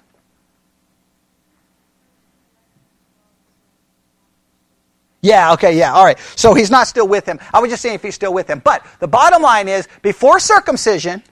Yeah, 5.25 5.53
okay, 5.53 5.75
yeah, 5.75 5.91
all 5.91 6.05
right. 6.05 6.19
So 6.35 6.53
he's 6.53 6.69
not 6.69 6.85
still 6.85 7.07
with 7.07 7.25
him. 7.25 7.39
I 7.51 7.59
was 7.59 7.71
just 7.71 7.81
saying 7.81 7.95
if 7.95 8.03
he's 8.03 8.13
still 8.13 8.31
with 8.31 8.47
him. 8.47 8.61
But 8.63 8.85
the 8.99 9.07
bottom 9.07 9.41
line 9.41 9.67
is 9.67 9.87
before 10.03 10.39
circumcision, 10.39 11.23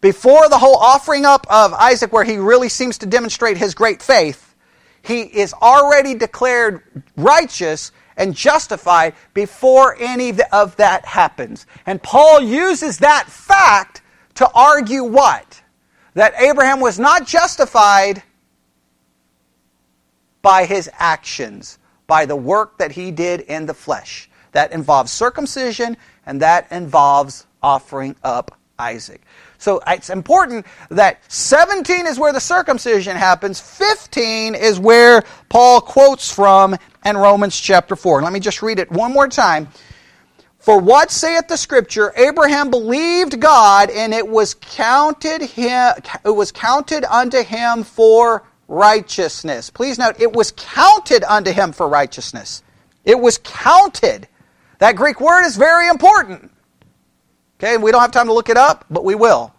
before 0.00 0.48
the 0.48 0.56
whole 0.56 0.76
offering 0.76 1.26
up 1.26 1.46
of 1.50 1.74
Isaac, 1.74 2.10
where 2.10 2.24
he 2.24 2.38
really 2.38 2.70
seems 2.70 2.96
to 2.98 3.06
demonstrate 3.06 3.58
his 3.58 3.74
great 3.74 4.00
faith, 4.00 4.54
he 5.02 5.20
is 5.20 5.52
already 5.52 6.14
declared 6.14 7.04
righteous 7.18 7.92
and 8.16 8.34
justified 8.34 9.12
before 9.34 9.94
any 10.00 10.32
of 10.50 10.74
that 10.76 11.04
happens. 11.04 11.66
And 11.84 12.02
Paul 12.02 12.40
uses 12.40 12.96
that 12.98 13.26
fact 13.28 14.00
to 14.36 14.50
argue 14.54 15.04
what? 15.04 15.62
That 16.14 16.32
Abraham 16.40 16.80
was 16.80 16.98
not 16.98 17.26
justified 17.26 18.22
by 20.40 20.64
his 20.64 20.88
actions 20.94 21.76
by 22.10 22.26
the 22.26 22.34
work 22.34 22.76
that 22.78 22.90
he 22.90 23.12
did 23.12 23.42
in 23.42 23.66
the 23.66 23.72
flesh. 23.72 24.28
That 24.50 24.72
involves 24.72 25.12
circumcision 25.12 25.96
and 26.26 26.42
that 26.42 26.66
involves 26.72 27.46
offering 27.62 28.16
up 28.24 28.58
Isaac. 28.80 29.22
So 29.58 29.78
uh, 29.78 29.92
it's 29.92 30.10
important 30.10 30.66
that 30.90 31.20
17 31.30 32.08
is 32.08 32.18
where 32.18 32.32
the 32.32 32.40
circumcision 32.40 33.16
happens, 33.16 33.60
15 33.60 34.56
is 34.56 34.80
where 34.80 35.22
Paul 35.48 35.80
quotes 35.80 36.32
from 36.32 36.76
in 37.04 37.16
Romans 37.16 37.56
chapter 37.56 37.94
4. 37.94 38.22
Let 38.22 38.32
me 38.32 38.40
just 38.40 38.60
read 38.60 38.80
it 38.80 38.90
one 38.90 39.12
more 39.12 39.28
time. 39.28 39.68
For 40.58 40.80
what 40.80 41.12
saith 41.12 41.46
the 41.46 41.56
scripture? 41.56 42.12
Abraham 42.16 42.70
believed 42.70 43.40
God 43.40 43.88
and 43.88 44.12
it 44.12 44.26
was 44.26 44.54
counted 44.54 45.42
him 45.42 45.94
it 46.24 46.34
was 46.34 46.50
counted 46.50 47.04
unto 47.04 47.44
him 47.44 47.84
for 47.84 48.42
righteousness. 48.70 49.68
Please 49.68 49.98
note, 49.98 50.20
it 50.20 50.32
was 50.32 50.52
counted 50.56 51.24
unto 51.24 51.50
him 51.50 51.72
for 51.72 51.88
righteousness. 51.88 52.62
It 53.04 53.18
was 53.18 53.38
counted. 53.42 54.28
That 54.78 54.96
Greek 54.96 55.20
word 55.20 55.44
is 55.44 55.56
very 55.56 55.88
important. 55.88 56.52
Okay, 57.58 57.76
we 57.76 57.90
don't 57.90 58.00
have 58.00 58.12
time 58.12 58.26
to 58.28 58.32
look 58.32 58.48
it 58.48 58.56
up, 58.56 58.86
but 58.88 59.04
we 59.04 59.14
will. 59.14 59.52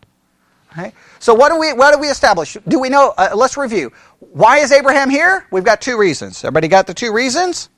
Okay? 0.71 0.93
So 1.19 1.33
what 1.33 1.49
do 1.49 1.59
we 1.59 1.73
what 1.73 1.93
do 1.93 1.99
we 1.99 2.07
establish? 2.07 2.57
Do 2.67 2.79
we 2.79 2.87
know? 2.89 3.13
Uh, 3.17 3.31
let's 3.35 3.57
review. 3.57 3.91
Why 4.19 4.59
is 4.59 4.71
Abraham 4.71 5.09
here? 5.09 5.45
We've 5.51 5.65
got 5.65 5.81
two 5.81 5.97
reasons. 5.97 6.43
Everybody 6.43 6.69
got 6.69 6.87
the 6.87 6.93
two 6.93 7.13
reasons? 7.13 7.69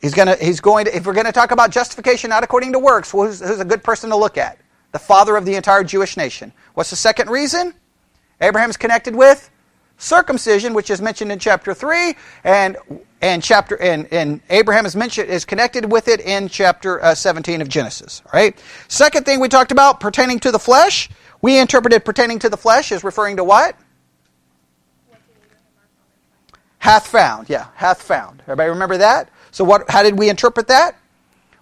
He's 0.00 0.14
gonna 0.14 0.36
he's 0.36 0.60
going 0.60 0.86
to 0.86 0.96
if 0.96 1.06
we're 1.06 1.12
going 1.12 1.26
to 1.26 1.32
talk 1.32 1.52
about 1.52 1.70
justification 1.70 2.30
not 2.30 2.42
according 2.42 2.72
to 2.72 2.78
works, 2.80 3.12
who's, 3.12 3.40
who's 3.40 3.60
a 3.60 3.64
good 3.64 3.84
person 3.84 4.10
to 4.10 4.16
look 4.16 4.36
at? 4.36 4.58
The 4.90 4.98
father 4.98 5.36
of 5.36 5.44
the 5.44 5.54
entire 5.54 5.84
Jewish 5.84 6.16
nation. 6.16 6.52
What's 6.74 6.90
the 6.90 6.96
second 6.96 7.30
reason? 7.30 7.74
Abraham's 8.42 8.76
connected 8.76 9.14
with 9.14 9.50
circumcision, 9.98 10.74
which 10.74 10.90
is 10.90 11.00
mentioned 11.00 11.30
in 11.30 11.38
chapter 11.38 11.72
3, 11.72 12.14
and, 12.44 12.76
and, 13.20 13.42
chapter, 13.42 13.80
and, 13.80 14.08
and 14.12 14.40
Abraham 14.50 14.84
is, 14.84 14.96
mentioned, 14.96 15.30
is 15.30 15.44
connected 15.44 15.90
with 15.90 16.08
it 16.08 16.20
in 16.20 16.48
chapter 16.48 17.02
uh, 17.02 17.14
17 17.14 17.62
of 17.62 17.68
Genesis. 17.68 18.20
All 18.26 18.32
right? 18.34 18.60
Second 18.88 19.24
thing 19.24 19.38
we 19.38 19.48
talked 19.48 19.70
about, 19.70 20.00
pertaining 20.00 20.40
to 20.40 20.50
the 20.50 20.58
flesh, 20.58 21.08
we 21.40 21.58
interpreted 21.58 22.04
pertaining 22.04 22.40
to 22.40 22.48
the 22.48 22.56
flesh 22.56 22.90
as 22.90 23.04
referring 23.04 23.36
to 23.36 23.44
what? 23.44 23.76
Hath 26.78 27.06
found. 27.06 27.48
Yeah, 27.48 27.68
hath 27.76 28.02
found. 28.02 28.40
Everybody 28.42 28.70
remember 28.70 28.98
that? 28.98 29.30
So 29.52 29.62
what, 29.62 29.88
how 29.88 30.02
did 30.02 30.18
we 30.18 30.28
interpret 30.28 30.66
that? 30.66 30.96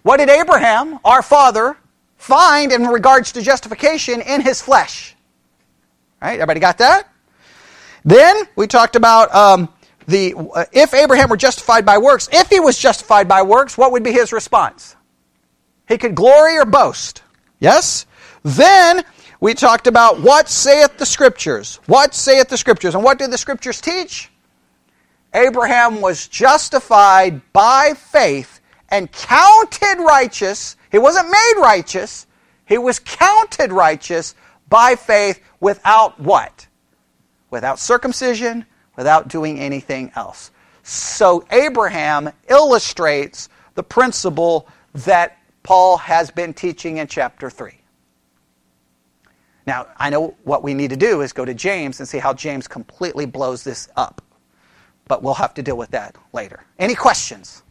What 0.01 0.17
did 0.17 0.29
Abraham, 0.29 0.99
our 1.05 1.21
father, 1.21 1.77
find 2.17 2.71
in 2.71 2.87
regards 2.87 3.31
to 3.33 3.41
justification 3.43 4.19
in 4.21 4.41
his 4.41 4.63
flesh? 4.63 5.15
Right? 6.21 6.33
Everybody 6.33 6.59
got 6.59 6.77
that? 6.79 7.07
Then 8.03 8.43
we 8.55 8.67
talked 8.67 8.95
about 8.95 9.33
um, 9.33 9.69
the 10.07 10.35
uh, 10.35 10.65
if 10.71 10.93
Abraham 10.93 11.29
were 11.29 11.37
justified 11.37 11.85
by 11.85 11.97
works. 11.97 12.29
If 12.31 12.49
he 12.49 12.59
was 12.59 12.77
justified 12.77 13.27
by 13.27 13.41
works, 13.41 13.77
what 13.77 13.91
would 13.91 14.03
be 14.03 14.11
his 14.11 14.31
response? 14.31 14.95
He 15.87 15.97
could 15.97 16.15
glory 16.15 16.57
or 16.57 16.65
boast. 16.65 17.23
Yes. 17.59 18.05
Then 18.43 19.03
we 19.39 19.53
talked 19.53 19.87
about 19.87 20.21
what 20.21 20.49
saith 20.49 20.97
the 20.97 21.05
scriptures. 21.05 21.79
What 21.85 22.13
saith 22.13 22.47
the 22.49 22.57
scriptures, 22.57 22.95
and 22.95 23.03
what 23.03 23.17
did 23.17 23.31
the 23.31 23.37
scriptures 23.37 23.81
teach? 23.81 24.29
Abraham 25.33 26.01
was 26.01 26.27
justified 26.27 27.41
by 27.53 27.93
faith 27.95 28.59
and 28.89 29.11
counted 29.11 29.97
righteous. 29.99 30.75
He 30.91 30.97
wasn't 30.97 31.29
made 31.29 31.53
righteous. 31.61 32.27
He 32.65 32.77
was 32.77 32.99
counted 32.99 33.71
righteous 33.71 34.35
by 34.71 34.95
faith 34.95 35.39
without 35.59 36.19
what? 36.19 36.67
without 37.51 37.77
circumcision, 37.77 38.65
without 38.95 39.27
doing 39.27 39.59
anything 39.59 40.11
else. 40.15 40.49
So 40.81 41.45
Abraham 41.51 42.31
illustrates 42.49 43.49
the 43.75 43.83
principle 43.83 44.67
that 44.93 45.37
Paul 45.61 45.97
has 45.97 46.31
been 46.31 46.53
teaching 46.53 46.97
in 46.97 47.05
chapter 47.05 47.49
3. 47.49 47.77
Now, 49.67 49.87
I 49.97 50.09
know 50.09 50.35
what 50.43 50.63
we 50.63 50.73
need 50.73 50.89
to 50.89 50.95
do 50.95 51.21
is 51.21 51.33
go 51.33 51.45
to 51.45 51.53
James 51.53 51.99
and 51.99 52.09
see 52.09 52.17
how 52.17 52.33
James 52.33 52.67
completely 52.67 53.27
blows 53.27 53.63
this 53.63 53.87
up. 53.95 54.21
But 55.07 55.21
we'll 55.21 55.35
have 55.35 55.53
to 55.55 55.61
deal 55.61 55.77
with 55.77 55.91
that 55.91 56.15
later. 56.33 56.63
Any 56.79 56.95
questions? 56.95 57.61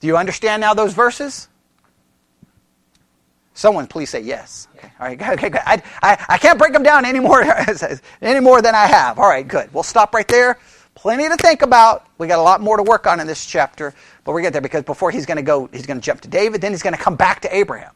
Do 0.00 0.06
you 0.06 0.16
understand 0.16 0.62
now 0.62 0.74
those 0.74 0.94
verses? 0.94 1.48
Someone 3.60 3.86
please 3.86 4.08
say 4.08 4.20
yes. 4.20 4.68
Okay. 4.74 4.90
All 4.98 5.06
right, 5.06 5.20
okay, 5.20 5.50
good. 5.50 5.60
I, 5.66 5.82
I, 6.02 6.24
I 6.30 6.38
can't 6.38 6.58
break 6.58 6.72
them 6.72 6.82
down 6.82 7.04
any 7.04 7.20
more, 7.20 7.42
any 8.22 8.40
more 8.40 8.62
than 8.62 8.74
I 8.74 8.86
have. 8.86 9.18
All 9.18 9.28
right, 9.28 9.46
good. 9.46 9.68
We'll 9.74 9.82
stop 9.82 10.14
right 10.14 10.26
there. 10.26 10.58
Plenty 10.94 11.28
to 11.28 11.36
think 11.36 11.60
about. 11.60 12.06
We 12.16 12.26
got 12.26 12.38
a 12.38 12.42
lot 12.42 12.62
more 12.62 12.78
to 12.78 12.82
work 12.82 13.06
on 13.06 13.20
in 13.20 13.26
this 13.26 13.44
chapter, 13.44 13.92
but 14.24 14.32
we 14.32 14.40
get 14.40 14.54
there 14.54 14.62
because 14.62 14.84
before 14.84 15.10
he's 15.10 15.26
going 15.26 15.36
to 15.36 15.42
go, 15.42 15.68
he's 15.74 15.84
going 15.84 16.00
to 16.00 16.02
jump 16.02 16.22
to 16.22 16.28
David, 16.28 16.62
then 16.62 16.72
he's 16.72 16.82
going 16.82 16.94
to 16.94 16.98
come 16.98 17.16
back 17.16 17.42
to 17.42 17.54
Abraham, 17.54 17.92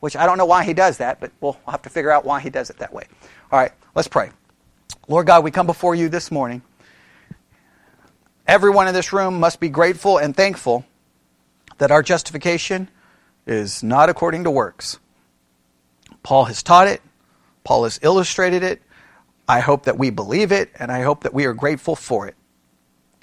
which 0.00 0.16
I 0.16 0.26
don't 0.26 0.36
know 0.36 0.44
why 0.44 0.64
he 0.64 0.74
does 0.74 0.98
that, 0.98 1.18
but 1.18 1.32
we'll 1.40 1.58
have 1.66 1.80
to 1.80 1.88
figure 1.88 2.10
out 2.10 2.26
why 2.26 2.40
he 2.40 2.50
does 2.50 2.68
it 2.68 2.76
that 2.80 2.92
way. 2.92 3.06
All 3.50 3.58
right, 3.58 3.72
let's 3.94 4.08
pray. 4.08 4.32
Lord 5.08 5.26
God, 5.26 5.44
we 5.44 5.50
come 5.50 5.66
before 5.66 5.94
you 5.94 6.10
this 6.10 6.30
morning. 6.30 6.60
Everyone 8.46 8.86
in 8.86 8.92
this 8.92 9.14
room 9.14 9.40
must 9.40 9.60
be 9.60 9.70
grateful 9.70 10.18
and 10.18 10.36
thankful 10.36 10.84
that 11.78 11.90
our 11.90 12.02
justification 12.02 12.90
is 13.46 13.82
not 13.82 14.10
according 14.10 14.44
to 14.44 14.50
works. 14.50 14.98
Paul 16.26 16.46
has 16.46 16.60
taught 16.60 16.88
it, 16.88 17.02
Paul 17.62 17.84
has 17.84 18.00
illustrated 18.02 18.64
it. 18.64 18.82
I 19.46 19.60
hope 19.60 19.84
that 19.84 19.96
we 19.96 20.10
believe 20.10 20.50
it, 20.50 20.72
and 20.76 20.90
I 20.90 21.02
hope 21.02 21.22
that 21.22 21.32
we 21.32 21.44
are 21.44 21.52
grateful 21.52 21.94
for 21.94 22.26
it. 22.26 22.34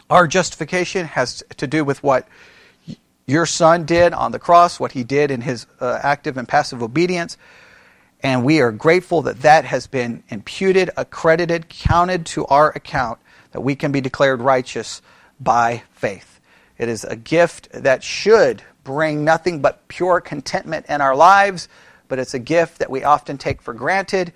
Our 0.09 0.25
justification 0.25 1.07
has 1.07 1.43
to 1.57 1.67
do 1.67 1.83
with 1.83 2.01
what 2.01 2.29
your 3.25 3.45
son 3.45 3.83
did 3.83 4.13
on 4.13 4.31
the 4.31 4.39
cross, 4.39 4.79
what 4.79 4.93
he 4.93 5.03
did 5.03 5.31
in 5.31 5.41
his 5.41 5.67
uh, 5.81 5.99
active 6.01 6.37
and 6.37 6.47
passive 6.47 6.81
obedience. 6.81 7.37
And 8.21 8.45
we 8.45 8.61
are 8.61 8.71
grateful 8.71 9.21
that 9.23 9.41
that 9.41 9.65
has 9.65 9.85
been 9.85 10.23
imputed, 10.29 10.89
accredited, 10.95 11.67
counted 11.67 12.25
to 12.27 12.45
our 12.45 12.69
account, 12.69 13.19
that 13.51 13.59
we 13.59 13.75
can 13.75 13.91
be 13.91 13.99
declared 13.99 14.39
righteous 14.39 15.01
by 15.41 15.83
faith. 15.91 16.39
It 16.77 16.87
is 16.87 17.03
a 17.03 17.17
gift 17.17 17.67
that 17.73 18.01
should 18.01 18.63
bring 18.85 19.25
nothing 19.25 19.61
but 19.61 19.89
pure 19.89 20.21
contentment 20.21 20.85
in 20.87 21.01
our 21.01 21.17
lives 21.17 21.67
but 22.07 22.19
it's 22.19 22.33
a 22.33 22.39
gift 22.39 22.79
that 22.79 22.89
we 22.89 23.03
often 23.03 23.37
take 23.37 23.61
for 23.61 23.73
granted 23.73 24.33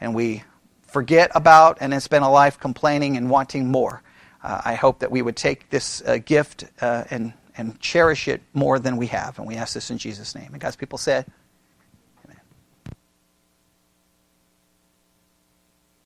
and 0.00 0.14
we 0.14 0.42
forget 0.86 1.30
about 1.34 1.78
and 1.80 1.92
then 1.92 2.00
spend 2.00 2.24
a 2.24 2.28
life 2.28 2.58
complaining 2.58 3.16
and 3.16 3.30
wanting 3.30 3.70
more. 3.70 4.02
Uh, 4.42 4.60
I 4.64 4.74
hope 4.74 5.00
that 5.00 5.10
we 5.10 5.22
would 5.22 5.36
take 5.36 5.68
this 5.70 6.02
uh, 6.06 6.18
gift 6.24 6.64
uh, 6.80 7.04
and, 7.10 7.32
and 7.56 7.78
cherish 7.80 8.28
it 8.28 8.42
more 8.54 8.78
than 8.78 8.96
we 8.96 9.06
have. 9.08 9.38
And 9.38 9.46
we 9.46 9.56
ask 9.56 9.74
this 9.74 9.90
in 9.90 9.98
Jesus' 9.98 10.34
name. 10.34 10.50
And 10.52 10.60
God's 10.60 10.76
people 10.76 10.98
said, 10.98 11.26